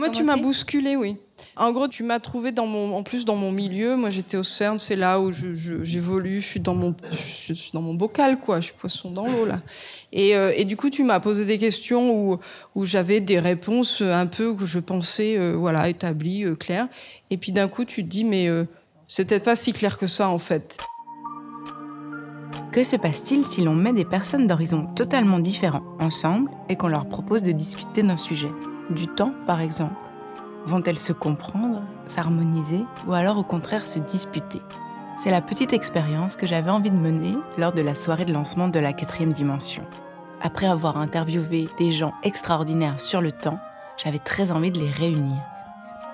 Moi, 0.00 0.08
tu 0.08 0.24
m'as 0.24 0.36
bousculé, 0.36 0.96
oui. 0.96 1.16
En 1.56 1.72
gros, 1.72 1.86
tu 1.86 2.02
m'as 2.02 2.20
trouvé 2.20 2.52
dans 2.52 2.66
mon, 2.66 2.96
en 2.96 3.02
plus 3.02 3.26
dans 3.26 3.36
mon 3.36 3.52
milieu. 3.52 3.96
Moi, 3.96 4.08
j'étais 4.08 4.38
au 4.38 4.42
CERN, 4.42 4.78
c'est 4.78 4.96
là 4.96 5.20
où 5.20 5.30
j'évolue. 5.30 6.40
Je, 6.40 6.46
suis 6.46 6.60
dans 6.60 6.74
mon, 6.74 6.94
je 7.12 7.52
suis 7.52 7.70
dans 7.72 7.82
mon 7.82 7.92
bocal, 7.92 8.40
quoi. 8.40 8.60
Je 8.60 8.66
suis 8.66 8.74
poisson 8.74 9.10
dans 9.10 9.26
l'eau 9.26 9.44
là. 9.44 9.60
Et, 10.12 10.34
euh, 10.36 10.52
et, 10.56 10.64
du 10.64 10.76
coup, 10.76 10.88
tu 10.88 11.04
m'as 11.04 11.20
posé 11.20 11.44
des 11.44 11.58
questions 11.58 12.14
où, 12.14 12.38
où 12.74 12.86
j'avais 12.86 13.20
des 13.20 13.38
réponses 13.38 14.00
un 14.00 14.26
peu 14.26 14.54
que 14.54 14.64
je 14.64 14.78
pensais, 14.78 15.36
euh, 15.36 15.52
voilà, 15.52 15.88
établies, 15.88 16.44
euh, 16.44 16.54
claires. 16.54 16.88
Et 17.28 17.36
puis 17.36 17.52
d'un 17.52 17.68
coup, 17.68 17.84
tu 17.84 18.02
te 18.02 18.08
dis, 18.08 18.24
mais 18.24 18.48
c'est 19.06 19.26
peut-être 19.26 19.44
pas 19.44 19.56
si 19.56 19.74
clair 19.74 19.98
que 19.98 20.06
ça, 20.06 20.30
en 20.30 20.38
fait. 20.38 20.78
Que 22.72 22.84
se 22.84 22.94
passe-t-il 22.94 23.44
si 23.44 23.64
l'on 23.64 23.74
met 23.74 23.92
des 23.92 24.04
personnes 24.04 24.46
d'horizons 24.46 24.86
totalement 24.94 25.40
différents 25.40 25.82
ensemble 25.98 26.52
et 26.68 26.76
qu'on 26.76 26.86
leur 26.86 27.08
propose 27.08 27.42
de 27.42 27.50
discuter 27.50 28.04
d'un 28.04 28.16
sujet? 28.16 28.50
Du 28.90 29.08
temps, 29.08 29.34
par 29.44 29.60
exemple 29.60 29.96
Vont-elles 30.66 30.98
se 30.98 31.12
comprendre, 31.12 31.82
s'harmoniser 32.06 32.84
ou 33.08 33.12
alors 33.12 33.38
au 33.38 33.42
contraire 33.42 33.84
se 33.84 33.98
disputer? 33.98 34.62
C'est 35.18 35.32
la 35.32 35.40
petite 35.40 35.72
expérience 35.72 36.36
que 36.36 36.46
j'avais 36.46 36.70
envie 36.70 36.92
de 36.92 36.96
mener 36.96 37.34
lors 37.58 37.72
de 37.72 37.82
la 37.82 37.96
soirée 37.96 38.24
de 38.24 38.32
lancement 38.32 38.68
de 38.68 38.78
la 38.78 38.92
quatrième 38.92 39.32
dimension. 39.32 39.82
Après 40.40 40.66
avoir 40.66 40.96
interviewé 40.96 41.66
des 41.76 41.90
gens 41.90 42.14
extraordinaires 42.22 43.00
sur 43.00 43.20
le 43.20 43.32
temps, 43.32 43.58
j'avais 43.96 44.20
très 44.20 44.52
envie 44.52 44.70
de 44.70 44.78
les 44.78 44.92
réunir. 44.92 45.38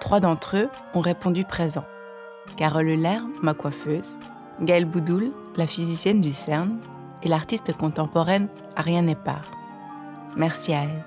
Trois 0.00 0.20
d'entre 0.20 0.56
eux 0.56 0.69
ont 0.95 1.00
répondu 1.00 1.45
présent. 1.45 1.84
Carole 2.56 2.88
Euler, 2.88 3.19
ma 3.42 3.52
coiffeuse, 3.52 4.19
Gaëlle 4.62 4.86
Boudoul, 4.86 5.33
la 5.56 5.66
physicienne 5.66 6.20
du 6.20 6.33
CERN, 6.33 6.78
et 7.23 7.28
l'artiste 7.28 7.77
contemporaine 7.77 8.48
Ariane 8.77 9.09
Epar. 9.09 9.42
Merci 10.37 10.74
à 10.74 10.83
elle. 10.83 11.05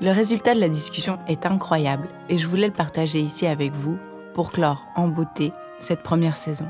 Le 0.00 0.12
résultat 0.12 0.54
de 0.54 0.60
la 0.60 0.68
discussion 0.68 1.18
est 1.26 1.46
incroyable 1.46 2.08
et 2.28 2.38
je 2.38 2.46
voulais 2.46 2.68
le 2.68 2.72
partager 2.72 3.20
ici 3.20 3.46
avec 3.46 3.72
vous 3.72 3.98
pour 4.34 4.52
clore 4.52 4.84
en 4.94 5.08
beauté 5.08 5.52
cette 5.78 6.02
première 6.02 6.36
saison. 6.36 6.66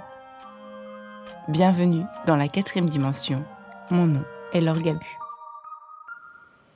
Bienvenue 1.48 2.05
dans 2.27 2.37
la 2.37 2.48
quatrième 2.48 2.89
dimension. 2.89 3.43
Mon 3.91 4.06
nom 4.06 4.25
est 4.53 4.61
Laure 4.61 4.81
Gabu. 4.81 5.19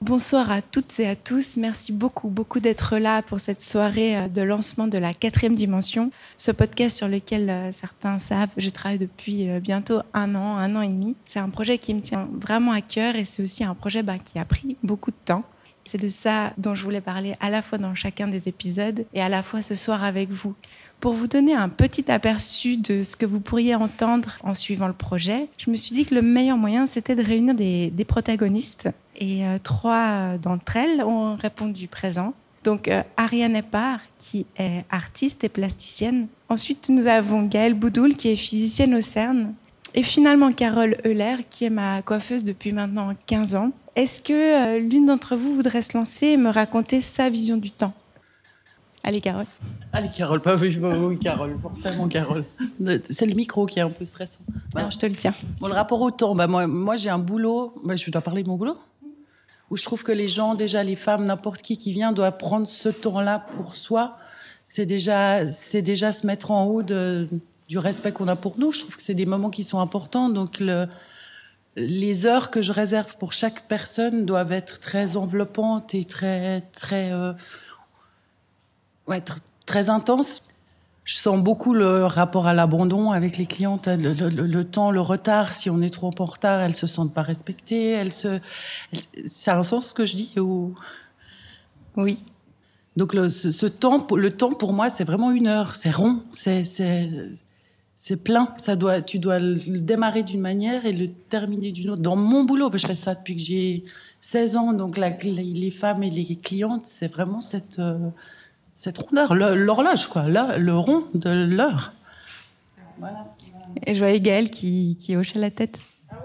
Bonsoir 0.02 0.50
à 0.50 0.62
toutes 0.62 0.98
et 0.98 1.06
à 1.06 1.14
tous. 1.14 1.58
Merci 1.58 1.92
beaucoup, 1.92 2.28
beaucoup 2.28 2.58
d'être 2.58 2.96
là 2.96 3.20
pour 3.20 3.38
cette 3.38 3.60
soirée 3.60 4.16
euh, 4.16 4.28
de 4.28 4.40
lancement 4.40 4.86
de 4.86 4.96
la 4.96 5.12
quatrième 5.12 5.54
dimension. 5.54 6.10
Ce 6.38 6.50
podcast 6.50 6.96
sur 6.96 7.06
lequel 7.06 7.50
euh, 7.50 7.70
certains 7.70 8.18
savent, 8.18 8.48
je 8.56 8.70
travaille 8.70 8.96
depuis 8.96 9.50
euh, 9.50 9.60
bientôt 9.60 10.00
un 10.14 10.34
an, 10.34 10.56
un 10.56 10.74
an 10.74 10.80
et 10.80 10.88
demi. 10.88 11.16
C'est 11.26 11.38
un 11.38 11.50
projet 11.50 11.76
qui 11.76 11.92
me 11.92 12.00
tient 12.00 12.26
vraiment 12.32 12.72
à 12.72 12.80
cœur 12.80 13.14
et 13.14 13.26
c'est 13.26 13.42
aussi 13.42 13.62
un 13.62 13.74
projet 13.74 14.02
bah, 14.02 14.16
qui 14.18 14.38
a 14.38 14.46
pris 14.46 14.78
beaucoup 14.82 15.10
de 15.10 15.16
temps. 15.22 15.44
C'est 15.84 16.00
de 16.00 16.08
ça 16.08 16.54
dont 16.56 16.74
je 16.74 16.82
voulais 16.82 17.02
parler 17.02 17.36
à 17.38 17.50
la 17.50 17.60
fois 17.60 17.76
dans 17.76 17.94
chacun 17.94 18.26
des 18.26 18.48
épisodes 18.48 19.04
et 19.12 19.20
à 19.20 19.28
la 19.28 19.42
fois 19.42 19.60
ce 19.60 19.74
soir 19.74 20.02
avec 20.02 20.30
vous. 20.30 20.54
Pour 21.00 21.14
vous 21.14 21.28
donner 21.28 21.54
un 21.54 21.70
petit 21.70 22.10
aperçu 22.10 22.76
de 22.76 23.02
ce 23.02 23.16
que 23.16 23.24
vous 23.24 23.40
pourriez 23.40 23.74
entendre 23.74 24.38
en 24.42 24.54
suivant 24.54 24.86
le 24.86 24.92
projet, 24.92 25.48
je 25.56 25.70
me 25.70 25.76
suis 25.76 25.94
dit 25.94 26.04
que 26.04 26.14
le 26.14 26.20
meilleur 26.20 26.58
moyen, 26.58 26.86
c'était 26.86 27.16
de 27.16 27.24
réunir 27.24 27.54
des, 27.54 28.04
protagonistes. 28.06 28.90
Et 29.16 29.46
euh, 29.46 29.58
trois 29.62 30.36
d'entre 30.36 30.76
elles 30.76 31.02
ont 31.02 31.36
répondu 31.36 31.88
présent. 31.88 32.34
Donc 32.64 32.88
euh, 32.88 33.02
Ariane 33.16 33.56
Epar, 33.56 34.00
qui 34.18 34.46
est 34.58 34.84
artiste 34.90 35.42
et 35.44 35.48
plasticienne. 35.48 36.26
Ensuite, 36.50 36.90
nous 36.90 37.06
avons 37.06 37.44
Gaëlle 37.44 37.74
Boudoul, 37.74 38.14
qui 38.14 38.28
est 38.28 38.36
physicienne 38.36 38.94
au 38.94 39.00
CERN. 39.00 39.54
Et 39.94 40.02
finalement, 40.02 40.52
Carole 40.52 40.98
Euler, 41.06 41.36
qui 41.48 41.64
est 41.64 41.70
ma 41.70 42.02
coiffeuse 42.02 42.44
depuis 42.44 42.72
maintenant 42.72 43.14
15 43.26 43.54
ans. 43.54 43.72
Est-ce 43.96 44.20
que 44.20 44.32
euh, 44.32 44.78
l'une 44.78 45.06
d'entre 45.06 45.34
vous 45.34 45.54
voudrait 45.54 45.82
se 45.82 45.96
lancer 45.96 46.26
et 46.26 46.36
me 46.36 46.50
raconter 46.50 47.00
sa 47.00 47.30
vision 47.30 47.56
du 47.56 47.70
temps? 47.70 47.94
Allez, 49.02 49.20
Carole. 49.20 49.46
Allez, 49.92 50.10
Carole, 50.14 50.40
pas 50.42 50.56
oui, 50.56 50.78
oui, 50.78 51.18
Carole, 51.18 51.56
forcément, 51.60 52.06
Carole. 52.06 52.44
C'est 53.08 53.26
le 53.26 53.34
micro 53.34 53.66
qui 53.66 53.78
est 53.78 53.82
un 53.82 53.90
peu 53.90 54.04
stressant. 54.04 54.42
Alors, 54.74 54.90
je 54.90 54.98
te 54.98 55.06
le 55.06 55.14
tiens. 55.14 55.34
Bon, 55.58 55.68
le 55.68 55.74
rapport 55.74 56.00
au 56.00 56.10
temps, 56.10 56.34
bah, 56.34 56.46
moi, 56.46 56.66
moi 56.66 56.96
j'ai 56.96 57.08
un 57.08 57.18
boulot. 57.18 57.74
Bah, 57.82 57.96
je 57.96 58.10
dois 58.10 58.20
parler 58.20 58.42
de 58.42 58.48
mon 58.48 58.56
boulot 58.56 58.76
Où 59.70 59.76
je 59.76 59.84
trouve 59.84 60.02
que 60.02 60.12
les 60.12 60.28
gens, 60.28 60.54
déjà 60.54 60.84
les 60.84 60.96
femmes, 60.96 61.24
n'importe 61.24 61.62
qui 61.62 61.78
qui 61.78 61.92
vient, 61.92 62.12
doit 62.12 62.32
prendre 62.32 62.66
ce 62.66 62.90
temps-là 62.90 63.46
pour 63.54 63.74
soi. 63.74 64.18
C'est 64.64 64.86
déjà, 64.86 65.50
c'est 65.50 65.82
déjà 65.82 66.12
se 66.12 66.26
mettre 66.26 66.50
en 66.50 66.66
haut 66.66 66.82
de, 66.82 67.28
du 67.68 67.78
respect 67.78 68.12
qu'on 68.12 68.28
a 68.28 68.36
pour 68.36 68.58
nous. 68.58 68.70
Je 68.70 68.80
trouve 68.80 68.96
que 68.96 69.02
c'est 69.02 69.14
des 69.14 69.26
moments 69.26 69.50
qui 69.50 69.64
sont 69.64 69.80
importants. 69.80 70.28
Donc, 70.28 70.60
le, 70.60 70.86
les 71.76 72.26
heures 72.26 72.50
que 72.50 72.62
je 72.62 72.72
réserve 72.72 73.16
pour 73.16 73.32
chaque 73.32 73.62
personne 73.62 74.26
doivent 74.26 74.52
être 74.52 74.78
très 74.78 75.16
enveloppantes 75.16 75.94
et 75.94 76.04
très 76.04 76.60
très 76.72 77.12
euh, 77.12 77.32
ouais, 79.10 79.22
très 79.66 79.90
intenses. 79.90 80.42
Je 81.04 81.16
sens 81.16 81.42
beaucoup 81.42 81.74
le 81.74 82.06
rapport 82.06 82.46
à 82.46 82.54
l'abandon 82.54 83.10
avec 83.10 83.36
les 83.36 83.46
clientes, 83.46 83.88
le, 83.88 84.62
temps, 84.62 84.90
le 84.90 85.00
retard. 85.00 85.52
Si 85.52 85.68
on 85.68 85.82
est 85.82 85.90
trop 85.90 86.10
en 86.16 86.24
retard, 86.24 86.60
elles 86.60 86.76
se 86.76 86.86
sentent 86.86 87.14
pas 87.14 87.22
respectées. 87.22 87.90
Elles 87.90 88.12
se, 88.12 88.38
ça 89.26 89.54
a 89.54 89.58
un 89.58 89.64
sens 89.64 89.88
ce 89.88 89.94
que 89.94 90.06
je 90.06 90.14
dis 90.14 90.38
ou? 90.38 90.74
Oui. 91.96 92.18
Donc 92.96 93.14
le, 93.14 93.28
ce, 93.28 93.66
temps, 93.66 94.06
le 94.14 94.30
temps 94.30 94.52
pour 94.52 94.72
moi, 94.72 94.88
c'est 94.90 95.04
vraiment 95.04 95.32
une 95.32 95.48
heure. 95.48 95.74
C'est 95.74 95.90
rond. 95.90 96.22
C'est 96.32 96.64
c'est 98.02 98.16
plein. 98.16 98.54
Ça 98.58 98.76
doit, 98.76 99.02
tu 99.02 99.18
dois 99.18 99.38
le 99.38 99.78
démarrer 99.78 100.22
d'une 100.22 100.40
manière 100.40 100.86
et 100.86 100.92
le 100.92 101.08
terminer 101.08 101.72
d'une 101.72 101.90
autre. 101.90 102.02
Dans 102.02 102.16
mon 102.16 102.44
boulot, 102.44 102.70
je 102.72 102.86
fais 102.86 102.94
ça 102.94 103.14
depuis 103.14 103.36
que 103.36 103.42
j'ai 103.42 103.84
16 104.20 104.56
ans, 104.56 104.72
donc 104.72 104.96
les 104.96 105.70
femmes 105.70 106.02
et 106.02 106.08
les 106.08 106.36
clientes, 106.36 106.86
c'est 106.86 107.08
vraiment 107.08 107.42
cette, 107.42 107.78
euh, 107.78 107.98
cette 108.80 108.96
rondeur, 108.96 109.34
l'horloge, 109.34 110.06
quoi, 110.06 110.24
le 110.26 110.72
rond 110.72 111.04
de 111.12 111.28
l'heure. 111.28 111.92
Et 113.86 113.92
je 113.92 113.98
voyais 113.98 114.20
Gaëlle 114.20 114.48
qui, 114.48 114.96
qui 114.98 115.16
hochait 115.16 115.38
la 115.38 115.50
tête. 115.50 115.80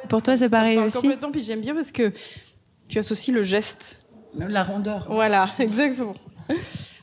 Pour 0.07 0.23
toi, 0.23 0.37
c'est 0.37 0.47
pareil 0.47 0.77
aussi 0.77 1.01
Complètement, 1.01 1.31
puis 1.31 1.43
j'aime 1.43 1.59
bien 1.59 1.75
parce 1.75 1.91
que 1.91 2.13
tu 2.87 2.97
associes 2.97 3.33
le 3.33 3.43
geste. 3.43 4.05
La 4.35 4.63
rondeur. 4.63 5.05
Voilà, 5.09 5.49
exactement. 5.59 6.13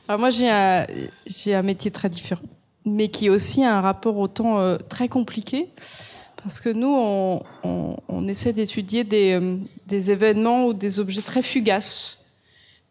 Alors 0.07 0.19
moi, 0.19 0.31
j'ai 0.31 0.49
un, 0.49 0.87
j'ai 1.27 1.53
un 1.53 1.61
métier 1.61 1.91
très 1.91 2.09
différent 2.09 2.41
mais 2.85 3.07
qui 3.07 3.27
est 3.27 3.29
aussi 3.29 3.63
un 3.63 3.79
rapport 3.79 4.17
au 4.17 4.27
temps 4.27 4.59
euh, 4.59 4.75
très 4.89 5.07
compliqué. 5.07 5.69
Parce 6.43 6.59
que 6.59 6.67
nous, 6.67 6.93
on, 6.93 7.95
on, 8.09 8.27
essaie 8.27 8.51
d'étudier 8.51 9.05
des, 9.05 9.39
euh, 9.39 9.55
des, 9.87 10.11
événements 10.11 10.65
ou 10.65 10.73
des 10.73 10.99
objets 10.99 11.21
très 11.21 11.41
fugaces. 11.41 12.22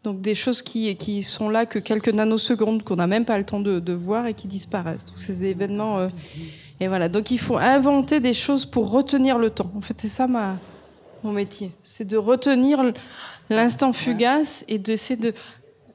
Donc 0.03 0.19
des 0.21 0.35
choses 0.35 0.61
qui, 0.61 0.95
qui 0.97 1.23
sont 1.23 1.49
là 1.49 1.65
que 1.65 1.79
quelques 1.79 2.09
nanosecondes, 2.09 2.83
qu'on 2.83 2.97
n'a 2.97 3.07
même 3.07 3.25
pas 3.25 3.37
le 3.37 3.45
temps 3.45 3.61
de, 3.61 3.79
de, 3.79 3.93
voir 3.93 4.27
et 4.27 4.33
qui 4.33 4.47
disparaissent. 4.47 5.05
Donc 5.05 5.17
des 5.25 5.45
événements... 5.45 5.99
Euh, 5.99 6.09
et 6.79 6.87
voilà. 6.87 7.07
Donc 7.07 7.31
il 7.31 7.39
faut 7.39 7.57
inventer 7.57 8.19
des 8.19 8.33
choses 8.33 8.65
pour 8.65 8.91
retenir 8.91 9.37
le 9.37 9.49
temps. 9.49 9.71
En 9.75 9.81
fait, 9.81 9.95
c'est 9.97 10.09
ça 10.09 10.27
ma, 10.27 10.57
mon 11.23 11.31
métier. 11.31 11.71
C'est 11.83 12.05
de 12.05 12.17
retenir 12.17 12.83
l'instant 13.49 13.93
fugace 13.93 14.65
et 14.67 14.77
d'essayer 14.77 15.15
de 15.15 15.33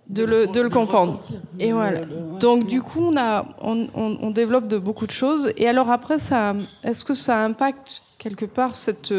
de 0.09 0.25
le, 0.25 0.47
de 0.47 0.61
le 0.63 0.71
comprendre. 0.71 1.21
Et 1.59 1.73
voilà. 1.73 2.01
Donc 2.41 2.67
du 2.67 2.81
coup, 2.81 3.01
on, 3.01 3.17
a, 3.19 3.45
on, 3.61 3.89
on, 3.95 4.31
développe 4.31 4.67
de 4.67 4.79
beaucoup 4.79 5.07
de 5.07 5.13
choses. 5.13 5.53
Et 5.59 5.69
alors 5.69 5.91
après, 5.91 6.19
ça, 6.19 6.55
est-ce 6.83 7.05
que 7.05 7.13
ça 7.13 7.45
impacte 7.45 8.03
quelque 8.17 8.47
part 8.47 8.77
cette, 8.77 9.13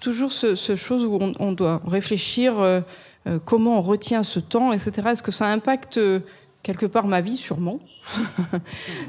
toujours 0.00 0.32
ce, 0.32 0.54
ce, 0.54 0.76
chose 0.76 1.04
où 1.04 1.18
on, 1.20 1.32
on 1.40 1.52
doit 1.52 1.80
réfléchir 1.86 2.60
euh, 2.60 2.80
euh, 2.80 2.80
comment 3.44 3.78
on 3.78 3.82
retient 3.82 4.22
ce 4.22 4.40
temps, 4.40 4.72
etc. 4.72 5.08
Est-ce 5.10 5.22
que 5.22 5.30
ça 5.30 5.46
impacte 5.46 5.98
euh, 5.98 6.20
quelque 6.62 6.86
part 6.86 7.06
ma 7.06 7.20
vie? 7.20 7.36
Sûrement. 7.36 7.80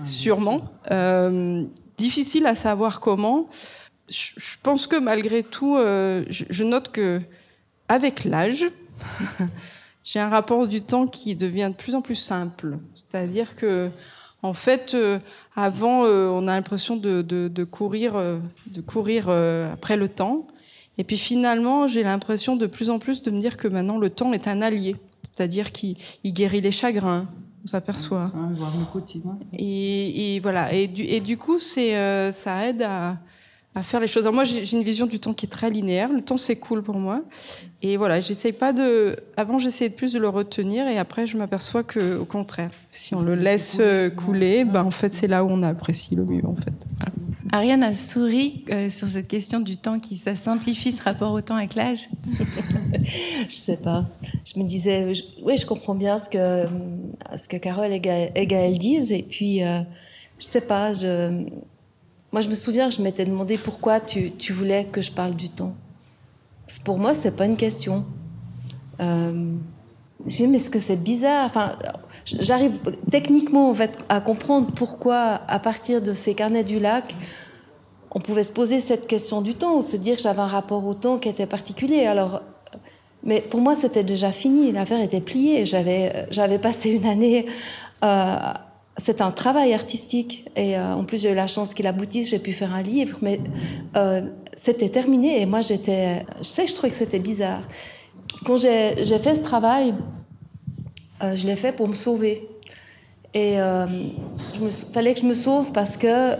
Sûrement. 0.04 0.62
difficile 1.98 2.48
à 2.48 2.56
savoir 2.56 3.00
comment. 3.00 3.48
Je, 4.10 4.32
je, 4.38 4.58
pense 4.62 4.88
que 4.88 4.98
malgré 4.98 5.44
tout, 5.44 5.78
je, 5.78 6.44
je 6.50 6.64
note 6.64 6.92
que 6.92 7.22
avec 7.88 8.24
l'âge, 8.24 8.68
j'ai 10.04 10.20
un 10.20 10.30
rapport 10.30 10.68
du 10.68 10.82
temps 10.82 11.08
qui 11.08 11.36
devient 11.36 11.70
de 11.72 11.76
plus 11.76 11.96
en 11.96 12.02
plus 12.02 12.16
simple. 12.16 12.78
C'est-à-dire 12.96 13.56
que, 13.56 13.90
en 14.42 14.54
fait, 14.54 14.94
euh, 14.94 15.20
avant, 15.56 16.06
euh, 16.06 16.30
on 16.30 16.48
a 16.48 16.56
l'impression 16.56 16.96
de, 16.96 17.22
de, 17.22 17.48
de, 17.48 17.64
courir, 17.64 18.16
euh, 18.16 18.40
de 18.68 18.82
courir 18.82 19.30
après 19.30 19.98
le 19.98 20.08
temps. 20.08 20.48
Et 20.98 21.04
puis 21.04 21.18
finalement, 21.18 21.88
j'ai 21.88 22.04
l'impression 22.04 22.56
de 22.56 22.68
plus 22.68 22.90
en 22.90 23.00
plus 23.00 23.22
de 23.22 23.32
me 23.32 23.40
dire 23.40 23.58
que 23.58 23.68
maintenant, 23.68 23.98
le 23.98 24.10
temps 24.10 24.34
est 24.34 24.48
un 24.48 24.62
allié. 24.62 24.96
C'est-à-dire 25.24 25.72
qu'il 25.72 25.96
guérit 26.26 26.62
les 26.62 26.72
chagrins, 26.72 27.28
on 27.64 27.68
s'aperçoit. 27.68 28.32
Et, 29.54 30.36
et, 30.36 30.40
voilà. 30.40 30.74
Et 30.74 30.88
du, 30.88 31.04
et 31.04 31.20
du 31.20 31.38
coup, 31.38 31.60
c'est, 31.60 32.32
ça 32.32 32.68
aide 32.68 32.82
à, 32.82 33.18
à 33.74 33.84
faire 33.84 34.00
les 34.00 34.08
choses. 34.08 34.24
Alors 34.24 34.34
moi, 34.34 34.44
j'ai 34.44 34.76
une 34.76 34.84
vision 34.84 35.06
du 35.06 35.20
temps 35.20 35.34
qui 35.34 35.46
est 35.46 35.50
très 35.50 35.70
linéaire. 35.70 36.12
Le 36.12 36.22
temps, 36.22 36.38
c'est 36.38 36.58
cool 36.58 36.84
pour 36.84 36.96
moi. 36.96 37.22
Et 37.82 37.98
voilà, 37.98 38.20
j'essaye 38.20 38.52
pas 38.52 38.74
de. 38.74 39.16
Avant, 39.38 39.60
j'essayais 39.60 39.90
plus 39.90 40.14
de 40.14 40.20
le 40.20 40.28
retenir, 40.28 40.88
et 40.88 40.98
après, 40.98 41.26
je 41.26 41.38
m'aperçois 41.38 41.84
que, 41.84 42.18
au 42.18 42.26
contraire, 42.26 42.70
si 42.92 43.16
on 43.16 43.22
le 43.22 43.36
laisse 43.36 43.78
euh, 43.80 44.10
couler, 44.10 44.66
ben 44.66 44.84
en 44.84 44.92
fait, 44.92 45.14
c'est 45.14 45.28
là 45.28 45.44
où 45.44 45.48
on 45.50 45.64
apprécie 45.64 46.16
le 46.16 46.26
mieux, 46.26 46.46
en 46.46 46.56
fait. 46.56 46.74
Ariane 47.54 47.84
a 47.84 47.94
souri 47.94 48.64
euh, 48.72 48.90
sur 48.90 49.10
cette 49.10 49.28
question 49.28 49.60
du 49.60 49.76
temps 49.76 50.00
qui 50.00 50.16
ça 50.16 50.36
simplifie 50.36 50.94
ce 50.94 51.04
rapport 51.04 51.34
au 51.34 51.42
temps 51.42 51.56
avec 51.56 51.76
l'âge. 51.76 52.10
je 53.50 53.54
sais 53.54 53.78
pas. 53.78 54.06
Je 54.46 54.58
me 54.58 54.66
disais, 54.66 55.12
oui, 55.44 55.58
je 55.58 55.66
comprends 55.66 55.96
bien 55.96 56.18
ce 56.18 56.30
que 56.30 56.70
ce 57.36 57.50
que 57.50 57.58
Carole 57.58 57.92
et 57.92 58.00
Gaël 58.00 58.78
disent. 58.78 59.12
Et 59.12 59.24
puis, 59.24 59.64
euh, 59.64 59.82
je 60.40 60.46
sais 60.46 60.62
pas, 60.62 60.94
moi, 62.32 62.40
je 62.42 62.48
me 62.48 62.56
souviens 62.56 62.90
je 62.90 63.02
m'étais 63.02 63.26
demandé 63.26 63.58
pourquoi 63.58 64.00
tu, 64.00 64.32
tu, 64.32 64.54
voulais 64.54 64.86
que 64.86 65.02
je 65.02 65.12
parle 65.12 65.36
du 65.36 65.50
temps. 65.50 65.76
Pour 66.86 66.98
moi, 66.98 67.14
c'est 67.14 67.36
pas 67.36 67.46
une 67.46 67.58
question. 67.58 68.06
Euh, 69.02 69.56
je 70.28 70.44
me 70.44 70.50
mais 70.50 70.58
est-ce 70.58 70.70
que 70.70 70.80
c'est 70.80 71.02
bizarre? 71.02 71.46
Enfin, 71.46 71.78
j'arrive 72.26 72.80
techniquement 73.10 73.70
en 73.70 73.74
fait 73.74 73.98
à 74.10 74.22
comprendre 74.22 74.72
pourquoi, 74.74 75.42
à 75.48 75.60
partir 75.60 76.02
de 76.02 76.14
ces 76.14 76.34
carnets 76.34 76.64
du 76.64 76.80
lac, 76.80 77.16
on 78.14 78.20
pouvait 78.20 78.44
se 78.44 78.52
poser 78.52 78.80
cette 78.80 79.08
question 79.08 79.42
du 79.42 79.54
temps, 79.54 79.78
ou 79.78 79.82
se 79.82 79.96
dire 79.96 80.18
que 80.18 80.22
j'avais 80.22 80.42
un 80.42 80.48
rapport 80.48 80.86
au 80.86 80.94
temps 80.94 81.18
qui 81.18 81.30
était 81.30 81.46
particulier. 81.46 82.06
Alors, 82.06 82.42
mais 83.24 83.40
pour 83.42 83.62
moi, 83.62 83.76
c'était 83.76 84.04
déjà 84.04 84.32
fini. 84.32 84.72
L'affaire 84.72 85.02
était 85.02 85.22
pliée. 85.22 85.66
J'avais, 85.66 86.28
j'avais 86.32 86.60
passé 86.60 86.90
une 86.90 87.06
année. 87.06 87.46
Euh, 88.04 88.36
c'est 88.98 89.22
un 89.22 89.32
travail 89.32 89.74
artistique. 89.74 90.50
Et 90.56 90.78
euh, 90.78 90.96
en 90.96 91.06
plus, 91.06 91.22
j'ai 91.22 91.32
eu 91.32 91.36
la 91.36 91.48
chance 91.48 91.74
qu'il 91.74 91.88
aboutisse. 91.88 92.30
J'ai 92.30 92.40
pu 92.40 92.52
faire 92.52 92.74
un 92.74 92.82
livre. 92.82 93.18
Mais 93.22 93.40
euh, 93.96 94.22
c'était 94.56 94.90
terminé. 94.90 95.42
Et 95.42 95.46
moi, 95.46 95.62
j'étais. 95.62 96.26
Je 96.40 96.48
sais, 96.48 96.68
je 96.68 96.74
trouvais 96.74 96.90
que 96.90 96.98
c'était 96.98 97.20
bizarre. 97.20 97.64
Quand 98.46 98.58
j'ai, 98.58 98.96
fait 99.20 99.36
ce 99.36 99.44
travail, 99.44 99.94
je 101.22 101.46
l'ai 101.46 101.56
fait 101.56 101.72
pour 101.72 101.88
me 101.88 101.94
sauver. 101.94 102.48
Et 103.34 103.56
il 103.56 104.72
fallait 104.94 105.14
que 105.14 105.22
je 105.22 105.26
me 105.26 105.36
sauve 105.36 105.72
parce 105.72 105.96
que 105.96 106.36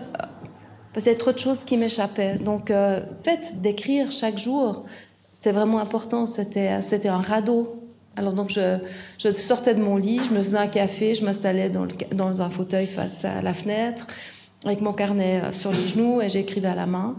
parce 0.94 1.04
qu'il 1.06 1.12
y 1.12 1.16
avait 1.16 1.20
trop 1.20 1.32
de 1.32 1.40
choses 1.40 1.64
qui 1.64 1.78
m'échappaient. 1.78 2.36
Donc, 2.36 2.70
euh, 2.70 3.02
fait 3.24 3.62
d'écrire 3.62 4.12
chaque 4.12 4.38
jour, 4.38 4.86
c'était 5.32 5.54
vraiment 5.54 5.80
important. 5.80 6.26
C'était, 6.26 6.82
c'était 6.82 7.08
un 7.08 7.22
radeau. 7.22 7.78
Alors, 8.18 8.34
donc, 8.34 8.50
je, 8.50 8.78
sortais 9.34 9.74
de 9.74 9.82
mon 9.82 9.96
lit, 9.96 10.20
je 10.28 10.34
me 10.34 10.42
faisais 10.42 10.58
un 10.58 10.68
café, 10.68 11.16
je 11.16 11.24
m'installais 11.24 11.70
dans, 12.14 12.42
un 12.42 12.50
fauteuil 12.50 12.88
face 12.88 13.24
à 13.24 13.42
la 13.42 13.54
fenêtre, 13.54 14.06
avec 14.66 14.82
mon 14.82 14.92
carnet 14.92 15.42
euh, 15.42 15.52
sur 15.54 15.72
les 15.72 15.88
genoux, 15.88 16.22
et 16.22 16.28
j'écrivais 16.28 16.68
à 16.68 16.76
la 16.76 16.88
main. 16.88 17.16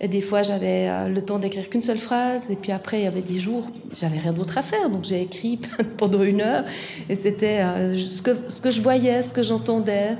Et 0.00 0.08
des 0.08 0.20
fois, 0.20 0.42
j'avais 0.42 0.88
euh, 0.88 1.06
le 1.06 1.22
temps 1.22 1.38
d'écrire 1.38 1.70
qu'une 1.70 1.80
seule 1.80 2.00
phrase. 2.00 2.50
Et 2.50 2.56
puis 2.56 2.72
après, 2.72 2.98
il 2.98 3.04
y 3.04 3.06
avait 3.06 3.22
des 3.22 3.38
jours, 3.38 3.70
j'avais 3.94 4.18
rien 4.18 4.32
d'autre 4.32 4.58
à 4.58 4.62
faire. 4.62 4.90
Donc 4.90 5.04
j'ai 5.04 5.22
écrit 5.22 5.60
pendant 5.96 6.24
une 6.24 6.40
heure. 6.40 6.64
Et 7.08 7.14
c'était 7.14 7.60
ce, 7.94 8.20
que, 8.20 8.32
ce 8.48 8.60
que 8.60 8.72
je 8.72 8.82
voyais, 8.82 9.22
ce 9.22 9.32
que 9.32 9.44
j'entendais. 9.44 10.16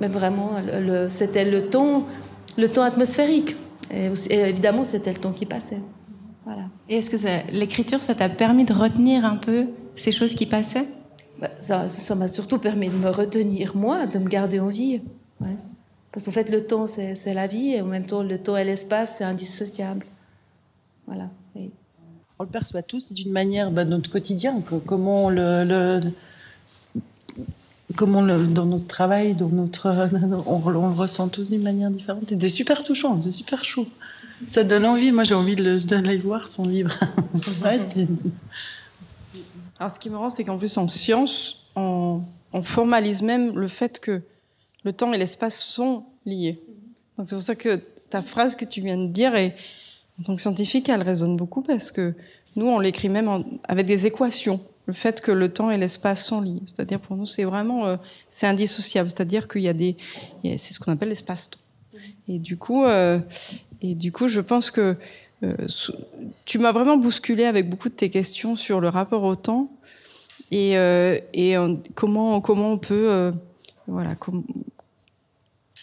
Mais 0.00 0.08
vraiment, 0.08 0.56
c'était 1.08 1.44
le 1.44 1.68
temps 1.68 2.08
le 2.56 2.68
temps 2.68 2.82
atmosphérique. 2.82 3.56
Et, 3.90 4.10
évidemment, 4.30 4.84
c'était 4.84 5.12
le 5.12 5.18
temps 5.18 5.32
qui 5.32 5.46
passait. 5.46 5.80
Voilà. 6.44 6.64
Et 6.88 6.96
est-ce 6.96 7.10
que 7.10 7.52
l'écriture, 7.52 8.02
ça 8.02 8.14
t'a 8.14 8.28
permis 8.28 8.64
de 8.64 8.72
retenir 8.72 9.24
un 9.24 9.36
peu 9.36 9.66
ces 9.96 10.12
choses 10.12 10.34
qui 10.34 10.46
passaient? 10.46 10.86
Bah, 11.40 11.50
Ça 11.58 12.14
m'a 12.14 12.28
surtout 12.28 12.58
permis 12.58 12.88
de 12.88 12.96
me 12.96 13.10
retenir, 13.10 13.76
moi, 13.76 14.06
de 14.06 14.18
me 14.18 14.28
garder 14.28 14.60
en 14.60 14.68
vie. 14.68 15.00
Parce 16.12 16.26
qu'en 16.26 16.32
fait, 16.32 16.50
le 16.50 16.66
temps, 16.66 16.86
c'est 16.86 17.34
la 17.34 17.46
vie, 17.46 17.74
et 17.74 17.80
en 17.80 17.86
même 17.86 18.06
temps, 18.06 18.22
le 18.22 18.38
temps 18.38 18.56
et 18.56 18.64
l'espace, 18.64 19.16
c'est 19.18 19.24
indissociable. 19.24 20.06
Voilà. 21.06 21.28
On 22.38 22.44
le 22.44 22.50
perçoit 22.50 22.82
tous 22.82 23.12
d'une 23.12 23.30
manière, 23.30 23.70
bah, 23.70 23.84
notre 23.84 24.10
quotidien, 24.10 24.60
comment 24.86 25.30
le 25.30 26.00
comment 27.92 28.22
dans 28.22 28.66
notre 28.66 28.86
travail, 28.86 29.34
dans 29.34 29.48
notre, 29.48 29.88
on, 30.46 30.68
le 30.68 30.78
ressent 30.78 31.28
tous 31.28 31.50
d'une 31.50 31.62
manière 31.62 31.90
différente. 31.90 32.24
C'est 32.28 32.48
super 32.48 32.84
touchant, 32.84 33.20
c'est 33.22 33.32
super 33.32 33.64
chaud. 33.64 33.86
Ça 34.48 34.64
donne 34.64 34.84
envie. 34.84 35.12
Moi, 35.12 35.24
j'ai 35.24 35.34
envie 35.34 35.54
d'aller 35.54 36.18
voir 36.18 36.48
son 36.48 36.64
livre. 36.64 36.98
Alors, 39.78 39.94
ce 39.94 39.98
qui 39.98 40.10
me 40.10 40.16
rend, 40.16 40.30
c'est 40.30 40.44
qu'en 40.44 40.58
plus, 40.58 40.76
en 40.76 40.88
science, 40.88 41.66
on, 41.76 42.22
formalise 42.62 43.22
même 43.22 43.58
le 43.58 43.68
fait 43.68 43.98
que 43.98 44.22
le 44.84 44.92
temps 44.92 45.12
et 45.12 45.18
l'espace 45.18 45.58
sont 45.60 46.04
liés. 46.26 46.60
C'est 47.24 47.34
pour 47.34 47.42
ça 47.42 47.54
que 47.54 47.80
ta 48.10 48.22
phrase 48.22 48.56
que 48.56 48.64
tu 48.64 48.80
viens 48.80 48.98
de 48.98 49.06
dire, 49.06 49.32
en 49.34 50.22
tant 50.24 50.36
que 50.36 50.42
scientifique, 50.42 50.88
elle 50.88 51.02
résonne 51.02 51.36
beaucoup 51.36 51.62
parce 51.62 51.90
que 51.90 52.14
nous, 52.56 52.66
on 52.66 52.78
l'écrit 52.78 53.08
même 53.08 53.44
avec 53.68 53.86
des 53.86 54.06
équations 54.06 54.60
le 54.86 54.92
fait 54.92 55.20
que 55.20 55.30
le 55.30 55.52
temps 55.52 55.70
et 55.70 55.76
l'espace 55.76 56.24
sont 56.24 56.40
liés. 56.40 56.62
C'est-à-dire 56.66 57.00
pour 57.00 57.16
nous, 57.16 57.26
c'est 57.26 57.44
vraiment 57.44 57.86
euh, 57.86 57.96
c'est 58.28 58.46
indissociable. 58.46 59.10
C'est-à-dire 59.10 59.48
qu'il 59.48 59.62
y 59.62 59.68
a 59.68 59.72
des, 59.72 59.96
c'est 60.44 60.72
ce 60.72 60.80
qu'on 60.80 60.92
appelle 60.92 61.10
l'espace-temps. 61.10 61.58
Et 62.28 62.38
du 62.38 62.56
coup, 62.56 62.84
euh, 62.84 63.18
et 63.80 63.94
du 63.94 64.12
coup, 64.12 64.28
je 64.28 64.40
pense 64.40 64.70
que 64.70 64.96
euh, 65.44 65.56
tu 66.44 66.58
m'as 66.58 66.72
vraiment 66.72 66.96
bousculé 66.96 67.44
avec 67.44 67.68
beaucoup 67.68 67.88
de 67.88 67.94
tes 67.94 68.10
questions 68.10 68.56
sur 68.56 68.80
le 68.80 68.88
rapport 68.88 69.24
au 69.24 69.34
temps 69.34 69.70
et, 70.50 70.74
et 71.32 71.56
comment 71.94 72.40
comment 72.40 72.72
on 72.72 72.78
peut 72.78 73.30
voilà. 73.88 74.14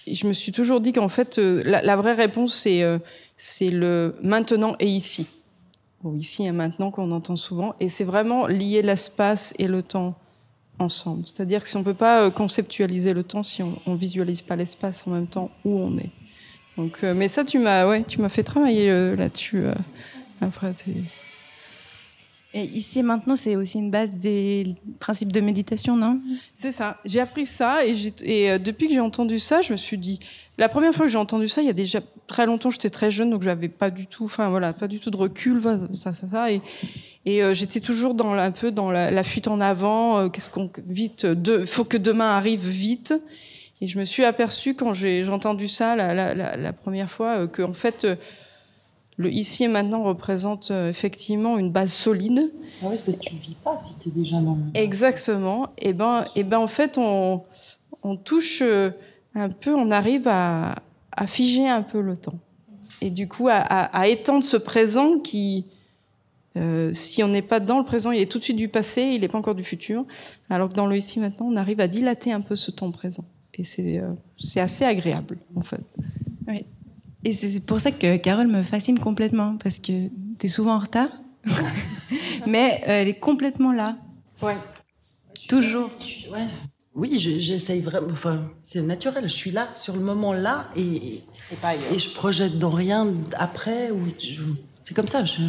je 0.07 0.27
me 0.27 0.33
suis 0.33 0.51
toujours 0.51 0.79
dit 0.79 0.93
qu'en 0.93 1.09
fait, 1.09 1.37
la, 1.37 1.81
la, 1.81 1.95
vraie 1.95 2.13
réponse 2.13 2.53
c'est 2.53 2.83
c'est 3.35 3.71
le 3.71 4.15
maintenant 4.21 4.75
et 4.79 4.87
ici 4.87 5.27
ici 6.17 6.45
et 6.45 6.51
maintenant 6.51 6.91
qu'on 6.91 7.11
entend 7.11 7.35
souvent, 7.35 7.75
et 7.79 7.89
c'est 7.89 8.03
vraiment 8.03 8.47
lier 8.47 8.81
l'espace 8.81 9.53
et 9.59 9.67
le 9.67 9.83
temps 9.83 10.15
ensemble. 10.79 11.25
C'est-à-dire 11.25 11.63
que 11.63 11.69
si 11.69 11.75
on 11.75 11.79
ne 11.79 11.85
peut 11.85 11.93
pas 11.93 12.23
euh, 12.23 12.29
conceptualiser 12.31 13.13
le 13.13 13.23
temps 13.23 13.43
si 13.43 13.61
on 13.61 13.75
ne 13.85 13.95
visualise 13.95 14.41
pas 14.41 14.55
l'espace 14.55 15.05
en 15.05 15.11
même 15.11 15.27
temps 15.27 15.51
où 15.65 15.77
on 15.77 15.97
est. 15.97 16.11
Donc, 16.77 16.99
euh, 17.03 17.13
mais 17.13 17.27
ça, 17.27 17.43
tu 17.43 17.59
m'as 17.59 17.87
ouais, 17.87 18.03
tu 18.03 18.19
fait 18.29 18.43
travailler 18.43 18.89
euh, 18.89 19.15
là-dessus. 19.15 19.63
après, 20.39 20.73
ici 22.53 22.99
et 22.99 23.03
maintenant, 23.03 23.35
c'est 23.35 23.55
aussi 23.55 23.77
une 23.77 23.91
base 23.91 24.17
des 24.17 24.75
principes 24.99 25.31
de 25.31 25.39
méditation, 25.39 25.95
non? 25.95 26.19
C'est 26.53 26.71
ça. 26.71 26.97
J'ai 27.05 27.19
appris 27.19 27.45
ça 27.45 27.85
et, 27.85 27.93
et 28.23 28.59
depuis 28.59 28.87
que 28.87 28.93
j'ai 28.93 28.99
entendu 28.99 29.39
ça, 29.39 29.61
je 29.61 29.71
me 29.71 29.77
suis 29.77 29.97
dit. 29.97 30.19
La 30.59 30.67
première 30.67 30.93
fois 30.93 31.05
que 31.05 31.11
j'ai 31.11 31.17
entendu 31.17 31.47
ça, 31.47 31.61
il 31.61 31.67
y 31.67 31.69
a 31.69 31.73
déjà 31.73 32.01
très 32.27 32.45
longtemps, 32.45 32.69
j'étais 32.69 32.89
très 32.89 33.11
jeune, 33.11 33.29
donc 33.29 33.43
j'avais 33.43 33.69
pas 33.69 33.89
du 33.89 34.07
tout, 34.07 34.25
enfin 34.25 34.49
voilà, 34.49 34.73
pas 34.73 34.87
du 34.89 34.99
tout 34.99 35.09
de 35.09 35.15
recul, 35.15 35.61
ça, 35.93 36.13
ça, 36.13 36.27
ça. 36.27 36.51
Et, 36.51 36.61
euh, 37.27 37.53
j'étais 37.53 37.79
toujours 37.79 38.15
un 38.21 38.51
peu 38.51 38.71
dans 38.71 38.91
la, 38.91 39.23
fuite 39.23 39.47
en 39.47 39.61
avant. 39.61 40.19
Euh, 40.19 40.29
qu'est-ce 40.29 40.49
qu'on 40.49 40.69
vite, 40.85 41.25
de, 41.25 41.65
faut 41.65 41.85
que 41.85 41.97
demain 41.97 42.29
arrive 42.29 42.67
vite. 42.67 43.13
Et 43.81 43.87
je 43.87 43.97
me 43.97 44.03
suis 44.03 44.25
aperçue 44.25 44.75
quand 44.75 44.93
j'ai 44.93 45.27
entendu 45.29 45.69
ça 45.69 45.95
la, 45.95 46.73
première 46.73 47.09
fois 47.09 47.39
euh, 47.39 47.47
que 47.47 47.61
en 47.61 47.73
fait 47.73 48.05
le 49.19 49.31
ici 49.31 49.65
et 49.65 49.67
maintenant 49.67 50.03
représente 50.03 50.71
effectivement 50.71 51.57
une 51.57 51.71
base 51.71 51.93
solide. 51.93 52.51
Ah 52.81 52.87
oui, 52.89 52.97
parce 53.05 53.17
que 53.17 53.25
tu 53.25 53.35
ne 53.35 53.39
vis 53.39 53.55
pas 53.63 53.77
si 53.77 53.93
tu 53.99 54.09
es 54.09 54.11
déjà 54.11 54.39
dans. 54.39 54.57
Exactement. 54.73 55.67
Et 55.77 55.93
ben, 55.93 56.25
et 56.35 56.43
ben 56.43 56.57
en 56.57 56.67
fait 56.67 56.97
on, 56.97 57.43
on 58.01 58.15
touche 58.15 58.63
un 59.35 59.49
peu, 59.49 59.75
on 59.75 59.91
arrive 59.91 60.27
à 60.27 60.75
à 61.19 61.27
figer 61.27 61.67
un 61.67 61.81
peu 61.81 62.01
le 62.01 62.15
temps. 62.15 62.39
Et 63.01 63.09
du 63.09 63.27
coup, 63.27 63.47
à, 63.49 64.07
étendre 64.07 64.43
ce 64.43 64.57
présent 64.57 65.19
qui, 65.19 65.65
euh, 66.57 66.93
si 66.93 67.23
on 67.23 67.27
n'est 67.27 67.41
pas 67.41 67.59
dans 67.59 67.77
le 67.77 67.85
présent, 67.85 68.11
il 68.11 68.21
est 68.21 68.31
tout 68.31 68.39
de 68.39 68.43
suite 68.43 68.57
du 68.57 68.69
passé, 68.69 69.01
il 69.01 69.21
n'est 69.21 69.27
pas 69.27 69.37
encore 69.37 69.55
du 69.55 69.63
futur. 69.63 70.05
Alors 70.49 70.69
que 70.69 70.73
dans 70.73 70.87
le 70.87 70.97
ici 70.97 71.19
maintenant, 71.19 71.47
on 71.47 71.55
arrive 71.55 71.81
à 71.81 71.87
dilater 71.87 72.31
un 72.31 72.41
peu 72.41 72.55
ce 72.55 72.71
temps 72.71 72.91
présent. 72.91 73.25
Et 73.55 73.65
c'est 73.65 73.99
euh, 73.99 74.13
c'est 74.37 74.61
assez 74.61 74.85
agréable, 74.85 75.37
en 75.55 75.61
fait. 75.61 75.81
Oui. 76.47 76.65
Et 77.23 77.33
c'est 77.33 77.65
pour 77.65 77.79
ça 77.79 77.91
que 77.91 78.17
Carole 78.17 78.47
me 78.47 78.63
fascine 78.63 78.99
complètement, 78.99 79.57
parce 79.61 79.79
que 79.79 80.07
tu 80.07 80.45
es 80.45 80.47
souvent 80.47 80.75
en 80.75 80.79
retard, 80.79 81.09
mais 82.47 82.81
euh, 82.87 83.01
elle 83.01 83.07
est 83.07 83.19
complètement 83.19 83.73
là. 83.73 83.97
Ouais. 84.41 84.57
Toujours. 85.49 85.89
Ouais. 86.31 86.45
Oui, 86.95 87.17
j'essaye 87.19 87.81
vraiment. 87.81 88.07
Enfin, 88.11 88.49
c'est 88.61 88.81
naturel. 88.81 89.27
Je 89.27 89.33
suis 89.33 89.51
là, 89.51 89.69
sur 89.73 89.95
le 89.95 90.01
moment 90.01 90.33
là, 90.33 90.69
et, 90.75 91.23
et, 91.93 91.99
je 91.99 92.09
projette 92.09 92.57
dans 92.57 92.69
rien 92.69 93.07
après. 93.37 93.91
Ou 93.91 93.99
c'est 94.83 94.93
comme 94.93 95.07
ça. 95.07 95.23
Je, 95.25 95.41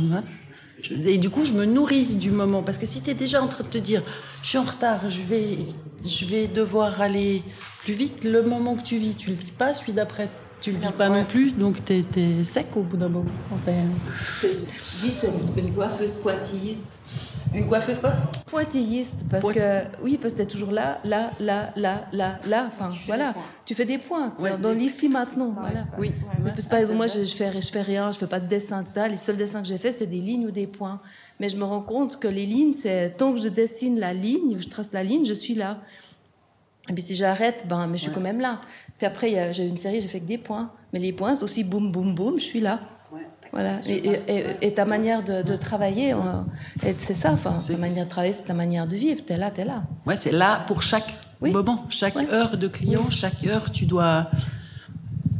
et 1.05 1.19
du 1.19 1.31
coup, 1.31 1.45
je 1.45 1.53
me 1.53 1.65
nourris 1.65 2.07
du 2.07 2.31
moment. 2.31 2.63
Parce 2.63 2.79
que 2.79 2.87
si 2.87 3.03
tu 3.03 3.11
es 3.11 3.15
déjà 3.15 3.43
en 3.43 3.49
train 3.49 3.65
de 3.65 3.69
te 3.69 3.79
dire, 3.79 4.03
je 4.43 4.49
suis 4.49 4.59
en 4.59 4.63
retard, 4.63 5.09
je 5.09 5.21
vais, 5.23 5.59
je 6.05 6.25
vais 6.27 6.47
devoir 6.47 7.01
aller 7.01 7.43
plus 7.85 7.95
vite, 7.95 8.25
le 8.25 8.43
moment 8.43 8.77
que 8.77 8.83
tu 8.83 8.99
vis, 8.99 9.15
tu 9.15 9.31
le 9.31 9.37
vis 9.37 9.53
pas, 9.53 9.75
celui 9.75 9.93
d'après, 9.93 10.29
tu 10.61 10.73
le 10.73 10.79
vis 10.79 10.93
pas 10.93 11.09
non 11.09 11.25
plus. 11.25 11.53
Donc, 11.53 11.85
tu 11.85 11.93
es, 11.95 12.45
sec 12.45 12.67
au 12.77 12.83
bout 12.83 12.97
d'un 12.97 13.09
moment. 13.09 13.31
Vite, 15.03 15.27
une 15.57 15.75
coiffeuse 15.75 16.17
pointilliste 16.17 17.01
une 17.53 17.67
coiffeuse 17.67 17.99
quoi? 17.99 18.13
Pointilliste, 18.47 19.25
parce 19.29 19.53
que 19.53 19.61
oui, 20.03 20.19
parce 20.21 20.35
que 20.35 20.39
t'es 20.39 20.47
toujours 20.47 20.71
là, 20.71 21.01
là, 21.05 21.33
là, 21.41 21.73
là, 21.77 22.07
là, 22.13 22.39
là. 22.47 22.67
Enfin, 22.69 22.89
voilà. 23.07 23.35
Tu 23.65 23.75
fais 23.75 23.85
des 23.85 23.99
points 23.99 24.33
dans 24.63 24.73
l'ici 24.73 25.09
maintenant. 25.09 25.51
voilà. 25.51 25.85
Oui. 25.99 26.13
parce 26.45 26.65
que, 26.65 26.71
par 26.71 26.79
exemple, 26.79 26.99
moi, 26.99 27.07
je, 27.09 27.25
je, 27.25 27.35
fais, 27.35 27.61
je 27.61 27.69
fais 27.69 27.83
rien, 27.83 28.13
je 28.13 28.19
fais 28.19 28.27
pas 28.27 28.41
de 28.41 28.47
dessin, 28.47 28.83
de 28.83 28.89
ça. 28.89 29.09
Les 29.09 29.17
seuls 29.17 29.37
dessins 29.37 29.63
que 29.63 29.69
j'ai 29.69 29.79
faits, 29.79 29.95
c'est 29.95 30.07
des 30.07 30.21
lignes 30.21 30.47
ou 30.47 30.51
des 30.51 30.67
points. 30.67 31.01
Mais 31.41 31.49
je 31.49 31.57
me 31.57 31.65
rends 31.65 31.83
compte 31.83 32.21
que 32.21 32.29
les 32.29 32.47
lignes, 32.47 32.73
c'est 32.73 33.17
tant 33.17 33.33
que 33.33 33.41
je 33.41 33.49
dessine 33.49 33.99
la 33.99 34.13
ligne, 34.13 34.57
je 34.59 34.69
trace 34.69 34.93
la 34.93 35.03
ligne, 35.03 35.25
je 35.25 35.35
suis 35.35 35.55
là. 35.55 35.79
Et 36.89 36.93
puis 36.93 37.03
si 37.03 37.15
j'arrête, 37.15 37.67
ben, 37.69 37.87
mais 37.87 37.99
je 37.99 38.03
suis 38.05 38.13
quand 38.13 38.21
même 38.21 38.41
là. 38.41 38.61
Puis 39.01 39.07
après, 39.07 39.55
j'ai 39.55 39.67
une 39.67 39.79
série, 39.79 40.03
j'ai 40.03 40.09
fait 40.09 40.21
que 40.21 40.27
des 40.27 40.37
points. 40.37 40.71
Mais 40.93 40.99
les 40.99 41.15
points, 41.15 41.35
c'est 41.35 41.45
aussi 41.45 41.65
boum, 41.65 41.91
boum, 41.91 42.15
boum, 42.15 42.39
je 42.39 42.45
suis 42.45 42.61
là. 42.61 42.81
Voilà. 43.51 43.81
Et, 43.89 44.75
ta 44.75 44.85
manière 44.85 45.25
de, 45.25 45.57
travailler, 45.57 46.15
c'est 46.99 47.15
ça. 47.15 47.33
Enfin, 47.33 47.57
ta 47.67 47.79
manière 47.79 48.05
de 48.05 48.11
travailler, 48.11 48.35
c'est 48.35 48.45
ta 48.45 48.53
manière 48.53 48.87
de 48.87 48.97
vivre. 48.97 49.23
T'es 49.25 49.39
là, 49.39 49.51
t'es 49.51 49.65
là. 49.65 49.85
Ouais, 50.05 50.19
c'est 50.19 50.33
là 50.33 50.65
pour 50.67 50.83
chaque 50.83 51.15
moment, 51.41 51.87
chaque 51.89 52.15
heure 52.31 52.59
de 52.59 52.69
client, 52.69 53.09
chaque 53.09 53.43
heure, 53.47 53.73
tu 53.73 53.87
dois. 53.87 54.27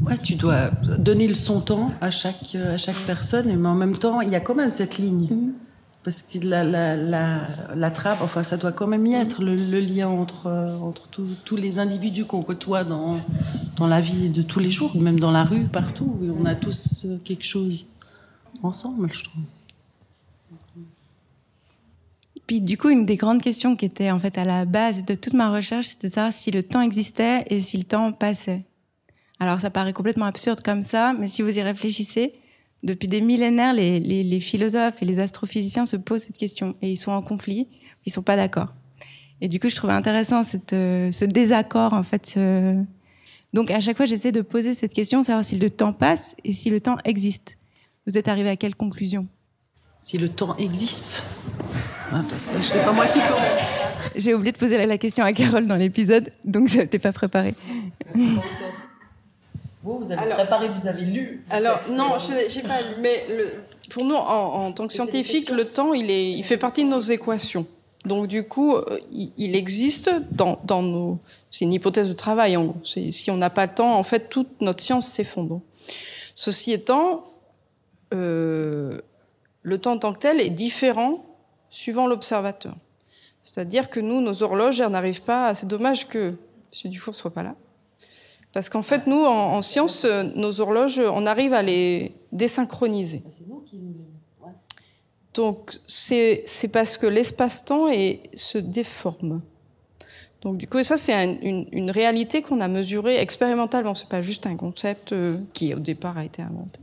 Ouais, 0.07 0.17
tu 0.17 0.37
dois 0.37 0.71
donner 0.97 1.35
son 1.35 1.61
temps 1.61 1.91
à 2.01 2.11
chaque, 2.11 2.55
à 2.55 2.79
chaque 2.79 2.97
personne, 3.07 3.55
mais 3.55 3.69
en 3.69 3.75
même 3.75 3.99
temps, 3.99 4.23
il 4.23 4.31
y 4.31 4.37
a 4.37 4.41
quand 4.41 4.55
même 4.55 4.71
cette 4.71 4.97
ligne. 4.97 5.27
Mm-hmm. 5.27 5.70
Parce 6.03 6.23
que 6.23 6.39
la, 6.39 6.65
la, 6.65 6.97
la, 7.77 7.91
trappe, 7.91 8.23
enfin, 8.23 8.43
ça 8.43 8.57
doit 8.57 8.73
quand 8.73 8.87
même 8.87 9.07
y 9.07 9.15
être, 9.15 9.43
le, 9.43 9.55
lien 9.81 10.09
entre, 10.09 10.47
entre 10.83 11.09
tous 11.11 11.57
les 11.57 11.79
individus 11.79 12.25
qu'on 12.25 12.43
côtoie 12.43 12.85
dans, 12.85 13.21
dans 13.77 13.87
la 13.87 14.01
vie 14.01 14.31
de 14.31 14.41
tous 14.41 14.61
les 14.61 14.71
jours, 14.71 14.97
même 14.97 15.21
dans 15.21 15.31
la 15.31 15.45
rue, 15.45 15.65
partout. 15.65 16.19
On 16.39 16.47
a 16.47 16.55
tous 16.55 17.07
quelque 17.23 17.45
chose 17.45 17.85
ensemble, 18.63 19.13
je 19.13 19.25
trouve. 19.25 19.43
Puis 22.47 22.61
du 22.61 22.77
coup, 22.77 22.89
une 22.89 23.07
des 23.07 23.15
grandes 23.15 23.43
questions 23.43 23.77
qui 23.77 23.85
était 23.85 24.11
en 24.11 24.19
fait 24.19 24.37
à 24.37 24.45
la 24.45 24.65
base 24.65 25.05
de 25.05 25.15
toute 25.15 25.35
ma 25.35 25.51
recherche, 25.51 25.87
c'était 25.87 26.09
de 26.09 26.13
savoir 26.13 26.33
si 26.33 26.51
le 26.51 26.65
temps 26.65 26.81
existait 26.81 27.45
et 27.47 27.61
si 27.61 27.79
le 27.79 27.85
temps 27.85 28.11
passait. 28.11 28.65
Alors 29.39 29.61
ça 29.61 29.71
paraît 29.71 29.93
complètement 29.93 30.27
absurde 30.27 30.61
comme 30.61 30.83
ça, 30.83 31.15
mais 31.17 31.29
si 31.29 31.43
vous 31.43 31.57
y 31.57 31.63
réfléchissez, 31.63 32.35
depuis 32.83 33.09
des 33.09 33.21
millénaires, 33.21 33.75
les, 33.75 34.41
philosophes 34.41 35.03
et 35.03 35.05
les 35.05 35.21
astrophysiciens 35.21 35.87
se 35.87 35.97
posent 35.97 36.23
cette 36.23 36.39
question 36.39 36.77
et 36.83 36.91
ils 36.91 36.97
sont 36.97 37.13
en 37.13 37.23
conflit, 37.23 37.69
ils 38.07 38.13
sont 38.13 38.23
pas 38.23 38.37
d'accord. 38.37 38.75
Et 39.41 39.49
du 39.49 39.61
coup, 39.61 39.69
je 39.69 39.77
trouvais 39.77 39.93
intéressant 39.93 40.43
cette, 40.43 40.73
euh, 40.73 41.11
ce 41.11 41.25
désaccord 41.25 41.95
en 41.95 42.03
fait. 42.03 42.39
Donc 43.53 43.71
à 43.71 43.81
chaque 43.81 43.97
fois, 43.97 44.07
j'essaie 44.07 44.33
de 44.33 44.43
poser 44.43 44.75
cette 44.75 44.95
question, 44.95 45.23
savoir 45.23 45.45
si 45.45 45.59
le 45.59 45.71
temps 45.71 45.93
passe 45.93 46.37
et 46.45 46.53
si 46.53 46.71
le 46.71 46.81
temps 46.81 46.97
existe. 47.05 47.59
Vous 48.07 48.17
êtes 48.17 48.29
arrivé 48.29 48.49
à 48.49 48.57
quelle 48.57 48.75
conclusion? 48.75 49.27
Si 50.01 50.19
le 50.19 50.29
temps 50.29 50.57
existe. 50.57 51.23
Je 52.57 52.63
sais 52.63 52.83
pas 52.83 52.93
moi 52.93 53.07
qui 53.07 53.19
commence. 53.19 53.71
J'ai 54.17 54.35
oublié 54.35 54.53
de 54.53 54.59
poser 54.59 54.85
la 54.85 54.99
question 54.99 55.25
à 55.25 55.33
Carole 55.33 55.67
dans 55.67 55.77
l'épisode, 55.77 56.33
donc 56.45 56.69
ça 56.69 56.79
n'était 56.79 56.99
pas 56.99 57.13
préparé. 57.13 57.55
Vous, 59.83 59.99
vous 59.99 60.13
avez 60.13 60.29
préparé, 60.31 60.69
vous 60.69 60.87
avez 60.87 61.05
lu. 61.05 61.45
Alors, 61.49 61.81
non, 61.91 62.19
je 62.19 62.33
n'ai 62.33 62.63
pas 62.63 62.83
lu. 62.83 62.95
Mais 63.01 63.25
pour 63.89 64.05
nous, 64.05 64.15
en, 64.15 64.73
tant 64.73 64.87
que 64.87 64.93
scientifique, 64.93 65.51
le 65.51 65.65
temps, 65.65 65.95
il, 65.95 66.11
est, 66.11 66.33
il 66.33 66.43
fait 66.43 66.59
partie 66.59 66.85
de 66.85 66.91
nos 66.91 67.01
équations. 67.01 67.67
Donc, 68.05 68.29
du 68.29 68.45
coup, 68.45 68.77
euh, 68.77 68.99
il, 69.13 69.55
existe 69.55 70.11
dans, 70.31 70.59
dans 70.65 70.83
nos. 70.83 71.19
C'est 71.51 71.65
une 71.65 71.73
hypothèse 71.73 72.09
de 72.09 72.15
travail, 72.15 72.57
en 72.57 72.65
gros. 72.65 72.81
Si 72.85 73.31
on 73.31 73.37
n'a 73.37 73.51
pas 73.51 73.67
le 73.67 73.75
temps, 73.75 73.95
en 73.95 74.03
fait, 74.03 74.29
toute 74.31 74.61
notre 74.61 74.83
science 74.83 75.07
s'effondre. 75.07 75.61
Ceci 76.35 76.73
étant, 76.73 77.25
euh, 78.15 78.99
le 79.63 79.79
temps 79.79 79.93
en 79.93 79.99
tant 79.99 80.13
que 80.13 80.19
tel 80.19 80.41
est 80.41 80.51
différent 80.51 81.25
suivant 81.69 82.07
l'observateur. 82.07 82.75
C'est-à-dire 83.43 83.91
que 83.91 84.01
nous, 84.01 84.21
nos 84.21 84.43
horloges, 84.43 84.81
elles 84.81 84.89
n'arrivent 84.89 85.23
pas. 85.23 85.55
C'est 85.55 85.67
dommage 85.69 86.09
que 86.09 86.29
M. 86.85 86.91
Dufour 86.91 87.15
soit 87.15 87.31
pas 87.31 87.43
là. 87.43 87.55
Parce 88.53 88.69
qu'en 88.69 88.83
fait, 88.83 89.07
nous, 89.07 89.25
en, 89.25 89.63
science, 89.63 90.05
euh, 90.05 90.25
nos 90.35 90.61
horloges, 90.61 90.99
on 90.99 91.25
arrive 91.27 91.53
à 91.53 91.63
les 91.63 92.13
désynchroniser. 92.33 93.23
Ah, 93.25 93.31
c'est 93.31 93.49
nous 93.49 93.61
qui 93.61 93.77
nous 93.77 93.93
les... 93.93 94.05
Donc, 95.35 95.79
c'est 95.87 96.45
parce 96.73 96.99
que 96.99 97.07
l'espace-temps 97.07 97.87
se 98.35 98.59
déforme. 98.59 99.41
Donc, 100.43 100.57
du 100.57 100.67
coup, 100.67 100.83
ça, 100.83 100.97
c'est 100.97 101.13
une, 101.43 101.91
réalité 101.91 102.43
qu'on 102.43 102.61
a 102.61 102.69
mesurée 102.69 103.19
expérimentalement. 103.19 103.95
C'est 103.95 104.09
pas 104.09 104.23
juste 104.23 104.47
un 104.47 104.57
concept 104.57 105.13
euh, 105.13 105.37
qui, 105.53 105.73
au 105.75 105.79
départ, 105.79 106.19
a 106.19 106.25
été 106.25 106.43
inventé. 106.43 106.81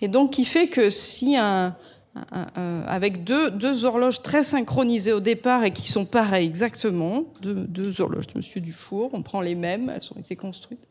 Et 0.00 0.08
donc, 0.08 0.32
qui 0.32 0.44
fait 0.44 0.66
que 0.66 0.90
si 0.90 1.36
un, 1.36 1.76
avec 2.14 3.24
deux, 3.24 3.50
deux, 3.50 3.84
horloges 3.86 4.22
très 4.22 4.44
synchronisées 4.44 5.12
au 5.12 5.20
départ 5.20 5.64
et 5.64 5.72
qui 5.72 5.88
sont 5.90 6.04
pareilles 6.04 6.46
exactement, 6.46 7.24
deux, 7.40 7.54
deux, 7.54 8.00
horloges 8.00 8.26
de 8.26 8.32
Monsieur 8.36 8.60
Dufour, 8.60 9.10
on 9.14 9.22
prend 9.22 9.40
les 9.40 9.54
mêmes, 9.54 9.88
elles 9.88 10.08
ont 10.14 10.20
été 10.20 10.36
construites. 10.36 10.86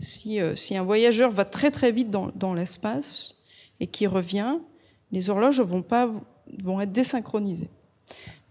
Si, 0.00 0.40
euh, 0.40 0.56
si 0.56 0.76
un 0.76 0.82
voyageur 0.82 1.30
va 1.30 1.44
très 1.44 1.70
très 1.70 1.92
vite 1.92 2.10
dans, 2.10 2.30
dans 2.34 2.54
l'espace 2.54 3.36
et 3.78 3.86
qui 3.86 4.06
revient, 4.06 4.56
les 5.12 5.30
horloges 5.30 5.60
vont, 5.60 5.82
pas, 5.82 6.10
vont 6.62 6.80
être 6.80 6.92
désynchronisées. 6.92 7.68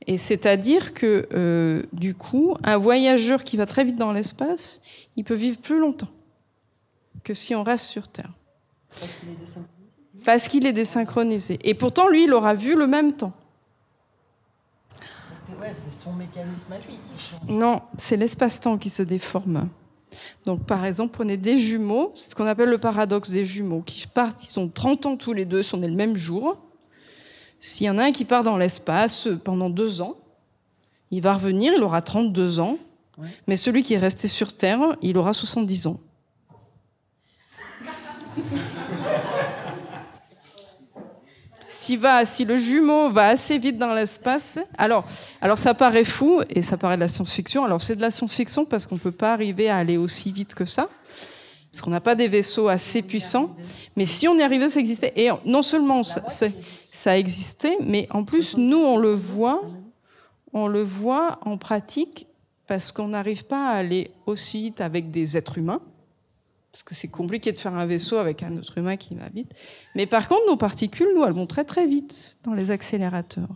Et 0.08 0.18
c'est-à-dire 0.18 0.94
que 0.94 1.27
euh, 1.34 1.84
du 1.91 2.15
coup, 2.15 2.56
un 2.63 2.77
voyageur 2.77 3.44
qui 3.44 3.58
va 3.58 3.65
très 3.65 3.84
vite 3.84 3.98
dans 3.98 4.13
l'espace, 4.13 4.82
il 5.18 5.24
peut 5.24 5.36
vivre 5.36 5.60
plus 5.60 5.79
longtemps 5.79 6.10
que 7.24 7.34
si 7.34 7.53
on 7.56 7.63
reste 7.63 7.86
sur 7.86 8.08
Terre. 8.08 8.32
Parce 8.89 9.12
qu'il 9.20 9.29
est 9.29 9.34
désynchronisé 9.34 9.79
parce 10.24 10.48
qu'il 10.48 10.66
est 10.66 10.74
désynchronisé. 10.74 11.60
Et 11.64 11.74
pourtant, 11.74 12.08
lui, 12.08 12.26
il 12.26 12.34
aura 12.34 12.54
vu 12.54 12.76
le 12.76 12.88
même 12.88 13.14
temps. 13.14 13.34
Parce 15.30 15.42
que 15.42 15.62
ouais, 15.62 15.74
c'est 15.74 15.92
son 15.92 16.14
mécanisme 16.14 16.72
à 16.72 16.78
lui 16.78 16.96
qui 16.96 17.24
change. 17.24 17.50
Non, 17.50 17.82
c'est 17.98 18.18
l'espace-temps 18.18 18.78
qui 18.78 18.90
se 18.90 19.04
déforme. 19.04 19.70
Donc, 20.46 20.66
par 20.66 20.86
exemple, 20.86 21.14
prenez 21.14 21.38
des 21.38 21.58
jumeaux, 21.58 22.14
c'est 22.16 22.32
ce 22.32 22.36
qu'on 22.36 22.48
appelle 22.48 22.70
le 22.70 22.78
paradoxe 22.78 23.30
des 23.30 23.46
jumeaux, 23.46 23.82
qui 23.82 24.08
partent, 24.08 24.44
ils 24.44 24.48
sont 24.48 24.68
30 24.68 25.06
ans 25.06 25.18
tous 25.18 25.34
les 25.34 25.46
deux, 25.46 25.62
sont 25.62 25.78
nés 25.78 25.88
le 25.88 25.96
même 25.96 26.16
jour. 26.16 26.58
S'il 27.60 27.86
y 27.88 27.90
en 27.90 27.98
a 27.98 28.06
un 28.06 28.12
qui 28.12 28.26
part 28.26 28.44
dans 28.44 28.58
l'espace 28.58 29.28
pendant 29.44 29.70
deux 29.70 30.02
ans, 30.02 30.16
il 31.12 31.22
va 31.22 31.34
revenir, 31.36 31.74
il 31.76 31.84
aura 31.84 32.02
32 32.02 32.60
ans, 32.60 32.78
mais 33.48 33.56
celui 33.56 33.84
qui 33.84 33.94
est 33.96 34.00
resté 34.00 34.28
sur 34.28 34.56
Terre, 34.56 34.80
il 35.02 35.18
aura 35.18 35.34
70 35.34 35.88
ans. 35.88 36.00
si, 41.80 41.96
va, 41.96 42.26
si 42.26 42.44
le 42.44 42.58
jumeau 42.58 43.10
va 43.10 43.28
assez 43.28 43.58
vite 43.58 43.78
dans 43.78 43.94
l'espace, 43.94 44.60
alors, 44.78 45.06
alors 45.40 45.58
ça 45.58 45.74
paraît 45.74 46.04
fou 46.04 46.42
et 46.50 46.62
ça 46.62 46.76
paraît 46.76 46.98
de 46.98 47.02
la 47.02 47.08
science-fiction. 47.08 47.64
Alors 47.64 47.82
c'est 47.82 47.96
de 47.96 48.02
la 48.02 48.12
science-fiction 48.12 48.66
parce 48.66 48.86
qu'on 48.86 48.96
ne 48.96 49.00
peut 49.00 49.14
pas 49.14 49.32
arriver 49.32 49.70
à 49.70 49.78
aller 49.78 49.96
aussi 49.96 50.34
vite 50.34 50.56
que 50.56 50.66
ça, 50.66 50.90
parce 51.72 51.82
qu'on 51.82 51.90
n'a 51.90 52.02
pas 52.02 52.16
des 52.16 52.28
vaisseaux 52.28 52.68
assez 52.68 53.02
puissants. 53.02 53.56
Mais 53.96 54.06
si 54.06 54.28
on 54.28 54.38
y 54.38 54.42
arrivait, 54.42 54.70
ça 54.70 54.82
existait. 54.82 55.14
Et 55.16 55.30
non 55.46 55.62
seulement 55.62 56.04
ça, 56.04 56.22
ça 56.92 57.18
existait, 57.18 57.78
mais 57.82 58.08
en 58.12 58.26
plus, 58.26 58.58
nous, 58.58 58.78
on 58.78 58.98
le 58.98 59.14
voit, 59.14 59.62
on 60.52 60.68
le 60.68 60.84
voit 60.84 61.40
en 61.46 61.58
pratique 61.58 62.28
parce 62.68 62.92
qu'on 62.92 63.08
n'arrive 63.08 63.46
pas 63.46 63.70
à 63.70 63.76
aller 63.76 64.12
aussi 64.26 64.60
vite 64.60 64.82
avec 64.82 65.12
des 65.12 65.38
êtres 65.38 65.58
humains 65.58 65.82
parce 66.72 66.84
que 66.84 66.94
c'est 66.94 67.08
compliqué 67.08 67.52
de 67.52 67.58
faire 67.58 67.76
un 67.76 67.86
vaisseau 67.86 68.18
avec 68.18 68.44
un 68.44 68.56
autre 68.58 68.78
humain 68.78 68.96
qui 68.96 69.16
va 69.16 69.28
vite. 69.30 69.52
Mais 69.96 70.06
par 70.06 70.28
contre, 70.28 70.46
nos 70.48 70.58
particules, 70.58 71.10
nous, 71.16 71.24
elles 71.24 71.34
vont 71.34 71.48
très 71.48 71.64
très 71.64 71.88
vite 71.88 72.38
dans 72.44 72.54
les 72.54 72.72
accélérateurs. 72.72 73.50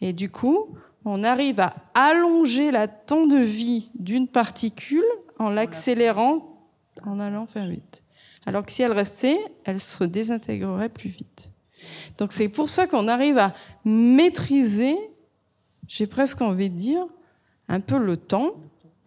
Et 0.00 0.12
du 0.12 0.30
coup, 0.30 0.76
on 1.04 1.24
arrive 1.24 1.60
à 1.60 1.74
allonger 1.94 2.70
la 2.70 2.86
temps 2.86 3.26
de 3.26 3.38
vie 3.38 3.88
d'une 3.94 4.28
particule 4.28 5.04
en 5.38 5.50
l'accélérant, 5.50 6.66
en 7.04 7.18
allant 7.18 7.46
faire 7.46 7.66
vite. 7.66 8.02
Alors 8.46 8.64
que 8.64 8.72
si 8.72 8.82
elle 8.82 8.92
restait, 8.92 9.38
elle 9.64 9.80
se 9.80 10.04
désintégrerait 10.04 10.88
plus 10.88 11.10
vite. 11.10 11.52
Donc 12.18 12.32
c'est 12.32 12.48
pour 12.48 12.68
ça 12.68 12.86
qu'on 12.86 13.08
arrive 13.08 13.38
à 13.38 13.54
maîtriser, 13.84 14.96
j'ai 15.86 16.06
presque 16.06 16.40
envie 16.40 16.70
de 16.70 16.76
dire, 16.76 17.04
un 17.68 17.80
peu 17.80 17.98
le 17.98 18.16
temps, 18.16 18.54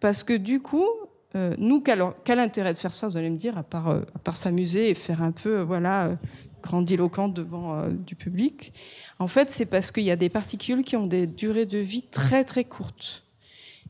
parce 0.00 0.22
que 0.22 0.34
du 0.34 0.60
coup, 0.60 0.86
euh, 1.34 1.54
nous, 1.58 1.80
quel, 1.80 2.38
intérêt 2.38 2.72
de 2.72 2.78
faire 2.78 2.92
ça, 2.92 3.08
vous 3.08 3.16
allez 3.16 3.30
me 3.30 3.36
dire, 3.36 3.56
à 3.56 3.62
part, 3.62 3.88
euh, 3.88 4.00
part 4.22 4.36
s'amuser 4.36 4.90
et 4.90 4.94
faire 4.94 5.22
un 5.22 5.32
peu, 5.32 5.58
euh, 5.58 5.64
voilà, 5.64 6.16
grandiloquent 6.62 7.28
devant 7.28 7.88
du 7.88 8.14
public? 8.14 8.72
En 9.18 9.28
fait, 9.28 9.50
c'est 9.50 9.66
parce 9.66 9.90
qu'il 9.90 10.04
y 10.04 10.10
a 10.10 10.16
des 10.16 10.28
particules 10.28 10.82
qui 10.82 10.96
ont 10.96 11.06
des 11.06 11.26
durées 11.26 11.66
de 11.66 11.78
vie 11.78 12.02
très 12.02 12.44
très 12.44 12.64
courtes. 12.64 13.24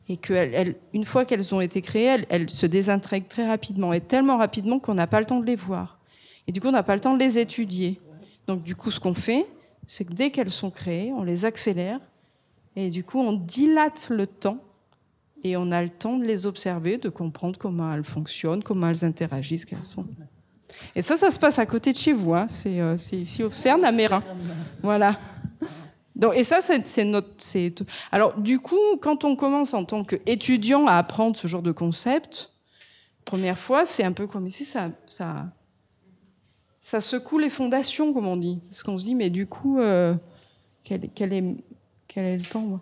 Et 0.09 0.17
qu'une 0.17 1.03
fois 1.03 1.23
qu'elles 1.23 1.53
ont 1.55 1.61
été 1.61 1.81
créées, 1.81 2.25
elles, 2.29 2.49
se 2.49 2.65
désintègrent 2.65 3.27
très 3.27 3.47
rapidement, 3.47 3.93
et 3.93 4.01
tellement 4.01 4.37
rapidement 4.37 4.79
qu'on 4.79 4.95
n'a 4.95 5.07
pas 5.07 5.19
le 5.19 5.25
temps 5.25 5.39
de 5.39 5.45
les 5.45 5.55
voir. 5.55 5.99
Et 6.47 6.51
du 6.51 6.59
coup, 6.59 6.67
on 6.67 6.73
n'a 6.73 6.83
pas 6.83 6.95
le 6.95 6.99
temps 6.99 7.13
de 7.13 7.19
les 7.19 7.39
étudier. 7.39 8.01
Donc, 8.47 8.63
du 8.63 8.75
coup, 8.75 8.91
ce 8.91 8.99
qu'on 8.99 9.13
fait, 9.13 9.45
c'est 9.87 10.03
que 10.03 10.13
dès 10.13 10.29
qu'elles 10.29 10.49
sont 10.49 10.71
créées, 10.71 11.13
on 11.13 11.23
les 11.23 11.45
accélère, 11.45 11.99
et 12.75 12.89
du 12.89 13.03
coup, 13.03 13.19
on 13.19 13.33
dilate 13.33 14.09
le 14.09 14.27
temps 14.27 14.59
et 15.43 15.57
on 15.57 15.71
a 15.71 15.81
le 15.81 15.89
temps 15.89 16.17
de 16.17 16.23
les 16.23 16.45
observer, 16.45 16.97
de 16.97 17.09
comprendre 17.09 17.57
comment 17.57 17.93
elles 17.93 18.03
fonctionnent, 18.03 18.63
comment 18.63 18.87
elles 18.87 19.03
interagissent, 19.03 19.65
quelles 19.65 19.83
sont. 19.83 20.05
Et 20.95 21.01
ça, 21.01 21.15
ça 21.17 21.29
se 21.29 21.39
passe 21.39 21.59
à 21.59 21.65
côté 21.65 21.91
de 21.91 21.97
chez 21.97 22.13
vous. 22.13 22.33
Hein. 22.33 22.47
C'est 22.49 23.17
ici 23.17 23.43
au 23.43 23.51
CERN 23.51 23.83
à 23.83 23.91
Mérin. 23.91 24.23
Voilà. 24.81 25.19
Donc, 26.15 26.35
et 26.35 26.43
ça, 26.43 26.59
c'est 26.61 27.03
notre. 27.03 27.29
Alors, 28.11 28.37
du 28.39 28.59
coup, 28.59 28.97
quand 29.01 29.23
on 29.23 29.35
commence 29.35 29.73
en 29.73 29.83
tant 29.83 30.03
qu'étudiant 30.03 30.87
à 30.87 30.93
apprendre 30.93 31.35
ce 31.35 31.47
genre 31.47 31.61
de 31.61 31.71
concept, 31.71 32.51
première 33.25 33.57
fois, 33.57 33.85
c'est 33.85 34.03
un 34.03 34.11
peu 34.11 34.27
comme 34.27 34.47
ici, 34.47 34.65
ça, 34.65 34.91
ça, 35.07 35.47
ça 36.81 37.01
secoue 37.01 37.39
les 37.39 37.49
fondations, 37.49 38.13
comme 38.13 38.27
on 38.27 38.37
dit. 38.37 38.59
Parce 38.69 38.83
qu'on 38.83 38.97
se 38.97 39.05
dit, 39.05 39.15
mais 39.15 39.29
du 39.29 39.47
coup, 39.47 39.79
euh, 39.79 40.15
quel, 40.83 41.09
quel, 41.15 41.33
est, 41.33 41.55
quel 42.07 42.25
est 42.25 42.37
le 42.37 42.45
temps 42.45 42.79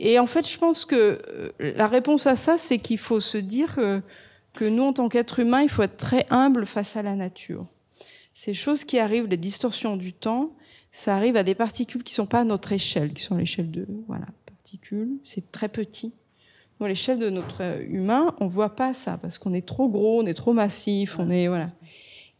et 0.00 0.18
en 0.18 0.26
fait, 0.26 0.48
je 0.48 0.58
pense 0.58 0.84
que 0.84 1.18
euh, 1.28 1.50
la 1.76 1.86
réponse 1.86 2.26
à 2.26 2.36
ça, 2.36 2.58
c'est 2.58 2.78
qu'il 2.78 2.98
faut 2.98 3.20
se 3.20 3.38
dire 3.38 3.74
que, 4.54 4.68
nous, 4.68 4.82
en 4.82 4.92
tant 4.92 5.08
qu'êtres 5.08 5.40
humains, 5.40 5.62
il 5.62 5.68
faut 5.68 5.82
être 5.82 5.96
très 5.96 6.26
humble 6.30 6.66
face 6.66 6.96
à 6.96 7.02
la 7.02 7.14
nature. 7.14 7.66
ces 8.34 8.54
choses 8.54 8.84
qui 8.84 8.98
arrivent, 8.98 9.26
les 9.26 9.36
distorsions 9.36 9.96
du 9.96 10.12
temps, 10.12 10.52
ça 10.92 11.16
arrive 11.16 11.36
à 11.36 11.42
des 11.42 11.54
particules 11.54 12.02
qui 12.02 12.14
sont 12.14 12.26
pas 12.26 12.40
à 12.40 12.44
notre 12.44 12.72
échelle, 12.72 13.12
qui 13.12 13.22
sont 13.22 13.34
à 13.34 13.38
l'échelle 13.38 13.70
de 13.70 13.86
voilà 14.06 14.26
particules. 14.46 15.18
C'est 15.24 15.50
très 15.52 15.68
petit. 15.68 16.14
À 16.80 16.86
l'échelle 16.86 17.18
de 17.18 17.28
notre 17.28 17.82
humain, 17.88 18.34
on 18.40 18.46
voit 18.46 18.76
pas 18.76 18.94
ça 18.94 19.18
parce 19.18 19.38
qu'on 19.38 19.52
est 19.52 19.66
trop 19.66 19.88
gros, 19.88 20.22
on 20.22 20.26
est 20.26 20.34
trop 20.34 20.52
massif, 20.52 21.18
on 21.18 21.28
est 21.28 21.48
voilà. 21.48 21.70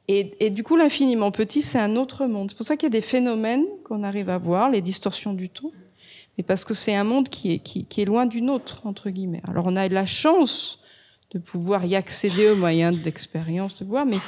Et 0.07 0.49
du 0.49 0.63
coup, 0.63 0.77
l'infiniment 0.77 1.31
petit, 1.31 1.61
c'est 1.61 1.79
un 1.79 1.95
autre 1.95 2.27
monde. 2.27 2.51
C'est 2.51 2.57
pour 2.57 2.65
ça 2.65 2.77
qu'il 2.77 2.87
y 2.87 2.93
a 2.93 2.99
des 2.99 3.03
phénomènes 3.03 3.67
qu'on 3.85 4.03
arrive 4.03 4.31
à 4.31 4.39
voir, 4.39 4.71
les 4.71 4.81
distorsions 4.81 5.35
du 5.35 5.51
temps, 5.51 5.71
mais 6.39 6.45
parce 6.45 6.65
que 6.65 6.73
c'est 6.73 6.95
un 6.95 7.03
monde 7.03 7.29
qui 7.29 7.53
est, 7.53 8.05
loin 8.05 8.25
du 8.25 8.41
nôtre, 8.41 8.81
entre 8.85 9.11
guillemets. 9.11 9.43
Alors, 9.49 9.65
on 9.67 9.75
a 9.75 9.89
la 9.89 10.07
chance 10.07 10.79
de 11.33 11.41
pouvoir 11.41 11.85
y 11.85 11.97
accéder 11.97 12.49
au 12.49 12.55
moyen 12.57 12.93
d'expérience, 12.93 13.75
de 13.75 13.85
voir, 13.85 14.07
mais 14.07 14.19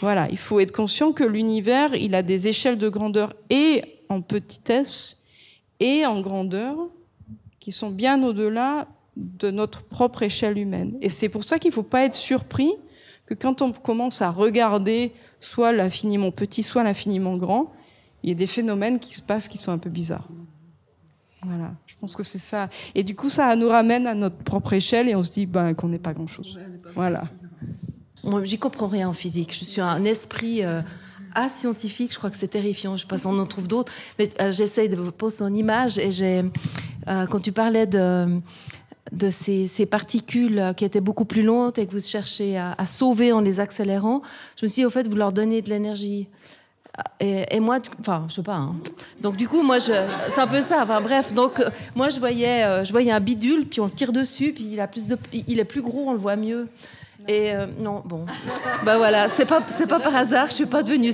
voilà, 0.00 0.28
il 0.30 0.38
faut 0.38 0.58
être 0.58 0.72
conscient 0.72 1.12
que 1.12 1.22
l'univers, 1.22 1.94
il 1.94 2.16
a 2.16 2.22
des 2.22 2.48
échelles 2.48 2.78
de 2.78 2.88
grandeur 2.88 3.32
et 3.48 3.82
en 4.08 4.22
petitesse 4.22 5.22
et 5.78 6.04
en 6.04 6.20
grandeur 6.20 6.76
qui 7.60 7.70
sont 7.70 7.90
bien 7.90 8.22
au-delà 8.24 8.88
de 9.16 9.52
notre 9.52 9.82
propre 9.82 10.24
échelle 10.24 10.58
humaine. 10.58 10.98
Et 11.00 11.10
c'est 11.10 11.28
pour 11.28 11.44
ça 11.44 11.60
qu'il 11.60 11.68
ne 11.68 11.74
faut 11.74 11.84
pas 11.84 12.04
être 12.04 12.16
surpris 12.16 12.72
que 13.24 13.34
quand 13.34 13.62
on 13.62 13.70
commence 13.70 14.20
à 14.20 14.30
regarder 14.30 15.12
soit 15.40 15.70
l'infiniment 15.70 16.32
petit, 16.32 16.64
soit 16.64 16.82
l'infiniment 16.82 17.36
grand, 17.36 17.72
il 18.24 18.30
y 18.30 18.32
a 18.32 18.36
des 18.36 18.48
phénomènes 18.48 18.98
qui 18.98 19.14
se 19.14 19.22
passent 19.22 19.46
qui 19.46 19.58
sont 19.58 19.70
un 19.70 19.78
peu 19.78 19.90
bizarres. 19.90 20.28
Voilà, 21.44 21.72
je 21.86 21.94
pense 22.00 22.14
que 22.14 22.22
c'est 22.22 22.38
ça. 22.38 22.68
Et 22.94 23.02
du 23.02 23.16
coup, 23.16 23.28
ça 23.28 23.54
nous 23.56 23.68
ramène 23.68 24.06
à 24.06 24.14
notre 24.14 24.36
propre 24.36 24.74
échelle 24.74 25.08
et 25.08 25.16
on 25.16 25.22
se 25.22 25.30
dit 25.30 25.46
ben, 25.46 25.74
qu'on 25.74 25.88
n'est 25.88 25.98
pas 25.98 26.12
grand-chose. 26.12 26.58
Voilà. 26.94 27.24
Moi, 28.22 28.44
j'y 28.44 28.58
comprends 28.58 28.86
rien 28.86 29.08
en 29.08 29.12
physique. 29.12 29.52
Je 29.52 29.64
suis 29.64 29.80
un 29.80 30.04
esprit 30.04 30.64
euh, 30.64 30.80
ascientifique. 31.34 32.12
Je 32.12 32.18
crois 32.18 32.30
que 32.30 32.36
c'est 32.36 32.48
terrifiant. 32.48 32.96
Je 32.96 33.02
sais 33.02 33.08
pas 33.08 33.18
si 33.18 33.26
on 33.26 33.36
en 33.38 33.46
trouve 33.46 33.66
d'autres. 33.66 33.92
Mais 34.20 34.28
euh, 34.40 34.50
j'essaye 34.52 34.88
de 34.88 34.94
vous 34.94 35.10
poser 35.10 35.38
son 35.38 35.52
image. 35.52 35.98
Et 35.98 36.12
j'ai, 36.12 36.44
euh, 37.08 37.26
quand 37.26 37.40
tu 37.40 37.50
parlais 37.50 37.88
de, 37.88 38.38
de 39.10 39.28
ces, 39.28 39.66
ces, 39.66 39.86
particules 39.86 40.72
qui 40.76 40.84
étaient 40.84 41.00
beaucoup 41.00 41.24
plus 41.24 41.42
lentes 41.42 41.78
et 41.78 41.86
que 41.86 41.92
vous 41.92 42.00
cherchez 42.00 42.56
à, 42.56 42.76
à, 42.78 42.86
sauver 42.86 43.32
en 43.32 43.40
les 43.40 43.58
accélérant, 43.58 44.22
je 44.56 44.66
me 44.66 44.68
suis 44.68 44.82
dit, 44.82 44.86
au 44.86 44.90
fait, 44.90 45.08
vous 45.08 45.16
leur 45.16 45.32
donnez 45.32 45.60
de 45.60 45.70
l'énergie. 45.70 46.28
Et, 47.20 47.56
et, 47.56 47.60
moi, 47.60 47.78
enfin, 48.00 48.26
je 48.28 48.34
sais 48.34 48.42
pas. 48.42 48.56
Hein. 48.56 48.74
Donc 49.20 49.36
du 49.36 49.48
coup, 49.48 49.62
moi, 49.62 49.78
je, 49.78 49.92
c'est 50.34 50.40
un 50.40 50.46
peu 50.46 50.60
ça. 50.60 50.82
Enfin 50.82 51.00
bref, 51.00 51.32
donc 51.32 51.58
euh, 51.58 51.70
moi, 51.94 52.10
je 52.10 52.18
voyais, 52.18 52.64
euh, 52.64 52.84
je 52.84 52.92
voyais 52.92 53.10
un 53.10 53.20
bidule, 53.20 53.66
puis 53.66 53.80
on 53.80 53.86
le 53.86 53.90
tire 53.90 54.12
dessus, 54.12 54.52
puis 54.52 54.68
il 54.72 54.80
a 54.80 54.86
plus 54.86 55.08
de, 55.08 55.16
il 55.32 55.58
est 55.58 55.64
plus 55.64 55.80
gros, 55.80 56.04
on 56.08 56.12
le 56.12 56.18
voit 56.18 56.36
mieux. 56.36 56.68
Et 57.28 57.54
euh, 57.54 57.66
non, 57.78 58.02
bon, 58.04 58.26
bah 58.84 58.98
voilà, 58.98 59.28
c'est 59.28 59.46
pas, 59.46 59.62
c'est 59.68 59.88
pas 59.88 60.00
par 60.00 60.14
hasard 60.14 60.48
je 60.48 60.54
suis 60.54 60.66
pas 60.66 60.82
devenue. 60.82 61.12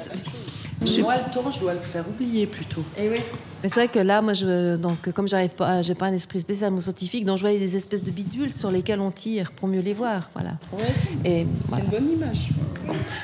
Je... 0.85 1.01
Moi, 1.01 1.15
le 1.17 1.33
temps, 1.33 1.51
je 1.51 1.61
dois 1.61 1.75
le 1.75 1.81
faire 1.81 2.05
oublier 2.09 2.47
plutôt. 2.47 2.83
Et 2.97 3.09
oui. 3.09 3.21
Mais 3.63 3.69
c'est 3.69 3.75
vrai 3.75 3.89
que 3.89 3.99
là, 3.99 4.23
moi, 4.23 4.35
je, 4.35 4.77
donc, 4.77 5.11
comme 5.13 5.27
j'arrive 5.27 5.55
pas, 5.55 5.83
j'ai 5.83 5.95
pas 5.95 6.07
un 6.07 6.13
esprit 6.13 6.41
spécialement 6.41 6.81
scientifique, 6.81 7.25
donc 7.25 7.39
je 7.39 7.43
voyais 7.43 7.59
des 7.59 7.75
espèces 7.75 8.05
de 8.05 8.11
bidules 8.11 8.53
sur 8.53 8.71
lesquels 8.71 9.01
on 9.01 9.11
tire 9.11 9.51
pour 9.53 9.67
mieux 9.69 9.81
les 9.81 9.95
voir, 9.95 10.31
voilà. 10.35 10.59
Ouais, 10.73 10.85
c'est, 11.25 11.47
voilà. 11.65 11.85
une 11.85 11.91
bonne 11.91 12.13
image. 12.13 12.51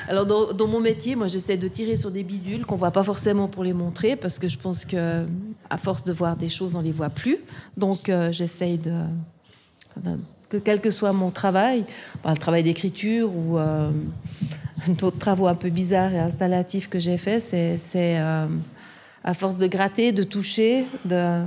Alors, 0.09 0.25
dans, 0.25 0.51
dans, 0.51 0.67
mon 0.67 0.79
métier, 0.79 1.15
moi, 1.15 1.27
j'essaie 1.27 1.57
de 1.57 1.67
tirer 1.67 1.95
sur 1.95 2.11
des 2.11 2.23
bidules 2.23 2.65
qu'on 2.65 2.75
voit 2.75 2.91
pas 2.91 3.03
forcément 3.03 3.47
pour 3.47 3.63
les 3.63 3.73
montrer, 3.73 4.15
parce 4.15 4.37
que 4.37 4.47
je 4.47 4.57
pense 4.57 4.83
que, 4.83 5.25
à 5.69 5.77
force 5.77 6.03
de 6.03 6.11
voir 6.11 6.35
des 6.35 6.49
choses, 6.49 6.75
on 6.75 6.81
les 6.81 6.91
voit 6.91 7.09
plus. 7.09 7.37
Donc, 7.77 8.09
euh, 8.09 8.31
j'essaie 8.31 8.77
de, 8.77 8.91
de, 10.03 10.19
que 10.49 10.57
quel 10.57 10.81
que 10.81 10.91
soit 10.91 11.13
mon 11.13 11.31
travail, 11.31 11.85
bah, 12.23 12.31
le 12.31 12.37
travail 12.37 12.63
d'écriture 12.63 13.35
ou 13.35 13.57
euh, 13.57 13.91
d'autres 14.99 15.17
travaux 15.17 15.47
un 15.47 15.55
peu 15.55 15.69
bizarres 15.69 16.13
et 16.13 16.19
installatifs 16.19 16.89
que 16.89 16.99
j'ai 16.99 17.17
c'est, 17.17 17.77
c'est 17.77 18.19
euh, 18.19 18.47
à 19.25 19.33
force 19.33 19.57
de 19.57 19.65
gratter, 19.65 20.11
de 20.11 20.23
toucher, 20.23 20.85
de, 21.03 21.43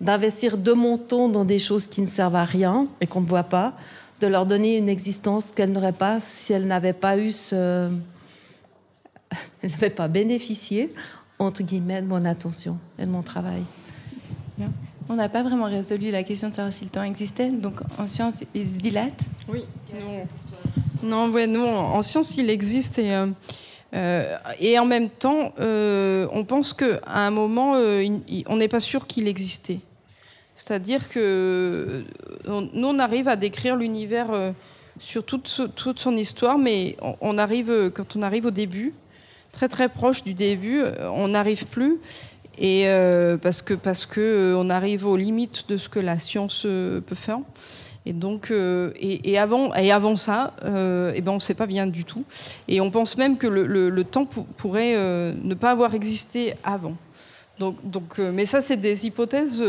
d'investir 0.00 0.58
de 0.58 0.72
mon 0.72 0.98
temps 0.98 1.28
dans 1.28 1.46
des 1.46 1.58
choses 1.58 1.86
qui 1.86 2.02
ne 2.02 2.06
servent 2.06 2.36
à 2.36 2.44
rien 2.44 2.86
et 3.00 3.06
qu'on 3.06 3.22
ne 3.22 3.26
voit 3.26 3.42
pas, 3.42 3.72
de 4.20 4.26
leur 4.26 4.44
donner 4.44 4.76
une 4.76 4.90
existence 4.90 5.50
qu'elles 5.50 5.72
n'auraient 5.72 5.92
pas 5.92 6.20
si 6.20 6.52
elles 6.52 6.66
n'avaient 6.66 6.92
pas 6.92 7.18
eu 7.18 7.32
ce... 7.32 7.90
elles 9.62 9.70
n'avaient 9.70 9.90
pas 9.90 10.08
bénéficié, 10.08 10.94
entre 11.38 11.62
guillemets, 11.62 12.02
de 12.02 12.06
mon 12.06 12.24
attention 12.26 12.78
et 12.98 13.06
de 13.06 13.10
mon 13.10 13.22
travail. 13.22 13.62
Bien. 14.58 14.70
On 15.08 15.14
n'a 15.14 15.30
pas 15.30 15.42
vraiment 15.42 15.64
résolu 15.64 16.10
la 16.10 16.22
question 16.22 16.50
de 16.50 16.54
savoir 16.54 16.72
si 16.72 16.84
le 16.84 16.90
temps 16.90 17.02
existait. 17.02 17.48
Donc 17.48 17.80
en 17.98 18.06
science, 18.06 18.34
il 18.54 18.68
se 18.68 18.74
dilate 18.74 19.20
Oui. 19.48 19.64
Non, 19.94 20.26
non, 21.02 21.32
ouais, 21.32 21.46
non 21.46 21.66
en 21.66 22.02
science, 22.02 22.36
il 22.36 22.50
existe 22.50 22.98
et... 22.98 23.14
Euh... 23.14 23.28
Euh, 23.94 24.36
et 24.58 24.78
en 24.78 24.86
même 24.86 25.10
temps, 25.10 25.52
euh, 25.60 26.26
on 26.32 26.44
pense 26.44 26.72
qu'à 26.72 27.00
un 27.06 27.30
moment, 27.30 27.74
euh, 27.76 28.06
on 28.46 28.56
n'est 28.56 28.68
pas 28.68 28.80
sûr 28.80 29.06
qu'il 29.06 29.28
existait. 29.28 29.80
C'est-à-dire 30.54 31.08
que 31.08 32.04
nous, 32.46 32.86
on 32.86 32.98
arrive 32.98 33.28
à 33.28 33.36
décrire 33.36 33.76
l'univers 33.76 34.52
sur 35.00 35.24
toute, 35.24 35.62
toute, 35.74 35.98
son 35.98 36.16
histoire, 36.16 36.58
mais 36.58 36.96
on, 37.20 37.36
arrive, 37.38 37.90
quand 37.92 38.16
on 38.16 38.22
arrive 38.22 38.46
au 38.46 38.50
début, 38.50 38.94
très 39.50 39.68
très 39.68 39.88
proche 39.88 40.22
du 40.22 40.34
début, 40.34 40.82
on 41.00 41.28
n'arrive 41.28 41.66
plus. 41.66 41.98
Et 42.58 42.86
parce 43.40 43.62
que 43.62 43.74
parce 43.74 44.04
que 44.04 44.54
arrive 44.70 45.06
aux 45.06 45.16
limites 45.16 45.68
de 45.68 45.78
ce 45.78 45.88
que 45.88 45.98
la 45.98 46.18
science 46.18 46.62
peut 46.62 47.14
faire. 47.14 47.40
Et 48.04 48.12
donc, 48.12 48.50
euh, 48.50 48.90
et, 48.96 49.30
et, 49.30 49.38
avant, 49.38 49.72
et 49.74 49.92
avant 49.92 50.16
ça, 50.16 50.54
euh, 50.64 51.12
et 51.14 51.20
ben 51.20 51.32
on 51.32 51.36
ne 51.36 51.40
sait 51.40 51.54
pas 51.54 51.66
bien 51.66 51.86
du 51.86 52.04
tout. 52.04 52.24
Et 52.66 52.80
on 52.80 52.90
pense 52.90 53.16
même 53.16 53.36
que 53.36 53.46
le, 53.46 53.66
le, 53.66 53.90
le 53.90 54.04
temps 54.04 54.26
pourrait 54.26 54.94
euh, 54.96 55.32
ne 55.42 55.54
pas 55.54 55.70
avoir 55.70 55.94
existé 55.94 56.54
avant. 56.64 56.96
Donc, 57.60 57.76
donc, 57.84 58.18
euh, 58.18 58.32
mais 58.34 58.44
ça, 58.44 58.60
c'est 58.60 58.76
des 58.76 59.06
hypothèses 59.06 59.62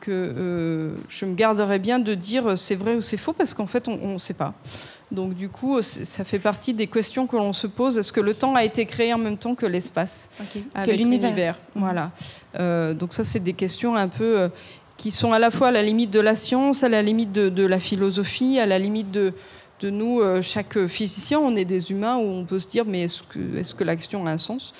que 0.00 0.92
je 1.08 1.24
me 1.24 1.34
garderais 1.36 1.78
bien 1.78 2.00
de 2.00 2.14
dire 2.14 2.58
c'est 2.58 2.74
vrai 2.74 2.96
ou 2.96 3.00
c'est 3.00 3.16
faux 3.16 3.32
parce 3.32 3.54
qu'en 3.54 3.68
fait, 3.68 3.86
on 3.86 4.14
ne 4.14 4.18
sait 4.18 4.34
pas. 4.34 4.54
Donc, 5.12 5.34
du 5.34 5.48
coup, 5.48 5.80
ça 5.82 6.24
fait 6.24 6.40
partie 6.40 6.74
des 6.74 6.88
questions 6.88 7.28
que 7.28 7.36
l'on 7.36 7.52
se 7.52 7.68
pose. 7.68 7.98
Est-ce 7.98 8.12
que 8.12 8.20
le 8.20 8.34
temps 8.34 8.56
a 8.56 8.64
été 8.64 8.84
créé 8.86 9.14
en 9.14 9.18
même 9.18 9.36
temps 9.36 9.54
que 9.54 9.66
l'espace, 9.66 10.28
okay. 10.40 10.64
avec 10.74 10.96
l'univers? 10.96 11.56
Voilà. 11.76 12.10
donc, 12.94 13.12
ça, 13.12 13.22
c'est 13.22 13.44
des 13.44 13.52
questions 13.52 13.94
un 13.94 14.08
peu 14.08 14.50
qui 15.02 15.10
sont 15.10 15.32
à 15.32 15.40
la 15.40 15.50
fois 15.50 15.68
à 15.68 15.70
la 15.72 15.82
limite 15.82 16.12
de 16.12 16.20
la 16.20 16.36
science, 16.36 16.84
à 16.84 16.88
la 16.88 17.02
limite 17.02 17.32
de, 17.32 17.66
la 17.66 17.80
philosophie, 17.80 18.60
à 18.60 18.66
la 18.66 18.78
limite 18.78 19.10
de, 19.10 19.32
nous, 19.82 20.20
euh, 20.20 20.40
chaque 20.40 20.86
physicien, 20.86 21.40
on 21.40 21.56
est 21.56 21.64
des 21.64 21.90
humains 21.90 22.18
où 22.18 22.22
on 22.22 22.44
peut 22.44 22.60
se 22.60 22.68
dire 22.68 22.84
mais 22.86 23.02
est-ce 23.02 23.24
que, 23.24 23.56
est 23.56 23.76
que 23.76 23.82
l'action 23.82 24.24
a 24.28 24.30
un 24.30 24.38
sens? 24.38 24.72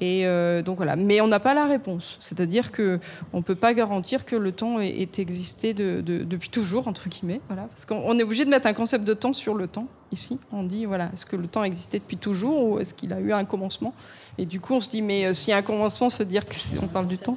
Et 0.00 0.26
euh, 0.26 0.62
donc 0.62 0.78
voilà, 0.78 0.96
mais 0.96 1.20
on 1.20 1.26
n'a 1.26 1.40
pas 1.40 1.52
la 1.52 1.66
réponse. 1.66 2.16
C'est-à-dire 2.20 2.72
que 2.72 2.98
on 3.34 3.42
peut 3.42 3.54
pas 3.54 3.74
garantir 3.74 4.24
que 4.24 4.34
le 4.34 4.50
temps 4.50 4.80
ait, 4.80 5.10
existé 5.18 5.74
de, 5.74 6.00
de, 6.00 6.24
depuis 6.24 6.48
toujours 6.48 6.88
entre 6.88 7.10
guillemets. 7.10 7.42
Voilà, 7.48 7.64
parce 7.64 7.84
qu'on 7.84 8.18
est 8.18 8.22
obligé 8.22 8.46
de 8.46 8.50
mettre 8.50 8.66
un 8.66 8.72
concept 8.72 9.04
de 9.04 9.12
temps 9.12 9.34
sur 9.34 9.54
le 9.54 9.68
temps. 9.68 9.88
Ici, 10.10 10.38
on 10.52 10.62
dit 10.62 10.86
voilà, 10.86 11.10
est-ce 11.12 11.26
que 11.26 11.36
le 11.36 11.48
temps 11.48 11.64
existait 11.64 11.98
depuis 11.98 12.16
toujours 12.16 12.64
ou 12.64 12.78
est-ce 12.78 12.94
qu'il 12.94 13.12
a 13.12 13.20
eu 13.20 13.34
un 13.34 13.44
commencement? 13.44 13.92
Et 14.38 14.46
du 14.46 14.58
coup, 14.58 14.72
on 14.72 14.80
se 14.80 14.88
dit 14.88 15.02
mais 15.02 15.26
euh, 15.26 15.34
s'il 15.34 15.50
y 15.50 15.54
a 15.54 15.58
un 15.58 15.62
commencement, 15.62 16.08
se 16.08 16.22
dire 16.22 16.44
qu'on 16.46 16.88
parle 16.88 17.08
du 17.08 17.18
temps. 17.18 17.36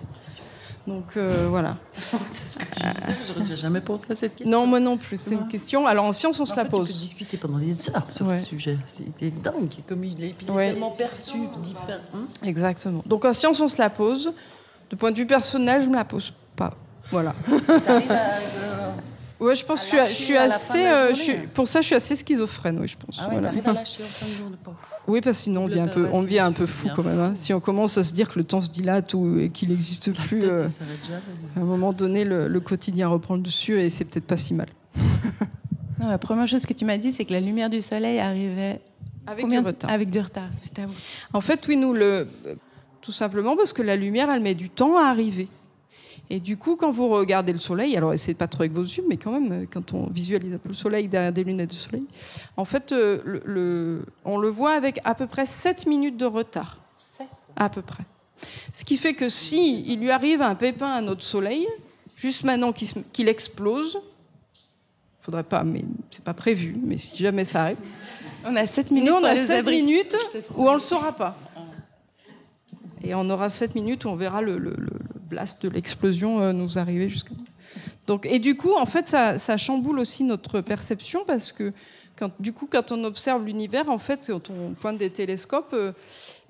Donc 0.89 1.17
euh, 1.17 1.45
voilà. 1.47 1.78
c'est 1.93 2.49
ce 2.49 2.58
que 2.58 2.65
je 2.65 2.80
disais, 2.80 3.13
j'aurais 3.28 3.56
jamais 3.56 3.80
pensé 3.80 4.06
à 4.10 4.15
cette 4.15 4.36
question. 4.36 4.58
Non, 4.58 4.65
moi 4.65 4.80
non 4.80 4.97
plus, 4.97 5.19
c'est 5.19 5.36
ouais. 5.36 5.41
une 5.43 5.47
question. 5.47 5.86
Alors 5.86 6.06
en 6.06 6.13
science, 6.13 6.39
on 6.39 6.45
se 6.45 6.56
la 6.56 6.65
pose. 6.65 6.88
Tu 6.88 6.93
peux 6.95 6.99
discuter 7.02 7.38
pendant 7.38 7.60
des 7.60 7.89
heures 7.91 8.10
sur 8.10 8.25
ouais. 8.25 8.39
ce 8.39 8.45
sujet. 8.47 8.80
C'est 9.19 9.30
dingue, 9.41 9.69
comme 9.88 10.04
il 10.04 10.23
est, 10.23 10.36
il 10.41 10.47
est 10.47 10.52
ouais. 10.52 10.71
tellement 10.71 10.89
perçu, 10.89 11.38
différent. 11.62 12.02
Hein 12.15 12.25
Exactement. 12.43 13.04
Donc 13.06 13.23
en 13.23 13.34
science, 13.34 13.60
on 13.60 13.67
se 13.67 13.78
la 13.78 13.91
pose. 13.91 14.34
De 14.89 14.95
point 14.95 15.12
de 15.12 15.17
vue 15.17 15.28
personnel, 15.28 15.84
je 15.84 15.89
me 15.89 15.95
la 15.95 16.06
pose 16.06 16.34
pas. 16.56 16.73
Voilà. 17.12 17.36
Ouais, 19.39 19.56
je 19.56 19.63
pense 19.63 19.86
que 19.86 19.97
je 19.97 20.04
suis, 20.04 20.10
je 20.10 20.21
suis 20.21 20.38
assez. 20.38 20.86
Euh, 20.86 21.10
je 21.10 21.15
suis, 21.15 21.34
pour 21.54 21.67
ça, 21.67 21.80
je 21.80 21.88
suis 21.88 21.95
assez 21.95 22.15
schizophrène, 22.15 22.78
oui, 22.80 22.88
je 22.88 22.97
pense. 22.97 23.19
Ah 23.21 23.30
ouais, 23.30 23.39
voilà. 23.39 23.49
à 23.49 23.73
lâcher 23.73 24.04
en 24.04 24.06
fin 24.06 24.25
de 24.28 24.32
journée, 24.34 24.58
pas. 24.62 24.73
Oui, 25.08 25.21
parce 25.21 25.38
que 25.38 25.43
sinon, 25.43 25.63
on 25.63 25.67
devient 25.67 25.80
un 25.80 25.88
peu, 25.88 26.10
on 26.12 26.23
devient 26.23 26.39
un 26.39 26.52
peu 26.52 26.65
fou 26.65 26.89
quand 26.95 27.04
même. 27.04 27.19
Hein. 27.19 27.32
Si 27.36 27.54
on 27.54 27.62
commence 27.62 27.97
à 27.97 28.04
se 28.04 28.13
dire 28.13 28.28
que 28.28 28.38
le 28.38 28.43
temps 28.43 28.62
se 28.62 28.69
dilate 28.69 29.13
ou 29.13 29.39
et 29.39 29.49
qu'il 29.49 29.69
n'existe 29.69 30.12
plus, 30.13 30.43
euh, 30.43 30.67
à 31.56 31.62
un 31.62 31.63
moment 31.63 31.93
donné, 31.93 32.25
le, 32.25 32.47
le, 32.47 32.60
quotidien 32.60 33.08
reprend 33.08 33.36
le 33.36 33.41
dessus 33.41 33.80
et 33.80 33.89
c'est 33.89 34.04
peut-être 34.04 34.28
pas 34.28 34.38
si 34.38 34.54
mal. 34.54 34.67
non, 35.99 36.10
la 36.10 36.17
première 36.17 36.47
chose 36.47 36.65
que 36.65 36.73
tu 36.73 36.84
m'as 36.84 36.97
dit, 36.97 37.13
c'est 37.13 37.23
que 37.23 37.34
la 37.34 37.39
lumière 37.39 37.69
du 37.69 37.82
soleil 37.82 38.19
arrivait 38.19 38.82
avec 39.25 39.47
du 39.47 39.60
retard. 39.60 39.89
Avec 39.89 40.10
du 40.10 40.19
retard, 40.19 40.49
En 41.34 41.41
fait, 41.41 41.65
oui, 41.67 41.78
nous 41.78 41.93
le, 41.93 42.28
tout 43.02 43.12
simplement 43.12 43.56
parce 43.56 43.73
que 43.73 43.82
la 43.82 43.95
lumière, 43.95 44.30
elle 44.30 44.41
met 44.41 44.56
du 44.56 44.69
temps 44.69 44.97
à 44.97 45.04
arriver. 45.04 45.47
Et 46.32 46.39
du 46.39 46.58
coup, 46.58 46.76
quand 46.76 46.92
vous 46.92 47.08
regardez 47.10 47.52
le 47.52 47.58
soleil, 47.58 47.98
alors 47.98 48.13
essayez 48.13 48.36
pas 48.36 48.48
trop 48.48 48.62
avec 48.62 48.72
vos 48.74 48.84
yeux, 48.84 49.04
mais 49.08 49.18
quand 49.18 49.32
même, 49.32 49.65
quand 49.72 49.94
on 49.94 50.08
visualise 50.12 50.54
un 50.54 50.58
peu 50.60 50.70
le 50.70 50.76
soleil 50.76 51.08
derrière 51.08 51.34
des 51.34 51.44
lunettes 51.44 51.72
de 51.72 51.76
soleil, 51.76 52.04
en 52.56 52.65
fait, 52.65 52.92
euh, 52.92 53.20
le, 53.26 53.42
le, 53.46 54.06
on 54.26 54.38
le 54.38 54.48
voit 54.50 54.74
avec 54.74 55.00
à 55.06 55.15
peu 55.15 55.26
près 55.26 55.48
7 55.48 55.88
minutes 55.88 56.18
de 56.18 56.26
retard. 56.26 56.78
7 57.00 57.28
À 57.56 57.70
peu 57.70 57.82
près. 57.82 58.04
Ce 58.74 58.86
qui 58.86 58.96
fait 58.98 59.15
que 59.15 59.28
si 59.28 59.82
il 59.92 60.00
lui 60.00 60.12
arrive 60.12 60.42
un 60.44 60.54
pépin 60.56 60.92
à 60.92 61.02
notre 61.02 61.24
soleil, 61.24 61.68
juste 62.15 62.44
maintenant 62.44 62.72
qu'il 62.74 62.88
qu 63.12 63.24
explose, 63.28 64.00
faudrait 65.20 65.44
pas, 65.44 65.63
mais 65.63 65.84
c'est 66.12 66.24
pas 66.24 66.36
prévu, 66.36 66.78
mais 66.84 66.98
si 67.00 67.18
jamais 67.18 67.44
ça 67.44 67.63
arrive, 67.63 67.78
on 68.46 68.56
a 68.56 68.68
7 68.68 68.92
minutes. 68.92 69.10
Nous, 69.10 69.15
on 69.15 69.24
a 69.24 69.36
7 69.36 69.65
minutes 69.65 70.15
où 70.56 70.70
on 70.70 70.74
le 70.76 70.80
saura 70.80 71.12
pas. 71.12 71.36
Et 73.04 73.15
on 73.15 73.30
aura 73.30 73.50
7 73.50 73.76
minutes 73.76 74.06
où 74.06 74.10
on 74.10 74.15
verra 74.15 74.42
le, 74.42 74.58
le- 74.58 74.70
le- 74.78 74.98
le 74.98 74.98
blast 75.30 75.62
de 75.62 75.70
l'explosion 75.70 76.42
euh, 76.42 76.52
nous 76.54 76.78
arriver 76.78 77.08
jusqu'à 77.10 77.34
nous. 77.38 77.46
Donc, 78.08 78.26
et 78.26 78.39
du 78.39 78.56
coup, 78.56 78.74
en 78.76 78.86
fait, 78.88 79.08
ça, 79.08 79.38
ça 79.38 79.56
chamboule 79.58 80.00
aussi 80.00 80.24
notre 80.24 80.62
perception 80.62 81.24
parce 81.28 81.52
que, 81.52 81.72
quand, 82.18 82.32
du 82.39 82.52
coup, 82.52 82.68
quand 82.70 82.92
on 82.92 83.04
observe 83.04 83.46
l'univers, 83.46 83.89
en 83.89 84.00
fait, 84.00 84.26
quand 84.28 84.50
on 84.50 84.74
pointe 84.74 84.98
des 84.98 85.12
télescopes, 85.12 85.74
euh, 85.74 85.92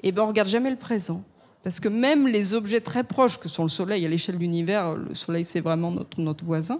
eh 0.01 0.11
ben, 0.11 0.23
on 0.23 0.27
regarde 0.27 0.47
jamais 0.49 0.71
le 0.71 0.77
présent. 0.77 1.23
Parce 1.61 1.81
que 1.81 1.89
même 1.89 2.25
les 2.25 2.53
objets 2.53 2.79
très 2.79 3.03
proches, 3.03 3.37
que 3.37 3.49
sont 3.49 3.63
le 3.63 3.69
Soleil 3.69 4.05
à 4.05 4.09
l'échelle 4.09 4.35
de 4.35 4.39
l'univers, 4.39 4.95
le 4.95 5.13
Soleil 5.13 5.43
c'est 5.43 5.59
vraiment 5.59 5.91
notre, 5.91 6.21
notre 6.21 6.45
voisin, 6.45 6.79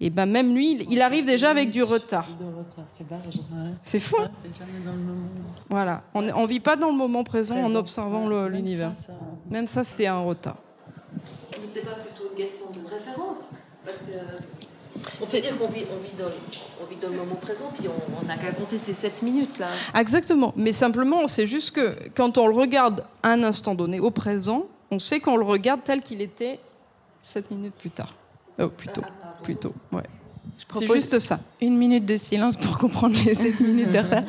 et 0.00 0.10
ben 0.10 0.26
même 0.26 0.54
lui, 0.54 0.72
il, 0.72 0.92
il 0.92 1.02
arrive 1.02 1.24
déjà 1.24 1.50
avec 1.50 1.70
du 1.72 1.82
retard. 1.82 2.28
C'est 3.82 4.00
fou. 4.00 4.16
hein. 4.20 4.30
Voilà, 5.68 6.04
on 6.14 6.22
ne 6.22 6.46
vit 6.46 6.60
pas 6.60 6.76
dans 6.76 6.90
le 6.90 6.96
moment 6.96 7.24
présent, 7.24 7.56
en 7.56 7.74
observant 7.74 8.28
l'univers. 8.48 8.92
Même 9.50 9.66
ça, 9.66 9.82
c'est 9.82 10.06
un 10.06 10.20
retard. 10.20 10.58
C'est 11.72 11.84
pas 11.84 11.94
plutôt 11.94 12.30
une 12.30 12.36
question 12.36 12.70
de 12.70 12.80
préférence 12.80 13.48
Parce 13.84 14.02
que. 14.02 14.12
On 15.22 15.24
peut 15.24 15.40
dire 15.40 15.56
qu'on 15.56 15.68
vit, 15.68 15.86
on 15.90 16.02
vit, 16.02 16.12
dans, 16.18 16.30
on 16.82 16.84
vit 16.84 17.00
dans 17.00 17.08
le 17.08 17.16
moment 17.16 17.36
présent, 17.36 17.72
puis 17.74 17.88
on 17.88 18.26
n'a 18.26 18.36
qu'à 18.36 18.52
compter 18.52 18.76
ces 18.76 18.92
7 18.92 19.22
minutes 19.22 19.58
là. 19.58 19.68
Exactement. 19.98 20.52
Mais 20.54 20.74
simplement, 20.74 21.26
c'est 21.28 21.46
juste 21.46 21.70
que 21.70 21.96
quand 22.14 22.36
on 22.36 22.46
le 22.46 22.54
regarde 22.54 23.02
à 23.22 23.30
un 23.30 23.42
instant 23.42 23.74
donné, 23.74 24.00
au 24.00 24.10
présent, 24.10 24.66
on 24.90 24.98
sait 24.98 25.20
qu'on 25.20 25.38
le 25.38 25.44
regarde 25.44 25.80
tel 25.82 26.02
qu'il 26.02 26.20
était 26.20 26.60
7 27.22 27.50
minutes 27.50 27.74
plus 27.74 27.90
tard. 27.90 28.14
Oh, 28.60 28.68
plus 28.68 28.88
tôt. 28.88 29.00
Plus 29.42 29.56
tôt, 29.56 29.72
ouais. 29.92 30.02
C'est 30.78 30.86
juste 30.86 31.18
ça. 31.18 31.38
une 31.60 31.76
minute 31.76 32.06
de 32.06 32.16
silence 32.16 32.56
pour 32.56 32.78
comprendre 32.78 33.14
les 33.26 33.34
7 33.34 33.60
minutes 33.60 33.92
de 33.92 33.98
retard. 33.98 34.22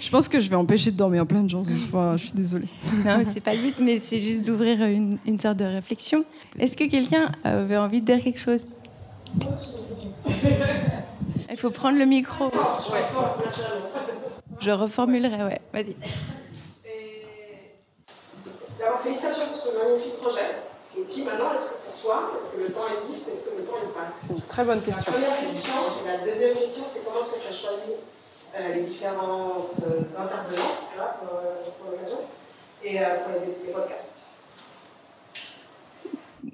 Je 0.00 0.10
pense 0.10 0.28
que 0.28 0.40
je 0.40 0.48
vais 0.48 0.56
empêcher 0.56 0.90
de 0.90 0.96
dormir 0.96 1.26
plein 1.26 1.42
de 1.42 1.50
gens 1.50 1.64
ce 1.64 1.76
soir. 1.76 2.16
Je 2.16 2.24
suis 2.26 2.34
désolée. 2.34 2.68
Non, 3.04 3.18
mais 3.18 3.24
c'est 3.24 3.40
pas 3.40 3.54
le 3.54 3.60
but, 3.60 3.78
mais 3.80 3.98
c'est 3.98 4.20
juste 4.20 4.46
d'ouvrir 4.46 4.82
une, 4.84 5.18
une 5.26 5.38
sorte 5.38 5.58
de 5.58 5.64
réflexion. 5.64 6.24
Est-ce 6.58 6.76
que 6.76 6.84
quelqu'un 6.84 7.30
avait 7.44 7.76
envie 7.76 8.00
de 8.00 8.06
dire 8.06 8.22
quelque 8.22 8.40
chose? 8.40 8.66
Il 11.50 11.56
faut 11.58 11.70
prendre 11.70 11.98
le 11.98 12.04
micro. 12.06 12.50
Je 14.60 14.70
reformulerai, 14.70 15.44
ouais. 15.44 15.60
Vas-y. 15.72 15.96
D'abord, 18.78 19.00
félicitations 19.00 19.46
pour 19.48 19.56
ce 19.56 19.78
magnifique 19.78 20.16
projet. 20.20 20.56
Et 20.98 21.02
puis 21.02 21.22
maintenant, 21.24 21.52
est-ce 21.52 21.70
que 21.70 21.85
est-ce 22.36 22.56
que 22.56 22.62
le 22.62 22.72
temps 22.72 22.86
existe 22.96 23.28
Est-ce 23.28 23.50
que 23.50 23.58
le 23.58 23.64
temps 23.64 23.78
il 23.82 23.90
passe 23.90 24.32
Une 24.34 24.42
très 24.42 24.64
bonne 24.64 24.80
question. 24.80 25.12
La 25.12 25.18
première 25.18 25.40
question. 25.40 25.72
Et 26.04 26.08
la 26.08 26.18
deuxième 26.26 26.56
question, 26.56 26.84
c'est 26.86 27.04
comment 27.04 27.20
est-ce 27.20 27.34
que 27.36 27.40
tu 27.42 27.48
as 27.48 27.56
choisi 27.56 27.92
euh, 28.56 28.74
les 28.74 28.82
différentes 28.82 29.72
euh, 29.82 30.00
intervenantes 30.00 30.90
voilà, 30.94 31.10
pour, 31.20 31.38
euh, 31.38 31.62
pour 31.80 31.90
l'occasion 31.90 32.18
et 32.84 33.00
euh, 33.00 33.04
pour 33.24 33.32
les, 33.32 33.66
les 33.66 33.72
podcasts 33.72 34.26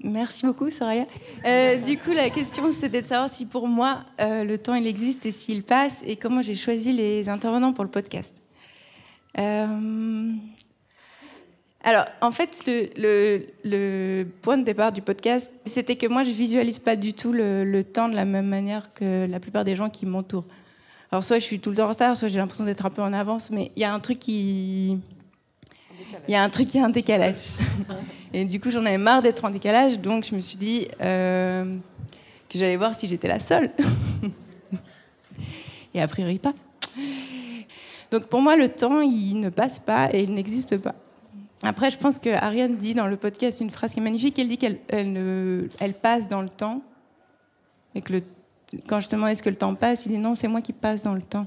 Merci 0.04 0.46
beaucoup, 0.46 0.70
Soraya. 0.70 1.04
Euh, 1.44 1.76
du 1.76 1.96
coup, 1.98 2.10
la 2.12 2.28
question, 2.30 2.72
c'était 2.72 3.02
de 3.02 3.06
savoir 3.06 3.30
si 3.30 3.46
pour 3.46 3.68
moi, 3.68 4.00
euh, 4.20 4.42
le 4.42 4.58
temps, 4.58 4.74
il 4.74 4.86
existe 4.86 5.26
et 5.26 5.32
s'il 5.32 5.62
passe, 5.62 6.02
et 6.04 6.16
comment 6.16 6.42
j'ai 6.42 6.56
choisi 6.56 6.92
les 6.92 7.28
intervenants 7.28 7.72
pour 7.72 7.84
le 7.84 7.90
podcast. 7.90 8.34
Alors, 11.84 12.04
en 12.20 12.30
fait, 12.30 12.62
le, 12.66 12.90
le- 12.96 13.46
le 13.64 14.24
point 14.42 14.56
de 14.56 14.62
départ 14.64 14.92
du 14.92 15.02
podcast, 15.02 15.52
c'était 15.66 15.96
que 15.96 16.06
moi, 16.06 16.22
je 16.22 16.30
visualise 16.30 16.78
pas 16.78 16.94
du 16.94 17.12
tout 17.12 17.32
le, 17.32 17.64
le 17.64 17.82
temps 17.84 18.08
de 18.08 18.14
la 18.14 18.24
même 18.24 18.46
manière 18.46 18.92
que 18.94 19.26
la 19.26 19.40
plupart 19.40 19.64
des 19.64 19.74
gens 19.74 19.90
qui 19.90 20.06
m'entourent. 20.06 20.46
Alors, 21.10 21.24
soit 21.24 21.38
je 21.40 21.44
suis 21.44 21.58
tout 21.58 21.70
le 21.70 21.76
temps 21.76 21.86
en 21.86 21.88
retard, 21.88 22.16
soit 22.16 22.28
j'ai 22.28 22.38
l'impression 22.38 22.64
d'être 22.64 22.86
un 22.86 22.90
peu 22.90 23.02
en 23.02 23.12
avance, 23.12 23.50
mais 23.50 23.72
il 23.76 23.82
y 23.82 23.84
a 23.84 23.92
un 23.92 24.00
truc 24.00 24.18
qui... 24.20 24.98
Il 26.28 26.32
y 26.32 26.34
a 26.36 26.42
un 26.42 26.50
truc 26.50 26.68
qui 26.68 26.78
a 26.78 26.84
un 26.84 26.90
décalage. 26.90 27.58
Et 28.34 28.44
du 28.44 28.60
coup, 28.60 28.70
j'en 28.70 28.84
avais 28.86 28.96
marre 28.98 29.22
d'être 29.22 29.44
en 29.44 29.50
décalage, 29.50 29.98
donc 29.98 30.24
je 30.24 30.34
me 30.36 30.40
suis 30.40 30.56
dit 30.56 30.86
euh, 31.00 31.74
que 32.48 32.58
j'allais 32.58 32.76
voir 32.76 32.94
si 32.94 33.08
j'étais 33.08 33.28
la 33.28 33.40
seule. 33.40 33.70
Et 35.94 36.00
a 36.00 36.06
priori 36.08 36.38
pas. 36.38 36.54
Donc 38.10 38.26
pour 38.26 38.40
moi, 38.40 38.56
le 38.56 38.68
temps, 38.68 39.00
il 39.00 39.34
ne 39.40 39.48
passe 39.48 39.78
pas 39.78 40.10
et 40.12 40.22
il 40.22 40.32
n'existe 40.32 40.76
pas. 40.78 40.94
Après, 41.62 41.90
je 41.90 41.98
pense 41.98 42.18
que 42.18 42.30
Ariane 42.30 42.76
dit 42.76 42.94
dans 42.94 43.06
le 43.06 43.16
podcast 43.16 43.60
une 43.60 43.70
phrase 43.70 43.92
qui 43.92 44.00
est 44.00 44.02
magnifique. 44.02 44.38
Elle 44.38 44.48
dit 44.48 44.58
qu'elle 44.58 44.78
elle 44.88 45.12
ne- 45.12 45.68
elle 45.80 45.94
passe 45.94 46.28
dans 46.28 46.42
le 46.42 46.48
temps. 46.48 46.82
Et 47.94 48.00
que 48.02 48.14
le, 48.14 48.22
quand 48.88 49.00
je 49.00 49.08
demande 49.08 49.28
est-ce 49.30 49.42
que 49.42 49.50
le 49.50 49.56
temps 49.56 49.74
passe, 49.74 50.06
il 50.06 50.12
dit 50.12 50.18
non, 50.18 50.34
c'est 50.34 50.48
moi 50.48 50.60
qui 50.60 50.72
passe 50.72 51.02
dans 51.04 51.14
le 51.14 51.22
temps. 51.22 51.46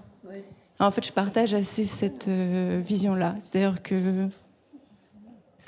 En 0.80 0.91
fait, 0.91 1.06
je 1.06 1.12
partage 1.12 1.54
assez 1.54 1.86
cette 1.86 2.28
euh, 2.28 2.82
vision-là. 2.86 3.36
C'est-à-dire 3.39 3.82
que 3.82 4.28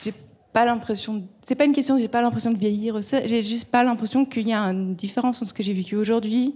j'ai 0.01 0.13
pas 0.53 0.65
l'impression. 0.65 1.23
C'est 1.41 1.55
pas 1.55 1.65
une 1.65 1.73
question. 1.73 1.97
J'ai 1.97 2.07
pas 2.07 2.21
l'impression 2.21 2.51
de 2.51 2.57
vieillir. 2.59 2.99
J'ai 3.01 3.43
juste 3.43 3.69
pas 3.71 3.83
l'impression 3.83 4.25
qu'il 4.25 4.47
y 4.47 4.53
a 4.53 4.59
une 4.61 4.95
différence 4.95 5.41
entre 5.41 5.49
ce 5.49 5.53
que 5.53 5.63
j'ai 5.63 5.73
vécu 5.73 5.95
aujourd'hui 5.95 6.55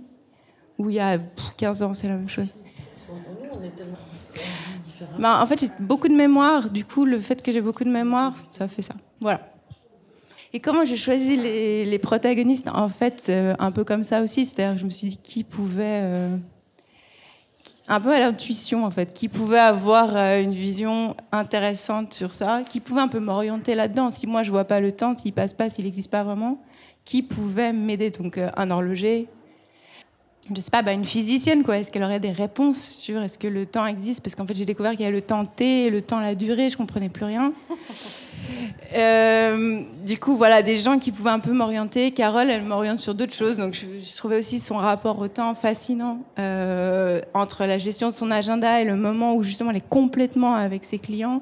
ou 0.78 0.90
il 0.90 0.96
y 0.96 1.00
a 1.00 1.18
pff, 1.20 1.54
15 1.58 1.84
ans, 1.84 1.94
c'est 1.94 2.08
la 2.08 2.16
même 2.16 2.30
chose. 2.30 2.48
Ben, 5.20 5.42
en 5.42 5.46
fait, 5.46 5.60
j'ai 5.60 5.70
beaucoup 5.80 6.08
de 6.08 6.16
mémoire. 6.16 6.70
Du 6.70 6.86
coup, 6.86 7.06
le 7.06 7.20
fait 7.20 7.42
que 7.42 7.52
j'ai 7.52 7.62
beaucoup 7.62 7.84
de 7.84 7.90
mémoire, 7.92 8.34
ça 8.52 8.68
fait 8.68 8.82
ça. 8.82 8.94
Voilà. 9.20 9.42
Et 10.54 10.60
comment 10.60 10.84
j'ai 10.84 10.98
choisi 10.98 11.38
les, 11.38 12.00
protagonistes? 12.00 12.68
En 12.68 12.90
fait, 12.90 13.28
euh, 13.30 13.56
un 13.60 13.72
peu 13.72 13.84
comme 13.84 14.04
ça 14.04 14.22
aussi. 14.22 14.46
C'est-à-dire 14.46 14.78
je 14.78 14.86
me 14.86 14.90
suis 14.90 15.10
dit 15.10 15.18
qui 15.18 15.44
pouvait. 15.44 16.02
euh, 16.04 16.38
un 17.88 18.02
peu 18.02 18.14
à 18.14 18.20
l'intuition, 18.20 18.86
en 18.86 18.92
fait. 18.92 19.14
Qui 19.14 19.28
pouvait 19.28 19.60
avoir 19.60 20.16
euh, 20.16 20.42
une 20.42 20.54
vision 20.54 21.16
intéressante 21.32 22.14
sur 22.14 22.34
ça? 22.34 22.64
Qui 22.68 22.80
pouvait 22.80 23.02
un 23.02 23.08
peu 23.08 23.20
m'orienter 23.20 23.76
là-dedans? 23.76 24.10
Si 24.10 24.28
moi, 24.28 24.44
je 24.44 24.52
vois 24.52 24.66
pas 24.66 24.80
le 24.80 24.92
temps, 24.92 25.14
s'il 25.14 25.34
passe 25.34 25.54
pas, 25.54 25.70
s'il 25.70 25.86
n'existe 25.86 26.12
pas 26.12 26.24
vraiment. 26.24 26.62
Qui 27.06 27.24
pouvait 27.24 27.72
m'aider? 27.72 28.10
Donc, 28.10 28.38
un 28.38 28.72
horloger, 28.72 29.28
je 30.54 30.60
sais 30.60 30.72
pas, 30.72 30.82
bah, 30.82 30.92
une 30.92 31.06
physicienne, 31.06 31.64
quoi. 31.64 31.78
Est-ce 31.78 31.92
qu'elle 31.92 32.04
aurait 32.04 32.20
des 32.20 32.32
réponses 32.32 32.84
sur 32.84 33.22
est-ce 33.22 33.38
que 33.38 33.48
le 33.48 33.66
temps 33.66 33.86
existe? 33.86 34.22
Parce 34.22 34.36
qu'en 34.36 34.46
fait, 34.46 34.56
j'ai 34.56 34.66
découvert 34.66 34.92
qu'il 34.92 35.02
y 35.02 35.06
a 35.06 35.12
le 35.12 35.22
temps 35.22 35.46
T, 35.46 35.90
le 35.90 36.02
temps, 36.02 36.20
la 36.20 36.36
durée, 36.36 36.70
je 36.70 36.78
comprenais 36.78 37.10
plus 37.10 37.26
rien. 37.26 37.54
Euh, 38.94 39.84
du 40.04 40.18
coup, 40.18 40.36
voilà, 40.36 40.62
des 40.64 40.76
gens 40.76 41.00
qui 41.00 41.12
pouvaient 41.12 41.30
un 41.30 41.40
peu 41.40 41.54
m'orienter. 41.54 42.12
Carole, 42.12 42.50
elle 42.50 42.64
m'oriente 42.64 43.00
sur 43.00 43.16
d'autres 43.16 43.34
choses. 43.34 43.56
Donc, 43.56 43.74
je, 43.74 43.86
je 44.06 44.18
trouvais 44.18 44.38
aussi 44.38 44.60
son 44.60 44.76
rapport 44.76 45.20
au 45.20 45.30
temps 45.30 45.56
fascinant 45.56 46.20
euh, 46.40 47.22
entre 47.34 47.66
la 47.66 47.78
gestion 47.78 48.10
de 48.10 48.14
son 48.14 48.32
agenda 48.32 48.82
et 48.82 48.84
le 48.84 48.98
moment 48.98 49.36
où 49.36 49.44
justement 49.44 49.70
elle 49.70 49.78
est 49.78 49.90
complètement 49.90 50.56
avec 50.56 50.84
ses 50.84 51.00
clients. 51.00 51.42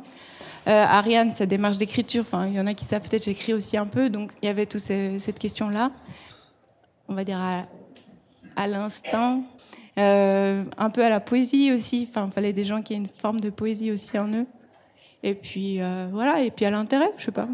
Euh, 0.67 0.85
Ariane, 0.87 1.31
sa 1.31 1.47
démarche 1.47 1.77
d'écriture, 1.77 2.21
enfin, 2.21 2.45
il 2.47 2.53
y 2.53 2.59
en 2.59 2.67
a 2.67 2.75
qui 2.75 2.85
savent 2.85 3.01
peut-être, 3.01 3.23
j'écris 3.23 3.53
aussi 3.53 3.77
un 3.77 3.87
peu. 3.87 4.09
Donc, 4.09 4.31
il 4.43 4.45
y 4.45 4.49
avait 4.49 4.67
toute 4.67 4.81
cette 4.81 5.39
question-là. 5.39 5.89
On 7.07 7.15
va 7.15 7.23
dire 7.23 7.39
à, 7.39 7.63
à 8.55 8.67
l'instinct, 8.67 9.41
euh, 9.97 10.63
un 10.77 10.89
peu 10.89 11.03
à 11.03 11.09
la 11.09 11.19
poésie 11.19 11.71
aussi. 11.71 12.07
Enfin, 12.09 12.27
il 12.27 12.31
fallait 12.31 12.53
des 12.53 12.65
gens 12.65 12.81
qui 12.81 12.93
aient 12.93 12.97
une 12.97 13.09
forme 13.09 13.39
de 13.39 13.49
poésie 13.49 13.91
aussi 13.91 14.17
en 14.17 14.27
eux. 14.33 14.45
Et 15.23 15.33
puis 15.33 15.81
euh, 15.81 16.07
voilà, 16.11 16.41
et 16.41 16.51
puis 16.51 16.65
à 16.65 16.71
l'intérêt, 16.71 17.11
je 17.17 17.25
sais 17.25 17.31
pas. 17.31 17.47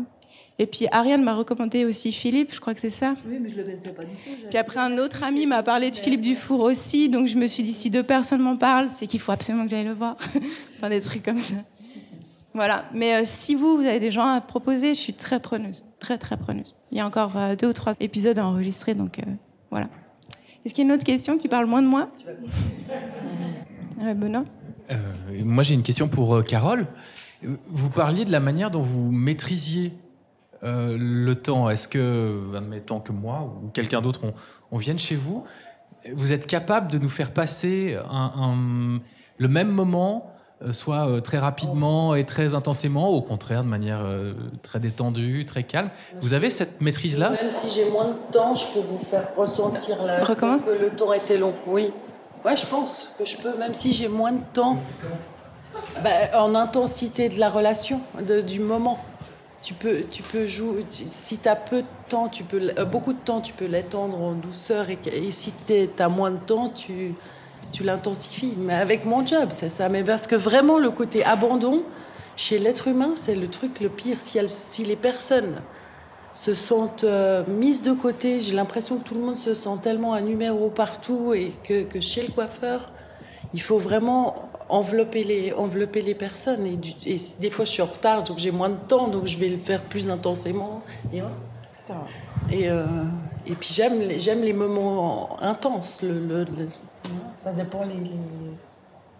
Et 0.58 0.67
puis 0.67 0.88
Ariane 0.91 1.23
m'a 1.23 1.34
recommandé 1.34 1.84
aussi 1.84 2.12
Philippe, 2.12 2.53
je 2.53 2.62
crois 2.62 2.73
que 2.73 2.79
c'est 2.79 2.89
ça. 2.89 3.15
Oui, 3.27 3.39
mais 3.41 3.49
je 3.49 3.58
le 3.58 3.63
connaissais 3.63 3.91
pas 3.91 4.03
du 4.03 4.12
tout. 4.12 4.47
Puis 4.49 4.58
après, 4.58 4.79
un 4.79 4.97
autre 4.97 5.23
ami 5.23 5.45
m'a 5.45 5.63
parlé 5.63 5.91
de 5.91 5.95
Philippe 5.95 6.21
Dufour 6.21 6.62
aussi, 6.62 7.10
donc 7.10 7.27
je 7.27 7.38
me 7.38 7.47
suis 7.47 7.63
dit, 7.63 7.73
si 7.73 7.89
deux 7.89 8.03
personnes 8.03 8.41
m'en 8.41 8.55
parlent, 8.55 8.89
c'est 8.89 9.08
qu'il 9.08 9.19
faut 9.19 9.34
absolument 9.34 9.65
que 9.65 9.71
j'aille 9.71 9.86
le 9.86 9.93
voir. 9.93 10.15
enfin, 10.77 10.89
des 10.89 11.01
trucs 11.01 11.23
comme 11.23 11.39
ça. 11.39 11.55
Voilà. 12.53 12.86
Mais 12.93 13.15
euh, 13.15 13.21
si 13.25 13.53
vous, 13.53 13.75
vous 13.75 13.86
avez 13.86 13.99
des 13.99 14.12
gens 14.12 14.27
à 14.27 14.39
proposer, 14.39 14.89
je 14.89 14.99
suis 14.99 15.13
très 15.13 15.41
preneuse. 15.41 15.84
Très, 15.99 16.17
très 16.17 16.38
preneuse. 16.38 16.75
Il 16.91 16.97
y 16.97 17.01
a 17.01 17.05
encore 17.05 17.36
euh, 17.36 17.55
deux 17.58 17.67
ou 17.67 17.73
trois 17.73 17.93
épisodes 17.99 18.39
à 18.39 18.45
enregistrer, 18.45 18.93
donc 18.93 19.19
voilà. 19.71 19.89
Est-ce 20.65 20.73
qu'il 20.73 20.84
y 20.84 20.88
a 20.88 20.89
une 20.89 20.95
autre 20.95 21.04
question 21.06 21.38
qui 21.38 21.47
parle 21.47 21.65
moins 21.67 21.82
de 21.82 21.88
moi 21.88 22.10
Ouais, 24.01 24.13
Benoît 24.15 24.43
Euh, 24.91 24.95
moi, 25.43 25.63
j'ai 25.63 25.73
une 25.75 25.84
question 25.84 26.08
pour 26.08 26.36
euh, 26.36 26.41
Carole. 26.41 26.88
Euh, 27.43 27.56
Vous 27.67 27.89
parliez 27.89 28.25
de 28.25 28.32
la 28.32 28.39
manière 28.39 28.71
dont 28.71 28.82
vous 28.82 29.12
maîtrisiez 29.12 29.93
euh, 30.63 30.97
le 30.99 31.36
temps. 31.36 31.69
Est-ce 31.69 31.88
que, 31.88 32.51
admettons 32.56 32.99
que 32.99 33.12
moi 33.12 33.54
ou 33.63 33.67
quelqu'un 33.69 34.01
d'autre, 34.01 34.21
on, 34.23 34.34
on 34.71 34.78
vienne 34.78 34.97
chez 34.99 35.15
vous, 35.15 35.43
vous 36.13 36.34
êtes 36.34 36.47
capable 36.47 36.91
de 36.91 36.97
nous 36.97 37.10
faire 37.10 37.32
passer 37.32 37.97
un- 38.10 38.32
un- 38.36 39.01
le 39.38 39.47
même 39.47 39.69
moment, 39.69 40.32
euh, 40.32 40.35
soit 40.72 41.08
euh, 41.08 41.20
très 41.20 41.38
rapidement 41.38 42.15
et 42.15 42.24
très 42.26 42.56
intensément, 42.56 43.12
ou 43.12 43.15
au 43.15 43.22
contraire 43.22 43.63
de 43.63 43.68
manière 43.70 44.02
euh, 44.04 44.34
très 44.62 44.80
détendue, 44.80 45.46
très 45.46 45.63
calme 45.63 45.89
Vous 46.22 46.34
avez 46.34 46.50
cette 46.50 46.82
maîtrise-là? 46.82 47.32
Même 47.32 47.50
si 47.50 47.70
j'ai 47.72 47.89
moins 47.91 48.06
de 48.08 48.32
temps, 48.32 48.56
je 48.56 48.65
peux 48.74 48.80
vous 48.80 48.98
faire 48.98 49.28
ressentir 49.38 50.04
la... 50.04 50.24
Recommence. 50.24 50.63
que 50.63 50.70
le 50.72 50.89
temps 50.89 51.13
était 51.13 51.38
long. 51.38 51.54
Oui. 51.68 51.91
Ouais, 52.46 52.56
je 52.56 52.65
pense 52.65 53.12
que 53.18 53.26
je 53.26 53.38
peux, 53.38 53.58
même 53.58 53.74
si 53.74 53.91
j'ai 53.91 54.08
moins 54.08 54.32
de 54.32 54.41
temps. 54.54 54.78
Bah, 56.04 56.10
en 56.39 56.56
intensité 56.56 57.28
de 57.30 57.39
la 57.39 57.50
relation, 57.50 58.00
de- 58.26 58.41
du 58.41 58.60
moment. 58.60 58.98
Tu 59.62 59.74
peux, 59.74 60.04
tu 60.12 60.22
peux 60.22 60.46
jouer. 60.46 60.84
tu- 60.89 61.04
si 61.06 61.38
tu 61.39 61.50
as 61.50 61.56
peu 61.56 61.82
de 61.82 61.88
temps, 62.08 62.28
tu 62.30 62.44
peux, 62.44 62.62
euh, 62.78 62.86
beaucoup 62.86 63.13
de 63.13 63.20
temps, 63.20 63.41
tu 63.41 63.52
peux 63.52 63.65
l'étendre 63.65 64.22
en 64.22 64.34
douceur. 64.34 64.86
Et, 64.89 65.00
et 65.12 65.32
si 65.32 65.54
tu 65.65 65.89
as 66.00 66.10
moins 66.10 66.32
de 66.32 66.38
temps, 66.38 66.70
tu, 66.70 67.15
tu 67.71 67.84
l'intensifies. 67.84 68.54
Mais 68.58 68.73
avec 68.75 69.06
mon 69.06 69.25
job, 69.25 69.47
c'est 69.49 69.69
ça. 69.69 69.89
Mais 69.89 70.04
parce 70.04 70.28
que 70.28 70.36
vraiment, 70.36 70.78
le 70.80 70.91
côté 70.91 71.23
abandon, 71.23 71.84
chez 72.38 72.60
l'être 72.60 72.88
humain, 72.88 73.12
c'est 73.13 73.36
le 73.36 73.47
truc 73.47 73.80
le 73.80 73.89
pire. 73.89 74.19
Si, 74.19 74.38
elles- 74.38 74.49
si 74.49 74.84
les 74.84 74.95
personnes 74.95 75.56
se 76.34 76.54
sentent 76.54 77.06
euh, 77.06 77.43
mises 77.47 77.82
de 77.82 77.93
côté, 77.93 78.39
j'ai 78.41 78.56
l'impression 78.56 78.97
que 78.97 79.04
tout 79.08 79.15
le 79.15 79.21
monde 79.21 79.38
se 79.38 79.54
sent 79.54 79.78
tellement 79.82 80.13
un 80.13 80.21
numéro 80.21 80.69
partout 80.69 81.34
et 81.34 81.54
que, 81.63 81.84
que 81.84 82.01
chez 82.01 82.23
le 82.23 82.34
coiffeur, 82.34 82.91
il 83.54 83.62
faut 83.62 83.78
vraiment 83.78 84.49
envelopper 84.67 85.23
les, 85.23 85.54
envelopper 85.54 86.01
les 86.01 86.15
personnes. 86.15 86.65
Et, 86.65 86.75
du- 86.75 86.91
et 87.06 87.15
des 87.39 87.49
fois, 87.49 87.63
je 87.65 87.71
suis 87.71 87.82
en 87.82 87.86
retard, 87.86 88.23
donc 88.23 88.38
j'ai 88.38 88.51
moins 88.51 88.69
de 88.69 88.75
temps, 88.88 89.08
donc 89.08 89.28
je 89.28 89.38
vais 89.38 89.47
le 89.47 89.58
faire 89.60 89.82
plus 89.84 90.10
intensément. 90.10 90.82
Et, 92.51 92.67
euh, 92.69 92.86
et 93.47 93.54
puis 93.54 93.69
j'aime 93.71 93.99
les, 93.99 94.19
j'aime 94.19 94.41
les 94.41 94.54
moments 94.54 95.41
intenses. 95.41 96.01
Le, 96.01 96.13
le- 96.19 96.43
le- 96.43 96.69
ça 97.38 97.52
dépend 97.52 97.84
les, 97.86 97.96
les 97.96 98.18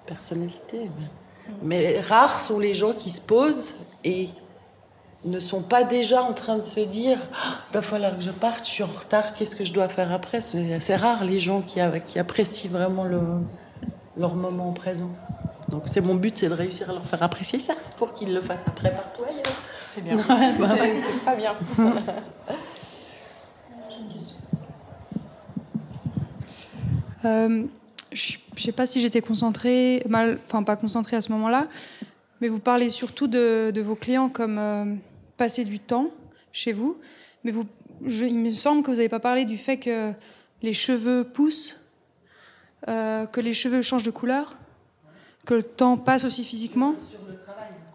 personnalités. 0.06 0.90
Mais, 1.00 1.94
mais 1.94 2.00
rares 2.02 2.40
sont 2.40 2.60
les 2.60 2.74
gens 2.74 2.94
qui 2.94 3.12
se 3.12 3.22
posent 3.22 3.76
et 4.04 4.30
ne 5.26 5.40
sont 5.40 5.62
pas 5.62 5.84
déjà 5.84 6.22
en 6.22 6.34
train 6.34 6.58
de 6.58 6.62
se 6.62 6.80
dire 6.80 7.18
il 7.70 7.74
va 7.74 7.82
falloir 7.82 8.16
que 8.16 8.24
je 8.24 8.32
parte, 8.32 8.66
je 8.66 8.72
suis 8.72 8.84
en 8.84 8.88
retard, 8.88 9.34
qu'est-ce 9.34 9.56
que 9.56 9.66
je 9.66 9.74
dois 9.74 9.88
faire 9.88 10.12
après? 10.12 10.42
C'est 10.42 10.74
assez 10.74 10.96
rare 10.96 11.24
les 11.24 11.40
gens 11.40 11.62
qui, 11.62 11.80
apprécient 11.80 12.70
vraiment 12.70 13.04
le, 13.04 13.20
leur 14.18 14.36
moment 14.36 14.72
présent. 14.72 15.10
Donc 15.70 15.84
c'est 15.86 16.02
mon 16.02 16.16
but, 16.16 16.38
c'est 16.38 16.48
de 16.48 16.54
réussir 16.54 16.90
à 16.92 16.94
leur 16.94 17.06
faire 17.06 17.24
apprécier 17.24 17.60
ça 17.60 17.74
pour 17.98 18.14
qu'ils 18.14 18.34
le 18.34 18.42
fassent 18.42 18.68
après 18.68 18.94
partout 18.94 19.24
ailleurs. 19.24 19.44
C'est 19.88 20.02
bien. 20.02 20.16
Ouais, 20.30 20.54
bah. 20.60 20.70
C'est 20.78 21.02
c'est 21.02 21.26
très 21.26 21.36
bien. 21.36 21.56
Euh, 27.26 27.64
je 28.12 28.38
ne 28.56 28.60
sais 28.60 28.72
pas 28.72 28.86
si 28.86 29.02
j'étais 29.02 29.22
concentrée, 29.22 30.04
mal, 30.08 30.38
enfin 30.48 30.64
pas 30.64 30.76
concentrée 30.76 31.16
à 31.18 31.22
ce 31.22 31.32
moment-là, 31.32 31.68
mais 32.40 32.48
vous 32.48 32.60
parlez 32.60 32.90
surtout 32.90 33.28
de, 33.28 33.72
de 33.72 33.82
vos 33.82 33.96
clients 33.96 34.30
comme 34.30 34.58
euh, 34.60 34.86
passer 35.38 35.66
du 35.66 35.80
temps 35.80 36.10
chez 36.54 36.72
vous. 36.72 36.98
Mais 37.44 37.52
vous, 37.52 37.66
je- 38.06 38.26
il 38.26 38.38
me 38.38 38.50
semble 38.50 38.84
que 38.84 38.92
vous 38.92 38.98
n'avez 38.98 39.10
pas 39.10 39.20
parlé 39.20 39.46
du 39.46 39.58
fait 39.58 39.78
que 39.78 40.12
les 40.62 40.74
cheveux 40.74 41.24
poussent, 41.24 41.76
euh, 42.88 43.26
que 43.26 43.42
les 43.42 43.54
cheveux 43.54 43.82
changent 43.82 44.04
de 44.04 44.12
couleur, 44.12 44.56
que 45.46 45.56
le 45.56 45.64
temps 45.64 45.98
passe 45.98 46.24
aussi 46.26 46.44
physiquement. 46.46 46.96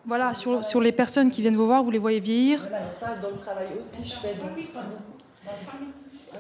Voilà, 0.07 0.35
sur, 0.35 0.65
sur 0.65 0.81
les 0.81 0.93
personnes 0.93 1.31
qui 1.31 1.41
viennent 1.41 1.57
vous 1.57 1.67
voir, 1.67 1.83
vous 1.85 1.91
les 1.91 1.99
voyez 1.99 2.21
vieillir. 2.21 2.61
Voilà, 2.69 2.91
ça, 2.91 3.17
dans 3.17 3.31
le 3.31 3.37
travail 3.37 3.69
aussi, 3.79 3.99
je 4.05 4.15
fais. 4.15 4.35
donc- 4.35 4.67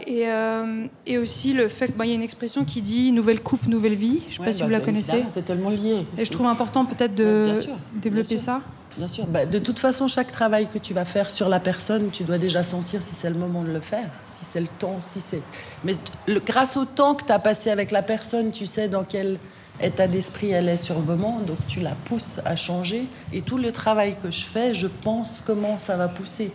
Et, 0.07 0.29
euh, 0.29 0.87
et 1.07 1.19
aussi 1.19 1.53
le 1.53 1.69
fait 1.69 1.89
qu'il 1.93 2.07
y 2.09 2.13
a 2.13 2.15
une 2.15 2.23
expression 2.23 2.65
qui 2.65 2.83
dit 2.83 3.13
nouvelle 3.13 3.41
coupe, 3.41 3.67
nouvelle 3.67 3.95
vie. 3.95 4.21
Je 4.29 4.33
ne 4.33 4.33
sais 4.35 4.41
Ouais, 4.41 4.47
pas 4.47 4.53
si 4.53 4.61
bah, 4.61 4.67
vous 4.67 4.73
la 4.73 4.79
c'est 4.79 4.85
connaissez. 4.85 5.25
C'est 5.29 5.45
tellement 5.45 5.71
lié. 5.71 6.05
Et 6.19 6.25
je 6.25 6.31
trouve 6.31 6.47
important 6.47 6.85
peut-être 6.85 7.15
de 7.15 7.45
bien 7.53 7.57
sûr, 7.61 7.75
développer 7.95 8.29
bien 8.29 8.37
sûr. 8.37 8.45
ça. 8.45 8.61
Bien 8.97 9.09
sûr. 9.09 9.27
Bah, 9.27 9.47
de 9.47 9.59
toute 9.61 9.79
façon, 9.79 10.09
chaque 10.09 10.33
travail 10.33 10.67
que 10.73 10.79
tu 10.79 10.95
vas 10.95 11.05
faire 11.05 11.31
sur 11.31 11.49
la 11.49 11.61
personne, 11.61 12.11
tu 12.11 12.25
dois 12.25 12.39
déjà 12.39 12.63
sentir 12.65 13.03
si 13.03 13.15
c'est 13.15 13.31
le 13.31 13.37
moment 13.37 13.63
de 13.63 13.71
le 13.71 13.81
faire, 13.81 14.09
si 14.27 14.45
c'est 14.45 14.61
le 14.61 14.67
temps, 14.67 14.97
si 15.01 15.21
c'est. 15.21 15.43
Mais 15.85 15.95
le- 16.27 16.41
grâce 16.41 16.77
au 16.77 16.85
temps 16.85 17.15
que 17.15 17.25
tu 17.25 17.31
as 17.33 17.39
passé 17.39 17.71
avec 17.71 17.93
la 17.93 18.03
personne, 18.03 18.51
tu 18.51 18.67
sais 18.67 18.89
dans 18.89 19.05
quel 19.05 19.39
état 19.81 20.09
d'esprit 20.09 20.51
elle 20.51 20.69
est 20.69 20.77
sur 20.77 20.97
le 20.97 21.03
moment, 21.05 21.39
donc 21.47 21.57
tu 21.69 21.79
la 21.81 21.93
pousses 22.05 22.41
à 22.45 22.57
changer. 22.57 23.05
Et 23.33 23.43
tout 23.43 23.59
le 23.59 23.71
travail 23.71 24.17
que 24.23 24.31
je 24.31 24.45
fais, 24.45 24.75
je 24.75 24.89
pense 24.89 25.41
comment 25.47 25.79
ça 25.79 25.97
va 25.97 26.09
pousser. 26.09 26.51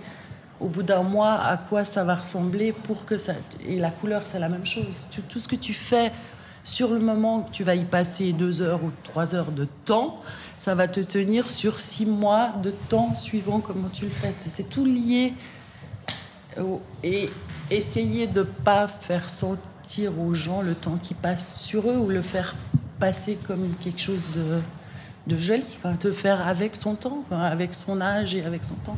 Au 0.59 0.67
bout 0.69 0.83
d'un 0.83 1.03
mois, 1.03 1.33
à 1.33 1.57
quoi 1.57 1.83
ça 1.85 2.03
va 2.03 2.15
ressembler 2.15 2.71
pour 2.71 3.05
que 3.05 3.17
ça. 3.17 3.33
Et 3.67 3.77
la 3.77 3.91
couleur, 3.91 4.21
c'est 4.25 4.39
la 4.39 4.49
même 4.49 4.65
chose. 4.65 5.05
Tout 5.29 5.39
ce 5.39 5.47
que 5.47 5.55
tu 5.55 5.73
fais 5.73 6.11
sur 6.63 6.91
le 6.93 6.99
moment 6.99 7.41
que 7.43 7.51
tu 7.51 7.63
vas 7.63 7.75
y 7.75 7.83
passer 7.85 8.31
deux 8.33 8.61
heures 8.61 8.83
ou 8.83 8.91
trois 9.03 9.35
heures 9.35 9.51
de 9.51 9.67
temps, 9.85 10.21
ça 10.57 10.73
va 10.73 10.87
te 10.87 11.01
tenir 11.01 11.49
sur 11.49 11.79
six 11.79 12.05
mois 12.05 12.51
de 12.63 12.71
temps 12.89 13.13
suivant 13.15 13.59
comment 13.59 13.89
tu 13.89 14.05
le 14.05 14.11
fais. 14.11 14.33
C'est- 14.37 14.69
tout 14.69 14.85
lié. 14.85 15.33
Et 17.03 17.29
essayer 17.69 18.27
de 18.27 18.43
pas 18.43 18.87
faire 18.87 19.27
sentir 19.29 20.17
aux 20.19 20.33
gens 20.33 20.61
le 20.61 20.73
temps 20.73 20.97
qui 21.03 21.13
passe 21.13 21.57
sur 21.59 21.89
eux 21.89 21.97
ou 21.97 22.09
le 22.09 22.21
faire 22.21 22.55
passer 22.97 23.37
comme 23.45 23.73
quelque 23.81 23.99
chose 23.99 24.23
de, 24.35 24.59
de 25.27 25.35
joli. 25.35 25.65
Enfin, 25.77 25.95
te 25.97 26.11
faire 26.13 26.47
avec 26.47 26.77
son 26.77 26.95
temps, 26.95 27.23
avec 27.29 27.73
son 27.73 27.99
âge 27.99 28.35
et 28.35 28.45
avec 28.45 28.63
son 28.63 28.75
temps. 28.75 28.95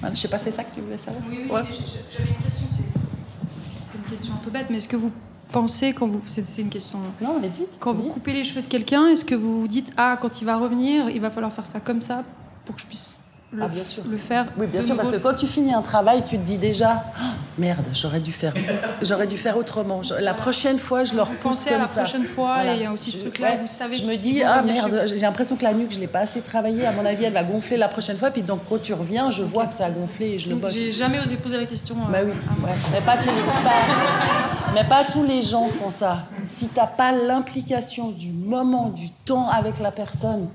Voilà, 0.00 0.14
je 0.14 0.20
sais 0.20 0.28
pas, 0.28 0.38
c'est 0.38 0.50
ça 0.52 0.64
que 0.64 0.74
tu 0.74 0.80
voulais 0.80 0.98
savoir 0.98 1.22
Oui, 1.28 1.38
oui, 1.44 1.50
Ouais. 1.50 1.62
j'avais 2.10 2.30
une 2.30 2.36
question, 2.44 2.66
c'est 2.68 3.98
une 3.98 4.04
question 4.04 4.34
un 4.34 4.38
peu 4.44 4.50
bête, 4.50 4.66
mais 4.70 4.76
est-ce 4.76 4.88
que 4.88 4.96
vous 4.96 5.10
pensez, 5.50 5.92
quand 5.92 6.06
vous. 6.06 6.20
C'est 6.26 6.62
une 6.62 6.68
question. 6.68 6.98
Non, 7.20 7.38
mais 7.40 7.48
dites. 7.48 7.68
Quand 7.80 7.92
vous 7.92 8.04
coupez 8.04 8.32
les 8.32 8.44
cheveux 8.44 8.62
de 8.62 8.66
quelqu'un, 8.66 9.06
est-ce 9.08 9.24
que 9.24 9.34
vous 9.34 9.60
vous 9.62 9.68
dites 9.68 9.92
Ah, 9.96 10.18
quand 10.20 10.40
il 10.40 10.44
va 10.44 10.56
revenir, 10.56 11.08
il 11.10 11.20
va 11.20 11.30
falloir 11.30 11.52
faire 11.52 11.66
ça 11.66 11.80
comme 11.80 12.02
ça 12.02 12.24
pour 12.64 12.76
que 12.76 12.82
je 12.82 12.86
puisse 12.86 13.12
le, 13.50 13.62
Ah, 13.62 13.68
bien 13.68 13.82
sûr. 13.82 14.02
le 14.10 14.18
faire 14.18 14.46
Oui, 14.58 14.66
bien 14.66 14.82
sûr, 14.82 14.94
parce 14.94 15.10
que 15.10 15.16
quand 15.16 15.32
tu 15.34 15.46
finis 15.46 15.72
un 15.72 15.80
travail, 15.80 16.22
tu 16.22 16.36
te 16.38 16.44
dis 16.44 16.58
déjà 16.58 17.02
Ah, 17.18 17.32
merde, 17.56 17.86
j'aurais 17.94 18.20
dû 18.20 18.30
faire, 18.30 18.52
j'aurais 19.00 19.26
dû 19.26 19.38
faire 19.38 19.56
autrement. 19.56 20.02
La 20.20 20.34
prochaine 20.34 20.78
fois, 20.78 21.04
je 21.04 21.14
leur 21.14 21.28
pousse 21.28 21.56
Pensez 21.56 21.70
comme 21.70 21.78
à 21.78 21.82
la 21.82 21.86
ça. 21.86 22.02
prochaine 22.02 22.24
fois, 22.24 22.54
Voilà. 22.56 22.74
et 22.74 22.76
il 22.76 22.82
y 22.82 22.86
a 22.86 22.92
aussi 22.92 23.10
ce 23.10 23.18
truc-là, 23.18 23.52
ouais, 23.52 23.58
vous 23.62 23.66
savez 23.66 23.96
Je 23.96 24.04
me 24.04 24.16
dis 24.16 24.42
ah 24.42 24.60
merde, 24.62 25.02
j'ai 25.06 25.16
l'impression 25.16 25.56
que 25.56 25.62
la 25.64 25.72
nuque, 25.72 25.92
je 25.92 25.98
l'ai 25.98 26.06
pas 26.08 26.20
assez 26.20 26.40
travaillée. 26.42 26.86
À 26.86 26.92
mon 26.92 27.06
avis, 27.06 27.24
elle 27.24 27.32
va 27.32 27.42
gonfler 27.44 27.78
la 27.78 27.88
prochaine 27.88 28.18
fois. 28.18 28.30
Puis 28.30 28.42
donc 28.42 28.60
quand 28.68 28.82
tu 28.82 28.92
reviens, 28.92 29.30
je 29.30 29.42
vois 29.42 29.64
que 29.66 29.74
ça 29.74 29.86
a 29.86 29.90
gonflé 29.90 30.26
et 30.32 30.38
je 30.38 30.50
le 30.50 30.56
bosse. 30.56 30.74
J'ai 30.74 30.92
jamais 30.92 31.18
osé 31.18 31.36
poser 31.36 31.56
la 31.56 31.64
question. 31.64 31.94
euh, 31.96 32.12
Bah 32.12 32.18
oui, 32.24 32.32
ouais. 32.64 32.70
mais, 32.92 33.00
pas 33.00 33.16
tous 33.16 33.24
les, 33.28 33.42
pas- 33.64 34.74
mais 34.74 34.84
pas 34.84 35.04
tous 35.10 35.22
les 35.24 35.40
gens 35.40 35.68
font 35.68 35.90
ça. 35.90 36.18
Si 36.46 36.68
t'as 36.68 36.86
pas 36.86 37.12
l'implication 37.12 38.10
du 38.10 38.30
moment, 38.30 38.90
du 38.90 39.08
temps 39.24 39.48
avec 39.48 39.78
la 39.78 39.90
personne, 39.90 40.48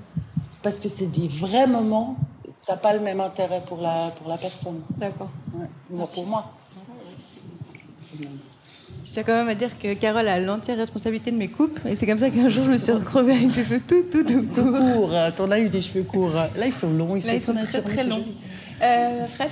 parce 0.62 0.78
que 0.78 0.88
c'est 0.88 1.06
des 1.10 1.26
vrais 1.28 1.66
moments, 1.66 2.16
t'as 2.66 2.76
pas 2.76 2.92
le 2.92 3.00
même 3.00 3.20
intérêt 3.20 3.62
pour 3.66 3.80
la, 3.80 4.10
pour 4.18 4.28
la 4.28 4.36
personne. 4.38 4.80
D'accord. 4.96 5.30
Ouais. 5.54 5.66
Moi, 5.90 6.06
pour 6.12 6.26
moi. 6.26 6.52
Je 9.04 9.12
tiens 9.12 9.22
quand 9.22 9.34
même 9.34 9.48
à 9.48 9.54
dire 9.54 9.78
que 9.78 9.94
Carole 9.94 10.28
a 10.28 10.40
l'entière 10.40 10.76
responsabilité 10.78 11.30
de 11.30 11.36
mes 11.36 11.48
coupes. 11.48 11.78
Et 11.86 11.94
c'est 11.96 12.06
comme 12.06 12.18
ça 12.18 12.30
qu'un 12.30 12.48
jour, 12.48 12.64
je 12.64 12.70
me 12.70 12.76
suis 12.76 12.92
retrouvée 12.92 13.32
avec 13.32 13.54
les 13.56 13.64
cheveux 13.64 13.80
tout, 13.86 14.02
tout, 14.10 14.24
tout, 14.24 14.42
Tout 14.42 14.62
tout. 14.62 14.70
court, 14.72 15.12
euh, 15.12 15.30
t'en 15.36 15.50
as 15.50 15.60
eu 15.60 15.68
des 15.68 15.82
cheveux 15.82 16.04
courts. 16.04 16.32
Là, 16.32 16.66
ils 16.66 16.74
sont 16.74 16.90
longs, 16.90 17.16
ils 17.16 17.26
Là, 17.26 17.34
ils 17.34 17.42
sont 17.42 17.54
très, 17.84 18.04
longs. 18.04 18.24
Euh, 18.82 19.26
Fred 19.26 19.50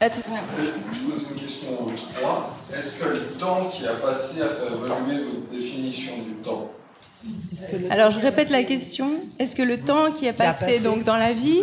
Attends, 0.00 0.20
Je 0.56 1.10
pose 1.10 1.26
une 1.30 1.36
question 1.40 1.68
aux 1.80 1.90
trois. 2.14 2.56
Est-ce 2.76 3.00
que 3.00 3.08
le 3.08 3.20
temps 3.38 3.68
qui 3.72 3.84
a 3.86 3.94
passé 3.94 4.42
a 4.42 4.46
fait 4.48 4.66
évoluer 4.72 5.24
votre 5.24 5.48
définition 5.50 6.12
du 6.24 6.34
temps 6.34 6.70
Alors, 7.90 8.10
je 8.10 8.20
répète 8.20 8.50
la 8.50 8.62
question. 8.62 9.10
Est-ce 9.38 9.56
que 9.56 9.62
le 9.62 9.78
temps 9.78 10.12
qui 10.12 10.28
a 10.28 10.32
passé, 10.32 10.64
passé. 10.66 10.80
donc 10.80 11.04
dans 11.04 11.16
la 11.16 11.32
vie, 11.32 11.60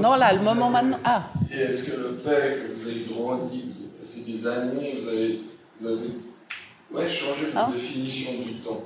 Non, 0.00 0.14
là, 0.14 0.32
le 0.34 0.40
moment 0.42 0.68
maintenant. 0.70 0.98
Ah, 1.04 1.24
Et 1.50 1.56
est-ce 1.62 1.84
que 1.84 1.96
le 1.96 2.20
fait 2.22 2.66
que 2.68 2.72
vous 2.74 2.88
avez 2.88 3.06
grandi, 3.08 3.60
que 3.62 3.72
vous 3.72 3.80
avez 3.80 3.98
passé 3.98 4.20
des 4.26 4.46
années, 4.46 4.98
vous 5.00 5.08
avez, 5.08 5.40
vous 5.80 5.86
avez 5.86 6.08
ouais, 6.92 7.08
changé 7.08 7.46
votre 7.46 7.56
Ah. 7.56 7.70
définition 7.72 8.30
du 8.44 8.54
temps 8.54 8.80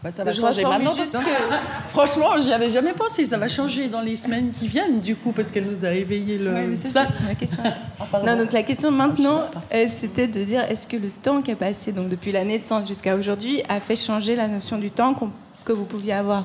bah, 0.00 0.12
ça 0.12 0.22
va 0.22 0.32
Je 0.32 0.40
changer 0.40 0.62
maintenant. 0.62 0.94
juste 0.94 1.12
parce 1.12 1.24
que, 1.24 1.30
franchement, 1.88 2.38
j'y 2.38 2.52
avais 2.52 2.68
jamais 2.68 2.92
pensé. 2.92 3.24
Ça 3.26 3.36
va 3.36 3.48
changer 3.48 3.88
dans 3.88 4.00
les 4.00 4.16
semaines 4.16 4.52
qui 4.52 4.68
viennent, 4.68 5.00
du 5.00 5.16
coup, 5.16 5.32
parce 5.32 5.50
qu'elle 5.50 5.64
nous 5.66 5.84
a 5.84 5.90
éveillé 5.92 6.38
le. 6.38 6.52
Ouais, 6.52 6.66
mais 6.68 6.76
ça, 6.76 6.88
ça. 6.88 7.06
c'est 7.18 7.24
ma 7.26 7.34
question. 7.34 7.62
Ah. 8.10 8.22
Non, 8.24 8.36
donc 8.36 8.52
la 8.52 8.62
question 8.62 8.90
maintenant, 8.92 9.42
Ah, 9.54 9.60
je 9.72 9.76
sais 9.78 9.84
euh, 9.84 9.88
c'était 10.00 10.28
de 10.28 10.42
dire 10.44 10.62
est-ce 10.70 10.86
que 10.86 10.96
le 10.96 11.10
temps 11.10 11.42
qui 11.42 11.50
a 11.50 11.56
passé, 11.56 11.90
donc 11.92 12.08
depuis 12.08 12.30
la 12.32 12.42
naissance 12.44 12.86
jusqu'à 12.88 13.14
aujourd'hui, 13.16 13.60
a 13.68 13.80
fait 13.80 13.96
changer 13.96 14.34
la 14.36 14.46
notion 14.48 14.78
du 14.78 14.90
temps 14.90 15.12
qu'on- 15.14 15.30
que 15.68 15.72
vous 15.72 15.84
pouviez 15.84 16.14
avoir 16.14 16.44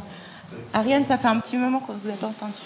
Ariane, 0.74 1.06
ça 1.06 1.18
fait 1.18 1.30
un 1.30 1.40
petit 1.40 1.58
moment 1.58 1.80
qu'on 1.80 1.94
vous 1.94 2.10
a 2.10 2.14
pas 2.14 2.28
entendu. 2.28 2.60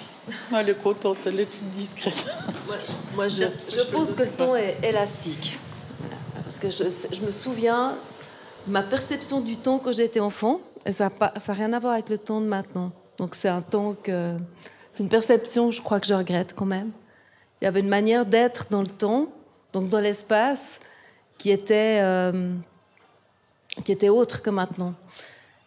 Ah, 0.52 0.58
Elle 0.62 0.70
est 0.70 0.82
contente, 0.84 1.20
elle 1.26 1.39
est 1.39 1.46
toute 1.46 1.70
discrète. 1.70 2.26
Moi, 2.65 2.76
je- 2.86 3.15
moi, 3.15 3.28
je, 3.30 3.43
je 3.72 3.82
pense 3.91 4.13
que 4.13 4.24
le 4.24 4.30
temps 4.32 4.56
est 4.56 4.76
élastique. 4.84 5.58
Voilà. 6.00 6.15
Parce 6.43 6.60
que 6.60 6.70
je, 6.70 6.84
je 7.15 7.22
me 7.22 7.32
souviens, 7.32 7.96
ma 8.67 8.82
perception 8.84 9.39
du 9.39 9.56
temps 9.56 9.78
quand 9.80 9.93
j'étais 9.93 10.20
enfant, 10.20 10.60
et 10.86 10.91
ça 10.91 11.06
n'a 11.06 11.10
pas- 11.12 11.34
ça 11.38 11.54
n'a 11.54 11.60
rien 11.60 11.74
à 11.74 11.80
voir 11.80 11.93
avec 11.93 12.10
le 12.10 12.17
temps 12.17 12.41
de 12.41 12.48
maintenant. 12.48 12.91
Donc 13.20 13.36
c'est 13.36 13.50
un 13.50 13.62
temps 13.62 13.96
que... 14.04 14.34
C'est 14.91 15.04
une 15.04 15.10
perception, 15.10 15.70
je 15.72 15.82
crois 15.82 16.00
que 16.00 16.08
je 16.08 16.13
regrette 16.15 16.54
quand 16.56 16.65
même. 16.65 16.91
Il 17.62 17.65
y 17.65 17.67
avait 17.67 17.80
une 17.82 17.88
manière 17.89 18.26
d'être 18.26 18.65
dans 18.70 18.82
le 18.82 18.88
temps, 18.88 19.28
donc 19.74 19.89
dans 19.89 20.00
l'espace, 20.00 20.80
qui 21.38 21.52
était, 21.52 22.00
euh, 22.02 22.52
qui 23.86 23.91
était 23.91 24.10
autre 24.10 24.41
que 24.41 24.50
maintenant. 24.50 24.93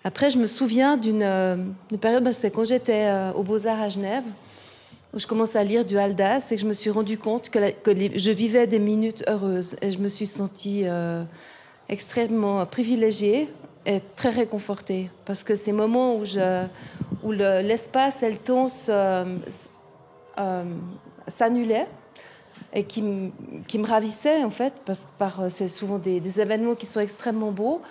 Après, 0.03 0.31
je 0.31 0.39
me 0.39 0.47
souviens 0.47 0.97
d'une 0.97 1.23
euh, 1.23 1.57
période, 2.01 2.25
bah, 2.25 2.33
c'était 2.33 2.51
quand 2.51 2.65
j'étais 2.65 3.07
euh, 3.07 3.33
aux 3.33 3.43
Beaux-Arts 3.43 3.81
à 3.83 3.89
Genève, 3.91 4.25
où 5.13 5.19
je 5.19 5.27
commençais 5.27 5.59
à 5.59 5.65
lire 5.65 5.85
du 5.85 5.99
Aldas 5.99 6.49
et 6.51 6.55
que 6.57 6.61
je 6.63 6.67
me 6.67 6.73
suis 6.73 6.89
rendu 6.91 7.19
compte 7.19 7.51
que, 7.51 7.59
je 8.17 8.31
vivais 8.31 8.67
des 8.67 8.79
minutes 8.79 9.25
heureuses. 9.29 9.77
Et 9.83 9.91
je 9.91 9.99
me 9.99 10.09
suis 10.09 10.27
sentie 10.27 10.83
euh, 10.85 11.23
extrêmement 11.91 12.65
privilégiée 12.65 13.53
et 13.85 14.01
très 14.17 14.31
réconfortée. 14.31 15.11
Parce 15.27 15.45
que 15.45 15.55
ces 15.57 15.73
moments 15.73 16.15
où, 16.15 16.23
où 17.23 17.33
le- 17.33 17.61
l'espace 17.61 18.23
et 18.23 18.31
le 18.31 18.37
temps 18.39 18.69
euh, 18.89 19.25
s'annulaient 21.27 21.89
et 22.73 22.85
qui, 22.85 23.03
me- 23.03 23.31
ravissaient, 23.85 24.45
en 24.45 24.51
fait, 24.51 24.73
parce 24.87 25.07
que 25.19 25.49
c'est 25.51 25.69
souvent 25.69 25.99
des 25.99 26.41
événements 26.41 26.75
qui 26.77 26.87
sont 26.87 27.01
extrêmement 27.01 27.51
beaux. 27.51 27.83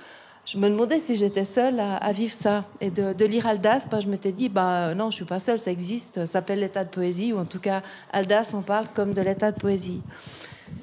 Je 0.46 0.58
me 0.58 0.70
demandais 0.70 1.00
si 1.00 1.16
j'étais 1.16 1.46
seule 1.46 1.80
à, 1.80 2.12
vivre 2.12 2.34
ça. 2.34 2.66
Et 2.82 2.90
de, 2.90 3.26
lire 3.26 3.46
Aldas, 3.46 3.88
bah, 3.92 4.00
je 4.00 4.08
m'étais 4.08 4.32
dit, 4.32 4.50
bah, 4.50 4.96
non, 4.96 5.12
je 5.12 5.16
suis 5.16 5.26
pas 5.26 5.40
seule, 5.40 5.60
ça 5.60 5.72
existe, 5.72 6.16
ça 6.16 6.26
s'appelle 6.26 6.60
l'état 6.60 6.84
de 6.84 6.90
poésie, 6.90 7.34
ou 7.34 7.38
en 7.38 7.46
tout 7.46 7.60
cas, 7.60 7.84
Aldas 8.12 8.52
en 8.54 8.62
parle 8.62 8.88
comme 8.94 9.14
de 9.14 9.22
l'état 9.22 9.52
de 9.52 9.60
poésie. 9.60 10.02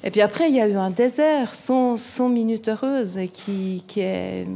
Et 0.03 0.11
puis 0.11 0.21
après, 0.21 0.49
il 0.49 0.55
y 0.55 0.61
a 0.61 0.67
eu 0.67 0.75
un 0.75 0.89
désert 0.89 1.53
sans, 1.55 1.97
sans 1.97 2.29
minute 2.29 2.69
heureuse 2.69 3.19
qui, 3.33 3.83
est, 3.97 4.47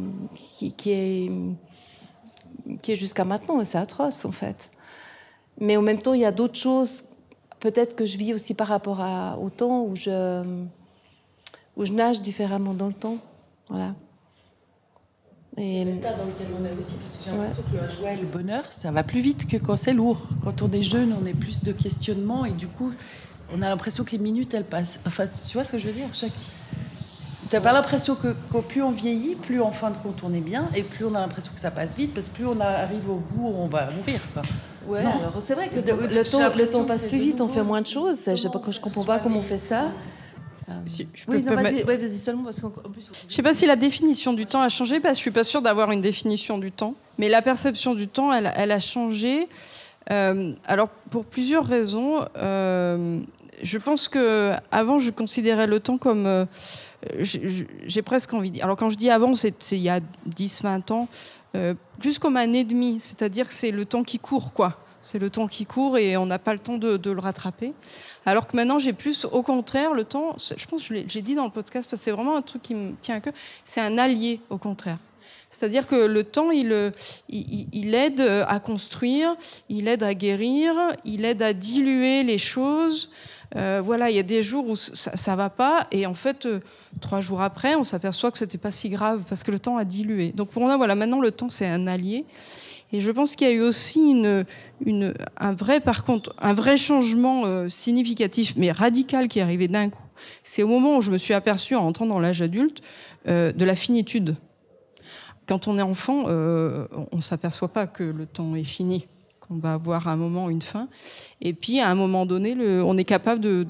jusqu'à 2.87 3.25
maintenant, 3.25 3.59
et 3.61 3.65
c'est 3.65 3.77
atroce 3.77 4.25
en 4.25 4.31
fait. 4.31 4.71
Mais 5.59 5.77
en 5.77 5.81
même 5.81 6.01
temps, 6.01 6.13
il 6.13 6.21
y 6.21 6.25
a 6.25 6.31
d'autres 6.31 6.59
choses, 6.59 7.03
peut-être 7.59 7.95
que 7.95 8.05
je 8.05 8.17
vis 8.17 8.33
aussi 8.33 8.53
par 8.53 8.67
rapport 8.67 9.03
au 9.41 9.49
temps 9.49 9.83
où 9.83 9.95
je, 9.95 10.43
où 11.75 11.85
je 11.85 11.91
nage 11.91 12.21
différemment 12.21 12.73
dans 12.73 12.87
le 12.87 12.93
temps. 12.93 13.17
Voilà. 13.69 13.93
C'est 15.55 15.83
l'état 15.83 16.13
dans 16.13 16.25
lequel 16.25 16.47
on 16.57 16.65
est 16.65 16.77
aussi, 16.77 16.93
parce 16.93 17.17
que 17.17 17.25
j'ai 17.25 17.31
l'impression 17.31 17.63
que 17.71 17.77
la 17.77 17.89
joie 17.89 18.11
et 18.13 18.17
le 18.17 18.27
bonheur, 18.27 18.63
ça 18.69 18.91
va 18.91 19.03
plus 19.03 19.19
vite 19.19 19.47
que 19.47 19.57
quand 19.57 19.75
c'est 19.75 19.93
lourd. 19.93 20.21
Quand 20.43 20.61
on 20.61 20.71
est 20.71 20.83
jeune, 20.83 21.13
on 21.21 21.25
est 21.25 21.33
plus 21.33 21.63
de 21.63 21.73
questionnements 21.73 22.45
et 22.45 22.51
du 22.51 22.67
coup, 22.67 22.93
on 23.53 23.61
a 23.61 23.67
l'impression 23.67 24.03
que 24.03 24.11
les 24.11 24.17
minutes, 24.17 24.53
elles 24.53 24.63
passent. 24.63 24.99
Enfin, 25.05 25.25
tu 25.27 25.53
vois 25.53 25.63
ce 25.63 25.73
que 25.73 25.77
je 25.77 25.87
veux 25.87 25.93
dire 25.93 26.07
Chaque... 26.13 26.31
T'as 27.49 27.59
pas 27.59 27.73
l'impression 27.73 28.15
que, 28.15 28.33
plus 28.61 28.81
on 28.81 28.91
vieillit, 28.91 29.35
plus 29.35 29.61
en 29.61 29.71
fin 29.71 29.91
de 29.91 29.97
compte 29.97 30.23
on 30.23 30.33
est 30.33 30.39
bien, 30.39 30.69
et 30.73 30.83
plus 30.83 31.03
on 31.03 31.13
a 31.15 31.19
l'impression 31.19 31.51
que 31.53 31.59
ça 31.59 31.69
passe 31.69 31.97
vite, 31.97 32.13
parce 32.13 32.29
que 32.29 32.35
plus 32.35 32.45
on 32.45 32.57
arrive 32.61 33.09
au 33.09 33.17
bout, 33.17 33.45
on 33.45 33.67
va 33.67 33.91
mourir. 33.91 34.21
Quoi. 34.33 34.43
Ouais, 34.87 35.03
c'est 35.41 35.53
vrai 35.53 35.67
que 35.67 35.75
le, 35.75 36.23
temps, 36.23 36.39
le 36.55 36.65
temps 36.65 36.85
passe 36.85 37.03
plus 37.03 37.19
vite, 37.19 37.41
on 37.41 37.49
fait 37.49 37.63
moins 37.63 37.81
de 37.81 37.87
choses. 37.87 38.21
Je, 38.25 38.35
sais 38.35 38.49
pas, 38.49 38.61
je 38.69 38.79
comprends 38.79 39.03
pas 39.03 39.19
comment 39.19 39.39
on 39.39 39.43
fait 39.43 39.57
ça. 39.57 39.91
Je 40.87 41.03
oui, 41.27 41.43
vas-y, 41.43 42.17
seulement 42.17 42.43
parce 42.43 42.59
qu'en 42.59 42.69
plus. 42.69 43.09
Je 43.27 43.33
sais 43.33 43.43
pas 43.43 43.53
si 43.53 43.65
la 43.65 43.75
définition 43.75 44.33
du 44.33 44.45
temps 44.45 44.61
a 44.61 44.69
changé, 44.69 44.99
parce 44.99 45.13
que 45.13 45.17
je 45.17 45.21
suis 45.21 45.31
pas 45.31 45.43
sûre 45.43 45.61
d'avoir 45.61 45.91
une 45.91 46.01
définition 46.01 46.57
du 46.57 46.71
temps, 46.71 46.95
mais 47.17 47.29
la 47.29 47.41
perception 47.41 47.95
du 47.95 48.07
temps, 48.07 48.33
elle, 48.33 48.51
elle 48.55 48.71
a 48.71 48.79
changé. 48.79 49.47
Euh, 50.11 50.53
alors 50.65 50.89
pour 51.09 51.25
plusieurs 51.25 51.65
raisons. 51.65 52.25
Euh, 52.37 53.21
je 53.63 53.77
pense 53.77 54.07
que 54.07 54.53
avant, 54.71 54.99
je 54.99 55.11
considérais 55.11 55.67
le 55.67 55.79
temps 55.79 55.97
comme. 55.97 56.25
Euh, 56.25 56.45
j'ai 57.23 58.01
presque 58.01 58.33
envie 58.33 58.49
de 58.49 58.55
dire. 58.55 58.65
Alors, 58.65 58.77
quand 58.77 58.89
je 58.89 58.97
dis 58.97 59.09
avant, 59.09 59.33
c'est 59.35 59.71
il 59.71 59.79
y 59.79 59.89
a 59.89 59.99
10, 60.25 60.63
20 60.63 60.91
ans, 60.91 61.07
euh, 61.55 61.73
plus 61.99 62.19
comme 62.19 62.37
un 62.37 62.53
ennemi. 62.53 62.99
C'est-à-dire 62.99 63.47
que 63.47 63.53
c'est 63.53 63.71
le 63.71 63.85
temps 63.85 64.03
qui 64.03 64.19
court, 64.19 64.53
quoi. 64.53 64.77
C'est 65.01 65.19
le 65.19 65.29
temps 65.29 65.47
qui 65.47 65.65
court 65.65 65.97
et 65.97 66.15
on 66.17 66.25
n'a 66.25 66.39
pas 66.39 66.53
le 66.53 66.59
temps 66.59 66.77
de, 66.77 67.11
le 67.11 67.19
rattraper. 67.19 67.73
Alors 68.25 68.47
que 68.47 68.55
maintenant, 68.55 68.79
j'ai 68.79 68.93
plus, 68.93 69.25
au 69.25 69.41
contraire, 69.41 69.93
le 69.93 70.03
temps, 70.03 70.35
je 70.37 70.65
pense 70.65 70.87
que 70.87 70.95
j'ai 71.07 71.21
dit 71.21 71.35
dans 71.35 71.45
le 71.45 71.51
podcast, 71.51 71.89
parce 71.89 72.01
que 72.01 72.03
c'est 72.03 72.11
vraiment 72.11 72.37
un 72.37 72.41
truc 72.41 72.61
qui 72.61 72.75
me 72.75 72.93
tient 73.01 73.15
à 73.15 73.19
cœur, 73.19 73.33
c'est 73.65 73.81
un 73.81 73.97
allié, 73.97 74.39
au 74.49 74.57
contraire. 74.57 74.97
C'est-à-dire 75.49 75.85
que 75.85 75.95
le 75.95 76.23
temps, 76.23 76.51
il, 76.51 76.93
il, 77.29 77.67
il, 77.73 77.93
aide 77.93 78.21
à 78.21 78.59
construire, 78.59 79.35
il 79.69 79.87
aide 79.87 80.03
à 80.03 80.13
guérir, 80.13 80.73
il 81.03 81.25
aide 81.25 81.41
à 81.41 81.53
diluer 81.53 82.23
les 82.23 82.37
choses. 82.37 83.09
Euh, 83.57 83.81
voilà, 83.83 84.09
il 84.09 84.15
y 84.15 84.19
a 84.19 84.23
des 84.23 84.43
jours 84.43 84.67
où 84.69 84.75
ça, 84.75 85.17
ça 85.17 85.35
va 85.35 85.49
pas, 85.49 85.87
et 85.91 86.05
en 86.05 86.13
fait, 86.13 86.45
euh, 86.45 86.61
trois 87.01 87.19
jours 87.19 87.41
après, 87.41 87.75
on 87.75 87.83
s'aperçoit 87.83 88.31
que 88.31 88.37
c'était 88.37 88.57
pas 88.57 88.71
si 88.71 88.87
grave 88.87 89.23
parce 89.27 89.43
que 89.43 89.51
le 89.51 89.59
temps 89.59 89.77
a 89.77 89.83
dilué. 89.83 90.29
Donc 90.29 90.49
pour 90.49 90.61
moi, 90.61 90.77
voilà, 90.77 90.95
maintenant 90.95 91.19
le 91.19 91.31
temps 91.31 91.49
c'est 91.49 91.67
un 91.67 91.85
allié. 91.87 92.25
Et 92.93 93.01
je 93.01 93.11
pense 93.11 93.35
qu'il 93.35 93.47
y 93.47 93.51
a 93.51 93.53
eu 93.53 93.61
aussi 93.61 93.99
une, 93.99 94.45
une, 94.85 95.13
un 95.37 95.53
vrai, 95.53 95.79
par 95.79 96.03
contre, 96.03 96.33
un 96.39 96.53
vrai 96.53 96.77
changement 96.77 97.43
euh, 97.45 97.69
significatif, 97.69 98.53
mais 98.57 98.71
radical, 98.71 99.27
qui 99.27 99.39
est 99.39 99.41
arrivé 99.41 99.67
d'un 99.67 99.89
coup. 99.89 100.03
C'est 100.43 100.63
au 100.63 100.67
moment 100.67 100.97
où 100.97 101.01
je 101.01 101.11
me 101.11 101.17
suis 101.17 101.33
aperçue, 101.33 101.75
en 101.75 101.87
entrant 101.87 102.05
dans 102.05 102.19
l'âge 102.19 102.41
adulte, 102.41 102.81
de 103.25 103.65
la 103.65 103.75
finitude. 103.75 104.35
Quand 105.47 105.67
on 105.67 105.77
est 105.77 105.83
enfant, 105.83 106.25
on 106.25 107.15
ne 107.15 107.21
s'aperçoit 107.21 107.67
pas 107.67 107.85
que 107.85 108.03
le 108.03 108.25
temps 108.25 108.55
est 108.55 108.63
fini 108.63 109.05
on 109.51 109.57
va 109.57 109.73
avoir 109.73 110.07
un 110.07 110.15
moment 110.15 110.49
une 110.49 110.61
fin. 110.61 110.87
Et 111.41 111.53
puis, 111.53 111.79
à 111.79 111.89
un 111.89 111.95
moment 111.95 112.25
donné, 112.25 112.55
on 112.83 112.97
est 112.97 113.03
capable 113.03 113.41
de, 113.41 113.65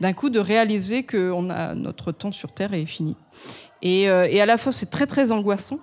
d'un 0.00 0.12
coup 0.12 0.30
de 0.30 0.40
réaliser 0.40 1.02
que 1.02 1.30
on 1.30 1.50
a, 1.50 1.74
notre 1.74 2.12
temps 2.12 2.32
sur 2.32 2.52
Terre 2.52 2.74
est 2.74 2.86
fini. 2.86 3.16
Euh, 3.84 4.26
et 4.30 4.40
à 4.40 4.46
la 4.46 4.56
fois, 4.58 4.72
c'est 4.72 4.90
très, 4.90 5.06
très 5.06 5.32
angoissant, 5.32 5.78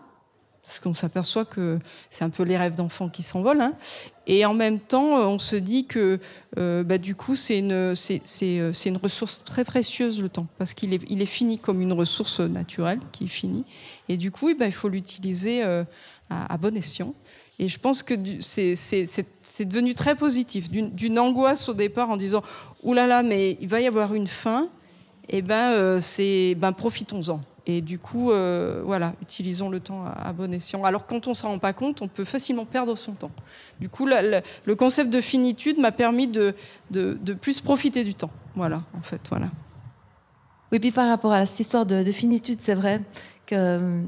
parce 0.69 0.79
qu'on 0.79 0.93
s'aperçoit 0.93 1.45
que 1.45 1.79
c'est 2.12 2.23
un 2.23 2.29
peu 2.29 2.43
les 2.43 2.55
rêves 2.55 2.75
d'enfants 2.75 3.10
qui 3.10 3.23
s'envolent. 3.23 3.60
Hein. 3.60 3.73
Et 4.27 4.45
en 4.45 4.53
même 4.53 4.79
temps, 4.79 5.15
on 5.27 5.39
se 5.39 5.55
dit 5.55 5.88
que 5.88 6.19
euh, 6.60 6.84
bah, 6.84 6.99
du 6.99 7.15
coup, 7.15 7.36
c'est 7.36 7.58
une, 7.58 7.95
c'est, 7.95 8.21
une 8.86 8.97
ressource 8.97 9.43
très 9.43 9.65
précieuse, 9.65 10.21
le 10.21 10.29
temps, 10.29 10.45
parce 10.60 10.75
qu'il 10.75 10.93
est, 10.93 11.25
fini 11.25 11.58
comme 11.58 11.82
une 11.82 11.91
ressource 11.91 12.39
naturelle 12.39 12.99
qui 13.12 13.23
est 13.23 13.29
finie. 13.29 13.65
Et 14.10 14.17
du 14.17 14.29
coup, 14.29 14.53
bah, 14.53 14.67
il 14.67 14.71
faut 14.71 14.89
l'utiliser 14.89 15.63
euh, 15.63 15.84
à, 16.29 16.55
bon 16.58 16.77
escient. 16.77 17.15
Et 17.58 17.67
je 17.67 17.79
pense 17.79 18.03
que 18.03 18.13
c'est 18.39 19.65
devenu 19.65 19.95
très 19.95 20.15
positif, 20.15 20.69
d'une 20.69 21.17
angoisse 21.17 21.67
au 21.67 21.73
départ 21.73 22.12
en 22.12 22.17
disant 22.17 22.43
Ouh 22.84 22.93
là 22.93 23.08
là, 23.08 23.23
mais 23.23 23.58
il 23.60 23.67
va 23.67 23.82
y 23.82 23.88
avoir 23.88 24.13
une 24.13 24.27
fin, 24.27 24.69
eh 25.29 25.41
ben, 25.41 25.71
euh, 25.71 25.99
c'est 25.99 26.53
ben, 26.53 26.73
profitons-en. 26.73 27.41
Et 27.65 27.82
du 27.82 28.00
coup, 28.00 28.32
euh, 28.32 28.82
voilà, 28.84 29.13
utilisons 29.22 29.69
le 29.69 29.80
temps 29.80 30.06
à, 30.06 30.32
bon 30.34 30.54
escient. 30.54 30.84
Alors 30.84 31.06
quand 31.06 31.28
on 31.28 31.32
ne 31.32 31.36
s'en 31.36 31.50
rend 31.50 31.60
pas 31.60 31.74
compte, 31.74 32.02
on 32.02 32.08
peut 32.08 32.26
facilement 32.26 32.65
perdre 32.65 32.95
son 32.95 33.13
temps. 33.13 33.32
Du 33.80 33.89
coup, 33.89 34.06
le 34.08 34.74
concept 34.76 35.10
de 35.10 35.22
finitude 35.22 35.80
m'a 35.80 35.91
permis 35.91 36.28
de, 36.28 36.56
plus 37.41 37.62
profiter 37.62 38.04
du 38.04 38.15
temps. 38.15 38.32
Voilà, 38.56 38.84
en 38.98 39.02
fait, 39.02 39.22
voilà. 39.30 39.48
Oui, 40.72 40.80
puis 40.80 40.91
par 40.91 41.08
rapport 41.08 41.34
à 41.34 41.45
cette 41.45 41.60
histoire 41.60 41.86
de, 41.86 42.04
de 42.04 42.12
finitude, 42.12 42.60
c'est 42.62 42.76
vrai 42.76 43.02
qu'il 43.48 43.58
euh, 43.58 44.02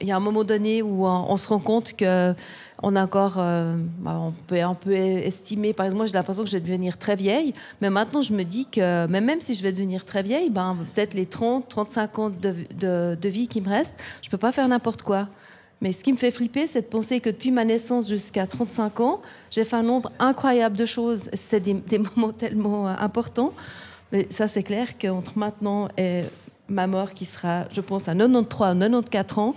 y 0.00 0.12
a 0.12 0.16
un 0.16 0.20
moment 0.20 0.44
donné 0.44 0.82
où 0.82 1.06
on 1.06 1.36
se 1.36 1.48
rend 1.48 1.58
compte 1.58 1.94
que 1.94 2.34
on 2.82 2.96
encore, 2.96 3.36
euh, 3.38 3.76
bah, 3.98 4.20
on, 4.20 4.74
peut, 4.74 4.92
estimer, 4.92 5.72
par 5.72 5.86
exemple, 5.86 5.98
moi 5.98 6.06
j'ai 6.06 6.12
l'impression 6.12 6.44
que 6.44 6.50
je 6.50 6.56
vais 6.56 6.62
devenir 6.62 6.96
très 6.96 7.16
vieille, 7.16 7.52
mais 7.80 7.90
maintenant 7.90 8.22
je 8.22 8.32
me 8.32 8.44
dis 8.44 8.66
que 8.66 9.06
même 9.06 9.40
si 9.40 9.54
je 9.54 9.62
vais 9.62 9.72
devenir 9.72 10.04
très 10.04 10.22
vieille, 10.22 10.50
ben, 10.50 10.76
peut-être 10.94 11.14
les 11.14 11.26
30, 11.26 11.68
35 11.68 12.18
ans 12.18 12.30
de, 12.30 12.54
de, 13.14 13.28
vie 13.28 13.48
qui 13.48 13.60
me 13.60 13.68
restent, 13.68 13.96
je 14.22 14.30
peux 14.30 14.38
pas 14.38 14.52
faire 14.52 14.68
n'importe 14.68 15.02
quoi. 15.02 15.28
Mais 15.80 15.92
ce 15.92 16.02
qui 16.02 16.12
me 16.12 16.18
fait 16.18 16.32
flipper, 16.32 16.66
c'est 16.66 16.82
de 16.82 16.86
penser 16.86 17.20
que 17.20 17.30
depuis 17.30 17.52
ma 17.52 17.64
naissance 17.64 18.08
jusqu'à 18.08 18.46
35 18.46 19.00
ans, 19.00 19.22
j'ai 19.50 19.64
fait 19.64 19.76
un 19.76 19.84
nombre 19.84 20.10
incroyable 20.18 20.76
de 20.76 20.86
choses. 20.86 21.30
C'était 21.34 21.72
des, 21.72 21.74
des, 21.74 21.98
moments 21.98 22.32
tellement 22.32 22.88
euh, 22.88 22.94
importants. 22.98 23.52
Mais 24.10 24.26
ça, 24.30 24.48
c'est 24.48 24.64
clair 24.64 24.98
qu'entre 24.98 25.38
maintenant 25.38 25.88
et 25.96 26.24
ma 26.68 26.86
mort 26.86 27.14
qui 27.14 27.24
sera, 27.24 27.64
je 27.72 27.80
pense, 27.80 28.08
à 28.08 28.14
93 28.14 28.76
ou 28.76 29.02
94 29.02 29.38
ans, 29.38 29.54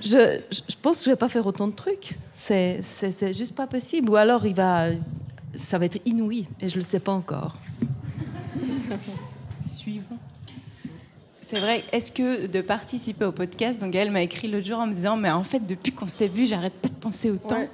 je, 0.00 0.40
je, 0.50 0.74
pense 0.80 0.98
que 0.98 1.04
je 1.04 1.10
vais 1.10 1.16
pas 1.16 1.28
faire 1.28 1.46
autant 1.46 1.68
de 1.68 1.74
trucs. 1.74 2.14
C'est, 2.34 2.80
c'est, 2.82 3.32
juste 3.32 3.54
pas 3.54 3.66
possible. 3.66 4.10
Ou 4.10 4.16
alors, 4.16 4.46
il 4.46 4.54
va, 4.54 4.88
ça 5.54 5.78
va 5.78 5.86
être 5.86 5.98
inouï 6.04 6.46
et 6.60 6.68
je 6.68 6.76
le 6.76 6.82
sais 6.82 7.00
pas 7.00 7.12
encore. 7.12 7.56
Suivant. 9.66 10.18
C'est 11.40 11.60
vrai. 11.60 11.84
Est-ce 11.92 12.10
que 12.10 12.46
de 12.46 12.60
participer 12.60 13.24
au 13.24 13.32
podcast, 13.32 13.80
donc 13.80 13.94
elle 13.94 14.10
m'a 14.10 14.22
écrit 14.22 14.48
le 14.48 14.60
jour 14.60 14.78
en 14.78 14.86
me 14.86 14.92
disant, 14.92 15.16
mais 15.16 15.30
en 15.30 15.44
fait, 15.44 15.64
depuis 15.64 15.92
qu'on 15.92 16.08
s'est 16.08 16.28
vu, 16.28 16.44
j'arrête 16.44 16.74
pas 16.74 16.88
de 16.88 16.94
penser 16.94 17.30
au 17.30 17.36
temps. 17.36 17.68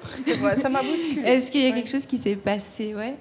ça 0.57 0.69
m'a 0.69 0.83
bousculé. 0.83 1.23
Est-ce 1.25 1.51
qu'il 1.51 1.63
y 1.63 1.67
a 1.67 1.73
quelque 1.73 1.91
chose 1.91 2.07
qui 2.07 2.19
s'est 2.19 2.37
passé, 2.37 2.95
ouais 2.95 3.17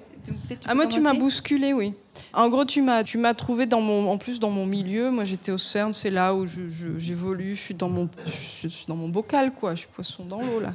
ah, 0.66 0.74
moi, 0.74 0.86
tu 0.86 1.00
m'as 1.00 1.14
bousculé, 1.14 1.72
oui. 1.72 1.94
En 2.32 2.48
gros, 2.48 2.64
tu 2.64 2.82
m'as, 2.82 3.02
tu 3.02 3.18
m'as 3.18 3.34
trouvé 3.34 3.66
dans 3.66 3.80
mon, 3.80 4.10
en 4.10 4.18
plus 4.18 4.38
dans 4.38 4.50
mon 4.50 4.66
milieu. 4.66 5.10
Moi, 5.10 5.24
j'étais 5.24 5.52
au 5.52 5.58
CERN, 5.58 5.94
c'est 5.94 6.10
là 6.10 6.34
où 6.34 6.46
j'évolue. 6.46 7.54
Je, 7.54 7.60
suis 7.60 7.74
dans 7.74 7.88
mon, 7.88 8.08
je 8.26 8.68
suis 8.68 8.86
dans 8.86 8.96
mon 8.96 9.08
bocal, 9.08 9.52
quoi. 9.52 9.74
Je 9.74 9.80
suis 9.80 9.88
poisson 9.88 10.24
dans 10.24 10.40
l'eau 10.40 10.60
là. 10.60 10.74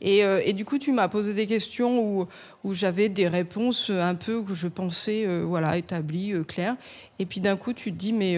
Et, 0.00 0.24
euh, 0.24 0.40
et, 0.44 0.52
du 0.52 0.64
coup, 0.64 0.78
tu 0.78 0.92
m'as 0.92 1.08
posé 1.08 1.34
des 1.34 1.46
questions 1.46 2.00
où, 2.00 2.26
où 2.64 2.74
j'avais 2.74 3.08
des 3.08 3.28
réponses 3.28 3.90
un 3.90 4.14
peu 4.14 4.42
que 4.42 4.54
je 4.54 4.68
pensais, 4.68 5.24
euh, 5.26 5.42
voilà, 5.44 5.76
établies, 5.76 6.32
euh, 6.32 6.44
claires. 6.44 6.76
Et 7.18 7.26
puis 7.26 7.40
d'un 7.40 7.56
coup, 7.56 7.72
tu 7.72 7.92
te 7.92 7.96
dis, 7.96 8.12
mais 8.12 8.36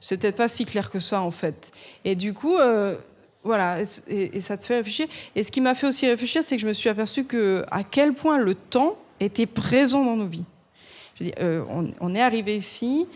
c'est 0.00 0.16
peut-être 0.16 0.36
pas 0.36 0.48
si 0.48 0.64
clair 0.64 0.90
que 0.90 0.98
ça, 0.98 1.22
en 1.22 1.30
fait. 1.30 1.72
Et 2.04 2.14
du 2.14 2.32
coup. 2.32 2.56
voilà, 3.42 3.78
et, 4.08 4.36
et, 4.36 4.40
ça 4.40 4.58
te 4.58 4.64
fait 4.64 4.76
réfléchir. 4.76 5.06
Et 5.34 5.42
ce 5.42 5.50
qui 5.50 5.60
m'a 5.60 5.74
fait 5.74 5.86
aussi 5.86 6.06
réfléchir, 6.06 6.42
c'est 6.44 6.56
que 6.56 6.62
je 6.62 6.66
me 6.66 6.74
suis 6.74 6.90
aperçue 6.90 7.24
que 7.24 7.64
à 7.70 7.82
quel 7.82 8.12
point 8.12 8.38
le 8.38 8.54
temps 8.54 8.96
était 9.20 9.46
présent 9.46 10.04
dans 10.04 10.16
nos 10.16 10.26
vies. 10.26 10.44
Euh, 11.40 11.62
on, 12.00 12.14
est 12.14 12.20
arrivé 12.20 12.56
ici, 12.56 13.06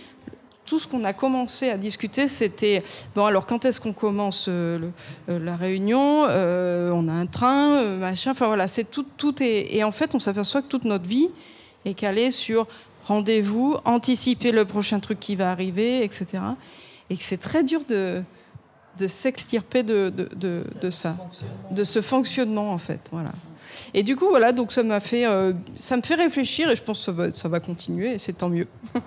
tout 0.66 0.78
ce 0.78 0.86
qu'on 0.86 1.04
a 1.04 1.14
commencé 1.14 1.70
à 1.70 1.78
discuter, 1.78 2.28
c'était 2.28 2.82
bon. 3.14 3.24
Alors 3.24 3.46
quand 3.46 3.64
est-ce 3.64 3.80
qu'on 3.80 3.94
commence 3.94 4.46
euh, 4.48 4.90
euh, 5.30 5.38
la 5.38 5.56
réunion 5.56 6.24
On 6.24 7.08
a 7.08 7.12
un 7.12 7.26
train, 7.26 7.82
machin. 7.96 8.32
Enfin 8.32 8.46
voilà, 8.46 8.68
c'est 8.68 8.84
tout, 8.84 9.06
tout 9.16 9.42
est. 9.42 9.74
Et 9.74 9.84
en 9.84 9.92
fait, 9.92 10.14
on 10.14 10.18
s'aperçoit 10.18 10.60
que 10.60 10.68
toute 10.68 10.84
notre 10.84 11.08
vie 11.08 11.30
est 11.86 11.94
calée 11.94 12.30
sur 12.30 12.66
rendez-vous, 13.06 13.76
anticiper 13.84 14.52
le 14.52 14.64
prochain 14.64 15.00
truc 15.00 15.20
qui 15.20 15.36
va 15.36 15.50
arriver, 15.50 16.04
etc. 16.04 16.26
Et 17.10 17.16
que 17.16 17.22
c'est 17.22 17.40
très 17.40 17.62
dur 17.62 17.82
de, 17.88 18.22
de 18.98 19.06
s'extirper 19.06 19.82
de, 19.82 20.10
de, 20.10 20.62
de 20.80 20.90
ça, 20.90 21.16
de 21.70 21.84
ce 21.84 22.00
fonctionnement 22.00 22.72
en 22.72 22.78
fait. 22.78 23.00
Voilà. 23.12 23.32
Et 23.92 24.02
du 24.02 24.16
coup, 24.16 24.28
voilà, 24.28 24.52
donc 24.52 24.72
ça 24.72 24.82
m'a 24.82 25.00
fait, 25.00 25.26
euh, 25.26 25.52
ça 25.76 25.96
me 25.96 26.02
fait 26.02 26.14
réfléchir 26.14 26.70
et 26.70 26.76
je 26.76 26.82
pense 26.82 26.98
que 26.98 27.04
ça 27.04 27.12
va, 27.12 27.32
ça 27.32 27.48
va 27.48 27.60
continuer 27.60 28.12
et 28.12 28.18
c'est 28.18 28.34
tant 28.34 28.48
mieux. 28.48 28.68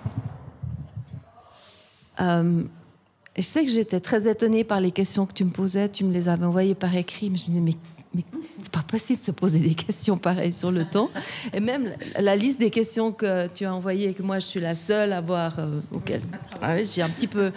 Euh, 2.20 2.64
je 3.36 3.42
sais 3.42 3.64
que 3.64 3.70
j'étais 3.70 4.00
très 4.00 4.28
étonnée 4.28 4.64
par 4.64 4.80
les 4.80 4.90
questions 4.90 5.24
que 5.24 5.32
tu 5.32 5.44
me 5.44 5.50
posais. 5.50 5.88
Tu 5.88 6.02
me 6.02 6.12
les 6.12 6.28
avais 6.28 6.44
envoyées 6.44 6.74
par 6.74 6.96
écrit. 6.96 7.30
Mais 7.30 7.38
je 7.38 7.44
me 7.44 7.48
disais, 7.50 7.60
mais, 7.60 7.74
mais 8.12 8.24
c'est 8.60 8.72
pas 8.72 8.82
possible 8.82 9.20
de 9.20 9.24
se 9.24 9.30
poser 9.30 9.60
des 9.60 9.76
questions 9.76 10.18
pareilles 10.18 10.52
sur 10.52 10.72
le 10.72 10.84
temps. 10.84 11.10
Et 11.52 11.60
même 11.60 11.92
la, 12.16 12.22
la 12.22 12.34
liste 12.34 12.58
des 12.58 12.70
questions 12.70 13.12
que 13.12 13.46
tu 13.46 13.64
as 13.64 13.72
envoyées 13.72 14.08
et 14.08 14.14
que 14.14 14.24
moi, 14.24 14.40
je 14.40 14.46
suis 14.46 14.58
la 14.58 14.74
seule 14.74 15.12
à 15.12 15.20
voir, 15.20 15.60
euh, 15.60 15.78
auquel 15.92 16.22
ah 16.60 16.82
j'ai 16.82 17.02
un 17.02 17.10
petit 17.10 17.28
peu 17.28 17.52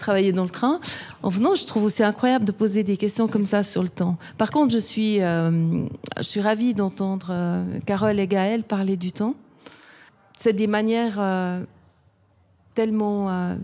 travaillé 0.00 0.32
dans 0.32 0.42
le 0.42 0.50
train. 0.50 0.80
En 1.22 1.28
venant, 1.28 1.54
je 1.54 1.64
trouve 1.64 1.84
aussi 1.84 2.02
incroyable 2.02 2.44
de 2.44 2.50
poser 2.52 2.82
des 2.82 2.96
questions 2.96 3.28
comme 3.28 3.46
ça 3.46 3.62
sur 3.62 3.84
le 3.84 3.88
temps. 3.88 4.16
Par 4.36 4.50
contre, 4.50 4.72
je 4.72 4.78
suis, 4.78 5.22
euh, 5.22 5.84
je 6.16 6.22
suis 6.22 6.40
ravie 6.40 6.74
d'entendre 6.74 7.28
euh, 7.30 7.64
Carole 7.86 8.18
et 8.18 8.26
Gaël 8.26 8.64
parler 8.64 8.96
du 8.96 9.12
temps. 9.12 9.36
C'est 10.36 10.54
des 10.54 10.66
manières 10.66 11.18
euh, 11.18 11.62
tellement... 12.74 13.56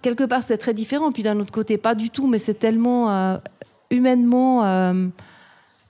quelque 0.00 0.24
part, 0.24 0.42
c'est 0.42 0.58
très 0.58 0.74
différent, 0.74 1.12
puis 1.12 1.22
d'un 1.22 1.38
autre 1.38 1.52
côté, 1.52 1.76
pas 1.76 1.94
du 1.94 2.10
tout, 2.10 2.26
mais 2.26 2.38
c'est 2.38 2.54
tellement 2.54 3.38
humainement 3.90 4.62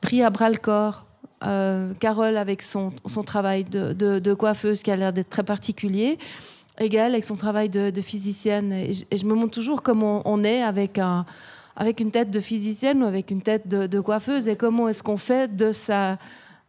pris 0.01 0.23
à 0.23 0.31
bras 0.31 0.51
le 0.51 0.57
corps. 0.57 1.07
Carole 2.01 2.37
avec 2.37 2.63
son, 2.63 2.93
son 3.07 3.23
travail 3.23 3.63
de 3.65 4.35
coiffeuse 4.35 4.83
qui 4.83 4.91
a 4.91 4.97
l'air 4.97 5.13
d'être 5.13 5.29
très 5.29 5.45
particulier, 5.45 6.19
et 6.81 6.89
Gaëlle 6.89 7.13
avec 7.13 7.25
son 7.25 7.37
travail 7.37 7.69
de, 7.69 8.01
physicienne. 8.01 8.73
Et 8.73 8.93
je, 8.93 9.25
me 9.25 9.35
montre 9.35 9.53
toujours 9.53 9.83
comment 9.83 10.23
on 10.25 10.43
est 10.43 10.63
avec, 10.63 10.99
un, 10.99 11.25
avec 11.77 12.01
une 12.01 12.11
tête 12.11 12.31
de 12.31 12.41
physicienne 12.41 13.03
ou 13.03 13.07
avec 13.07 13.31
une 13.31 13.43
tête 13.43 13.69
de, 13.69 14.01
coiffeuse, 14.01 14.49
et 14.49 14.57
comment 14.57 14.89
est-ce 14.89 15.03
qu'on 15.03 15.17
fait 15.17 15.55
de 15.55 15.73
sa, 15.73 16.19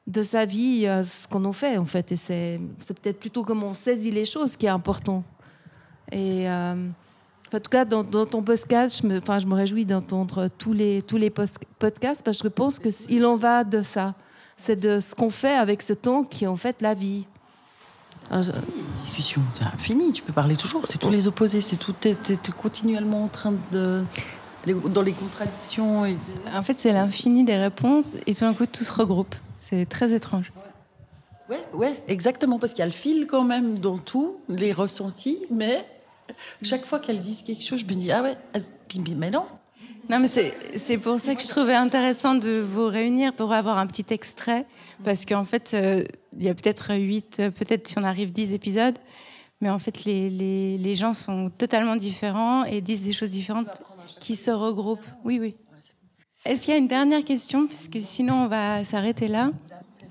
de 0.08 0.22
sa 0.22 0.46
vie 0.46 0.86
euh, 0.86 1.04
ce 1.04 1.28
qu'on 1.28 1.46
en 1.46 1.54
fait, 1.54 1.78
en 1.78 1.86
fait. 1.86 2.12
Et 2.12 2.18
c'est 2.18 2.60
peut-être 2.88 3.20
plutôt 3.20 3.44
comment 3.44 3.68
on 3.68 3.74
saisit 3.74 4.12
les 4.12 4.26
choses 4.26 4.56
qui 4.56 4.68
est 4.68 4.70
important. 4.70 5.24
Et 6.12 6.48
euh, 6.48 6.76
en 7.54 7.60
tout 7.60 7.70
cas, 7.70 7.86
dans, 7.86 8.04
ton 8.04 8.44
podcast, 8.44 9.02
je 9.02 9.08
me, 9.08 9.18
enfin, 9.18 9.40
je 9.40 9.48
me 9.48 9.56
réjouis 9.56 9.86
d'entendre 9.86 10.50
tous 10.58 10.74
les, 10.74 11.02
tous 11.02 11.18
les 11.18 11.32
podcasts 11.32 12.24
parce 12.24 12.42
que 12.42 12.50
je 12.50 12.54
pense 12.54 12.80
qu'il 12.80 13.26
en 13.26 13.36
va 13.36 13.64
de 13.64 13.82
ça. 13.82 14.14
C'est 14.58 14.80
de 14.80 15.00
ce 15.00 15.16
qu'on 15.16 15.30
fait 15.30 15.56
avec 15.56 15.82
ce 15.82 15.94
temps 15.94 16.24
qui 16.24 16.46
est 16.46 16.48
en 16.48 16.56
fait 16.56 16.82
la 16.82 16.94
vie. 16.94 17.26
Je- 18.32 18.52
Discussion, 19.04 19.42
c'est 19.54 19.64
infini, 19.66 20.12
tu 20.12 20.22
peux 20.22 20.34
parler 20.34 20.56
toujours, 20.58 20.82
c'est 20.86 20.98
tous 20.98 21.10
les 21.10 21.28
opposés, 21.28 21.62
c'est 21.62 21.78
tout, 21.78 21.94
t'es, 21.94 22.16
t'es- 22.16 22.36
t'es 22.38 22.52
continuellement 22.52 23.24
en 23.24 23.28
train 23.28 23.54
de. 23.72 24.04
dans 24.90 25.04
les 25.04 25.14
contradictions. 25.14 26.06
Et 26.06 26.14
de- 26.14 26.58
En 26.58 26.64
fait, 26.64 26.74
c'est 26.74 26.92
l'infini 26.92 27.44
des 27.46 27.56
réponses 27.56 28.12
et 28.26 28.34
tout 28.34 28.42
d'un 28.42 28.54
coup, 28.54 28.66
tout 28.66 28.84
se 28.84 28.92
regroupe. 28.92 29.36
C'est 29.58 29.86
très 29.88 30.12
étrange. 30.12 30.52
Ouais, 31.50 31.64
ouais, 31.74 32.04
exactement, 32.08 32.58
parce 32.58 32.74
qu'il 32.74 32.80
y 32.80 32.84
a 32.84 32.88
le 32.88 32.92
fil 32.92 33.28
quand 33.28 33.44
même 33.44 33.78
dans 33.80 34.00
tout, 34.00 34.38
les 34.50 34.74
ressentis, 34.74 35.38
mais 35.52 35.86
chaque 36.64 36.84
fois 36.86 36.98
qu'elles 36.98 37.22
disent 37.22 37.44
quelque 37.44 37.64
chose, 37.64 37.82
je 37.82 37.86
me 37.86 37.94
dis, 37.94 38.12
ah 38.12 38.24
ouais, 38.24 38.36
ah, 38.56 38.60
mais 39.16 39.30
non. 39.30 39.46
Non, 40.10 40.20
mais 40.20 40.28
c'est 40.28 40.98
pour 40.98 41.20
ça 41.20 41.36
que 41.36 41.42
je 41.42 41.48
trouvais 41.48 41.74
intéressant 41.74 42.36
de 42.36 42.60
vous 42.60 42.88
réunir 42.88 43.34
pour 43.34 43.54
avoir 43.54 43.78
un 43.78 43.88
petit 43.88 44.06
extrait. 44.10 44.66
Parce 45.04 45.26
qu'en 45.26 45.44
fait, 45.44 45.72
euh, 45.74 46.04
il 46.38 46.44
y 46.44 46.50
a 46.50 46.54
peut-être 46.54 46.96
8, 46.96 47.50
peut-être 47.56 47.88
si 47.88 47.98
on 47.98 48.04
arrive 48.04 48.32
10 48.32 48.54
épisodes. 48.54 48.98
Mais 49.62 49.70
en 49.70 49.80
fait, 49.80 50.04
les, 50.06 50.30
les, 50.30 50.78
les 50.78 50.96
gens 50.96 51.14
sont 51.14 51.50
totalement 51.50 51.96
différents 51.96 52.66
et 52.66 52.82
disent 52.82 53.04
des 53.04 53.14
choses 53.14 53.32
différentes 53.32 53.82
qui 54.20 54.36
se 54.36 54.52
regroupent. 54.52 55.06
Oui, 55.24 55.40
oui. 55.40 55.56
Est-ce 56.46 56.66
qu'il 56.66 56.74
y 56.74 56.78
a 56.78 56.80
une 56.80 56.88
dernière 56.88 57.24
question? 57.24 57.66
Puisque 57.66 57.98
sinon, 58.02 58.44
on 58.44 58.48
va 58.48 58.84
s'arrêter 58.84 59.28
là. 59.28 59.52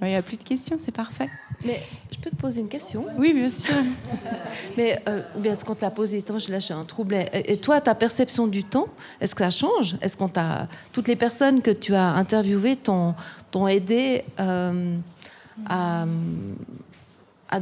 Il 0.03 0.09
n'y 0.09 0.17
a 0.17 0.23
plus 0.23 0.37
de 0.37 0.43
questions, 0.43 0.77
c'est 0.79 0.93
parfait. 0.93 1.29
Mais 1.65 1.83
je 2.13 2.19
peux 2.19 2.31
te 2.31 2.37
poser 2.37 2.61
une 2.61 2.69
question? 2.69 3.07
Oui, 3.17 3.33
bien 3.33 3.49
sûr. 3.49 3.75
Mais 4.77 5.01
euh, 5.09 5.23
bien 5.37 5.55
ce 5.55 5.65
qu'on 5.65 5.75
te 5.75 5.83
l'a 5.83 5.91
posé, 5.91 6.19
attends, 6.19 6.39
je 6.39 6.51
lâche 6.51 6.71
un 6.71 6.85
trouble. 6.85 7.17
Et, 7.33 7.57
toi, 7.57 7.81
ta 7.81 7.95
perception 7.95 8.47
du 8.47 8.65
temps, 8.65 8.89
est-ce 9.21 9.35
que 9.35 9.43
ça 9.43 9.51
change? 9.51 9.97
Est-ce 10.03 10.17
qu'on 10.17 10.29
t'a 10.29 10.69
toutes 10.93 11.09
les 11.09 11.17
personnes 11.17 11.63
que 11.63 11.71
tu 11.71 11.95
as 11.95 12.11
interviewées 12.11 12.77
t'ont 12.77 13.15
t'ont 13.51 13.67
aidé 13.67 14.25
euh, 14.41 14.97
à, 15.67 16.07
à, 17.51 17.61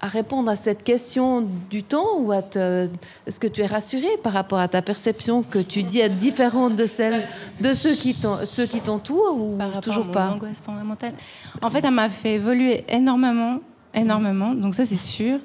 à 0.00 0.08
répondre 0.08 0.50
à 0.50 0.56
cette 0.56 0.84
question 0.84 1.48
du 1.70 1.82
temps 1.82 2.18
ou 2.18 2.32
à 2.32 2.42
te, 2.42 2.88
est-ce 3.26 3.40
que 3.40 3.46
tu 3.46 3.62
es 3.62 3.66
rassurée 3.66 4.16
par 4.22 4.32
rapport 4.34 4.58
à 4.58 4.68
ta 4.68 4.82
perception 4.82 5.42
que 5.42 5.58
tu 5.58 5.82
dis 5.82 6.00
être 6.00 6.16
différente 6.16 6.76
de 6.76 6.86
celle 6.86 7.26
de 7.60 7.72
ceux 7.72 7.94
qui 7.94 8.14
t'entourent 8.14 9.40
ou 9.40 9.56
Par 9.56 9.80
toujours 9.80 10.10
pas 10.10 10.30
angoisse 10.30 10.60
fondamentale. 10.60 11.14
En 11.62 11.70
fait, 11.70 11.84
elle 11.84 11.94
m'a 11.94 12.10
fait 12.10 12.34
évoluer 12.34 12.84
énormément, 12.88 13.60
énormément. 13.94 14.52
Donc 14.54 14.74
ça, 14.74 14.84
c'est 14.84 14.96
sûr. 14.98 15.38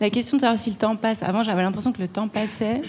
La 0.00 0.10
question 0.10 0.36
de 0.36 0.42
savoir 0.42 0.58
si 0.58 0.70
le 0.70 0.76
temps 0.76 0.96
passe. 0.96 1.22
Avant, 1.22 1.42
j'avais 1.42 1.62
l'impression 1.62 1.92
que 1.92 2.00
le 2.00 2.08
temps 2.08 2.28
passait. 2.28 2.82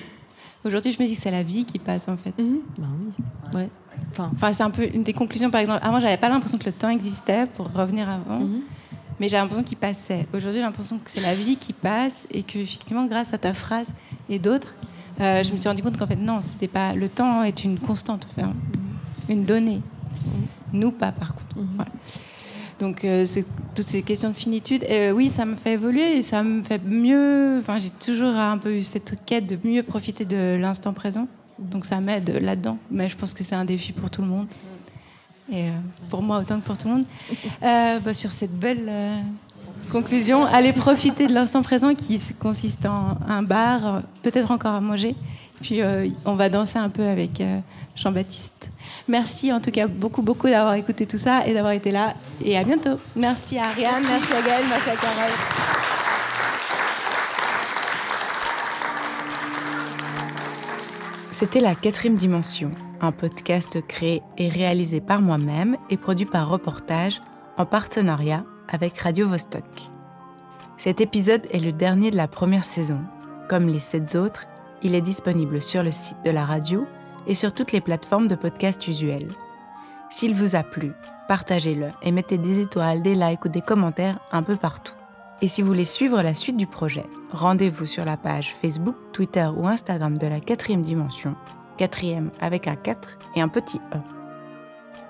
Aujourd'hui, 0.66 0.92
je 0.92 1.02
me 1.02 1.08
dis 1.08 1.16
que 1.16 1.22
c'est 1.22 1.32
la 1.32 1.44
vie 1.44 1.66
qui 1.66 1.80
passe, 1.80 2.08
en 2.08 2.18
fait. 2.18 2.34
Mhm. 2.38 2.60
Ben 2.78 2.88
oui. 3.00 3.26
Ouais. 3.60 3.70
Enfin, 4.12 4.32
Enfin, 4.36 4.54
c'est 4.54 4.64
un 4.64 4.70
peu 4.70 4.88
une 4.94 5.04
des 5.04 5.14
conclusions, 5.14 5.50
par 5.50 5.62
exemple. 5.62 5.80
Avant, 5.84 6.00
j'avais 6.00 6.18
pas 6.18 6.30
l'impression 6.30 6.58
que 6.58 6.66
le 6.66 6.72
temps 6.72 6.90
existait, 6.90 7.46
pour 7.46 7.72
revenir 7.72 8.10
avant. 8.10 8.40
Mhm. 8.40 8.62
Mais 9.20 9.30
j'ai 9.30 9.38
l'impression 9.38 9.64
qu'il 9.64 9.78
passait. 9.78 10.28
Aujourd'hui, 10.34 10.60
j'ai 10.60 10.66
l'impression 10.66 11.00
que 11.00 11.10
c'est 11.10 11.22
la 11.22 11.34
vie 11.34 11.58
qui 11.58 11.74
passe 11.74 12.28
et 12.32 12.44
que, 12.44 12.60
effectivement, 12.60 13.06
grâce 13.06 13.34
à 13.34 13.38
ta 13.38 13.54
phrase 13.54 13.94
et 14.30 14.40
d'autres, 14.40 14.76
euh, 15.20 15.44
je 15.44 15.52
me 15.52 15.58
suis 15.58 15.68
rendu 15.68 15.82
compte 15.82 15.98
qu'en 15.98 16.08
fait, 16.08 16.16
non, 16.16 16.42
c'était 16.42 16.68
pas. 16.68 16.94
Le 16.94 17.10
temps 17.10 17.44
est 17.44 17.64
une 17.64 17.80
constante, 17.80 18.28
enfin, 18.32 18.54
une 19.30 19.44
donnée. 19.44 19.82
Nous, 20.74 20.92
pas, 20.92 21.12
par 21.12 21.34
contre. 21.34 21.56
Voilà. 21.56 21.92
Donc, 22.80 23.04
euh, 23.04 23.26
toutes 23.74 23.88
ces 23.88 24.04
questions 24.04 24.30
de 24.30 24.36
finitude. 24.36 24.86
Euh, 24.90 25.12
oui, 25.12 25.32
ça 25.32 25.46
me 25.46 25.56
fait 25.56 25.74
évoluer 25.74 26.18
et 26.18 26.22
ça 26.22 26.44
me 26.44 26.62
fait 26.62 26.84
mieux. 26.84 27.58
Enfin, 27.60 27.80
j'ai 27.80 27.90
toujours 27.90 28.36
un 28.36 28.60
peu 28.60 28.76
eu 28.76 28.84
cette 28.84 29.16
quête 29.26 29.48
de 29.48 29.58
mieux 29.68 29.82
profiter 29.82 30.26
de 30.26 30.58
l'instant 30.60 30.94
présent. 30.94 31.28
Donc, 31.58 31.86
ça 31.86 32.00
m'aide 32.00 32.30
là-dedans. 32.40 32.78
Mais 32.92 33.10
je 33.10 33.18
pense 33.18 33.34
que 33.34 33.44
c'est 33.44 33.56
un 33.56 33.66
défi 33.66 33.94
pour 33.94 34.12
tout 34.12 34.22
le 34.22 34.28
monde. 34.28 34.48
Et 35.52 35.70
euh, 35.70 35.72
pour 36.10 36.22
moi 36.22 36.40
autant 36.40 36.60
que 36.60 36.66
pour 36.66 36.78
tout 36.78 36.88
le 36.88 36.94
monde. 36.96 37.06
Euh, 37.64 38.00
bah, 38.00 38.14
sur 38.14 38.32
cette 38.32 38.58
belle 38.58 38.86
euh, 38.90 39.20
conclusion, 39.92 40.46
allez 40.46 40.74
profiter 40.74 41.28
de 41.28 41.34
l'instant 41.34 41.62
présent 41.62 41.96
qui 41.96 42.22
consiste 42.40 42.86
en 42.86 43.18
un 43.28 43.44
bar, 43.44 44.02
peut-être 44.24 44.52
encore 44.52 44.74
à 44.74 44.82
manger. 44.82 45.16
Puis 45.62 45.82
euh, 45.82 46.08
on 46.26 46.36
va 46.36 46.50
danser 46.50 46.78
un 46.78 46.90
peu 46.90 47.04
avec 47.08 47.42
euh, 47.42 47.60
Jean-Baptiste. 47.96 48.70
Merci 49.08 49.52
en 49.52 49.60
tout 49.60 49.72
cas 49.72 49.88
beaucoup, 49.88 50.22
beaucoup 50.22 50.48
d'avoir 50.48 50.74
écouté 50.76 51.06
tout 51.06 51.18
ça 51.18 51.48
et 51.48 51.54
d'avoir 51.54 51.74
été 51.74 51.92
là. 51.92 52.14
Et 52.44 52.58
à 52.58 52.64
bientôt. 52.64 53.00
Merci 53.16 53.58
à 53.58 53.68
Ariane, 53.68 54.04
merci 54.08 54.34
à 54.34 54.42
Gaëlle, 54.42 54.66
merci 54.70 54.90
à 54.90 54.96
Carole. 54.96 55.34
C'était 61.32 61.60
La 61.60 61.76
Quatrième 61.76 62.16
Dimension, 62.16 62.72
un 63.02 63.12
podcast 63.12 63.86
créé 63.88 64.22
et 64.38 64.50
réalisé 64.50 65.02
par 65.02 65.22
moi-même 65.22 65.78
et 65.90 65.98
produit 65.98 66.26
par 66.26 66.50
Reportage 66.50 67.22
en 67.58 67.66
partenariat 67.66 68.44
avec 68.68 68.98
Radio 68.98 69.28
Vostok. 69.28 69.64
Cet 70.78 71.02
épisode 71.02 71.48
est 71.52 71.60
le 71.60 71.72
dernier 71.72 72.12
de 72.12 72.18
la 72.18 72.28
première 72.28 72.64
saison. 72.64 73.00
Comme 73.50 73.68
les 73.68 73.80
sept 73.80 74.16
autres, 74.16 74.46
il 74.84 74.96
est 74.96 75.02
disponible 75.02 75.62
sur 75.62 75.84
le 75.84 75.92
site 75.92 76.18
de 76.24 76.32
la 76.32 76.46
radio 76.46 76.86
et 77.26 77.34
sur 77.34 77.54
toutes 77.54 77.72
les 77.72 77.82
plateformes 77.82 78.28
de 78.28 78.36
podcast 78.36 78.88
usuelles. 78.88 79.32
S'il 80.10 80.36
vous 80.36 80.56
a 80.56 80.64
plu, 80.64 80.92
partagez-le 81.28 81.88
et 82.04 82.12
mettez 82.12 82.38
des 82.38 82.60
étoiles, 82.60 83.02
des 83.02 83.16
likes 83.16 83.46
ou 83.46 83.50
des 83.50 83.62
commentaires 83.62 84.20
un 84.32 84.44
peu 84.44 84.56
partout. 84.56 84.94
Et 85.42 85.48
si 85.48 85.62
vous 85.62 85.68
voulez 85.68 85.86
suivre 85.86 86.22
la 86.22 86.34
suite 86.34 86.58
du 86.58 86.66
projet, 86.66 87.06
rendez-vous 87.32 87.86
sur 87.86 88.06
la 88.06 88.18
page 88.18 88.56
Facebook, 88.62 88.96
Twitter 89.14 89.48
ou 89.56 89.68
Instagram 89.68 90.18
de 90.18 90.28
la 90.28 90.40
quatrième 90.40 90.82
dimension, 90.82 91.36
quatrième 91.78 92.32
avec 92.42 92.68
un 92.68 92.76
4 92.76 93.08
et 93.36 93.42
un 93.42 93.48
petit 93.48 93.80
E. 93.94 93.98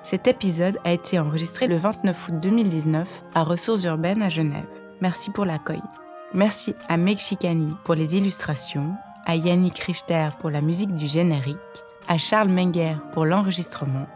Cet 0.04 0.28
épisode 0.28 0.78
a 0.86 0.94
été 0.94 1.20
enregistré 1.20 1.68
le 1.68 1.76
29 1.76 2.30
août 2.30 2.40
2019 2.42 3.08
à 3.36 3.44
Ressources 3.44 3.84
urbaines 3.84 4.22
à 4.22 4.30
Genève. 4.30 4.68
Merci 5.02 5.32
pour 5.32 5.46
l'accueil. 5.46 5.82
Merci 6.34 6.76
à 6.88 6.98
Meg 6.98 7.18
Chicani 7.18 7.74
pour 7.84 7.96
les 7.96 8.16
illustrations, 8.16 8.94
à 9.26 9.36
Yannick 9.36 9.80
Richter 9.80 10.30
pour 10.40 10.50
la 10.50 10.62
musique 10.62 10.96
du 10.96 11.08
générique, 11.08 11.58
à 12.08 12.18
Charles 12.18 12.50
Menger 12.50 12.96
pour 13.14 13.26
l'enregistrement. 13.26 14.08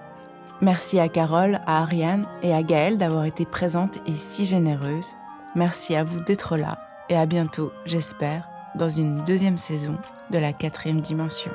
Merci 0.61 0.99
à 0.99 1.09
Carole, 1.09 1.59
à 1.65 1.81
Ariane 1.81 2.25
et 2.43 2.53
à 2.53 2.63
Gaëlle 2.63 2.97
d'avoir 2.97 3.25
été 3.25 3.45
présentes 3.45 3.97
et 4.05 4.13
si 4.13 4.45
généreuses. 4.45 5.15
Merci 5.55 5.95
à 5.95 6.03
vous 6.03 6.21
d'être 6.21 6.55
là 6.55 6.77
et 7.09 7.17
à 7.17 7.25
bientôt, 7.25 7.73
j'espère, 7.85 8.47
dans 8.75 8.89
une 8.89 9.23
deuxième 9.23 9.57
saison 9.57 9.97
de 10.29 10.37
la 10.37 10.53
quatrième 10.53 11.01
dimension. 11.01 11.51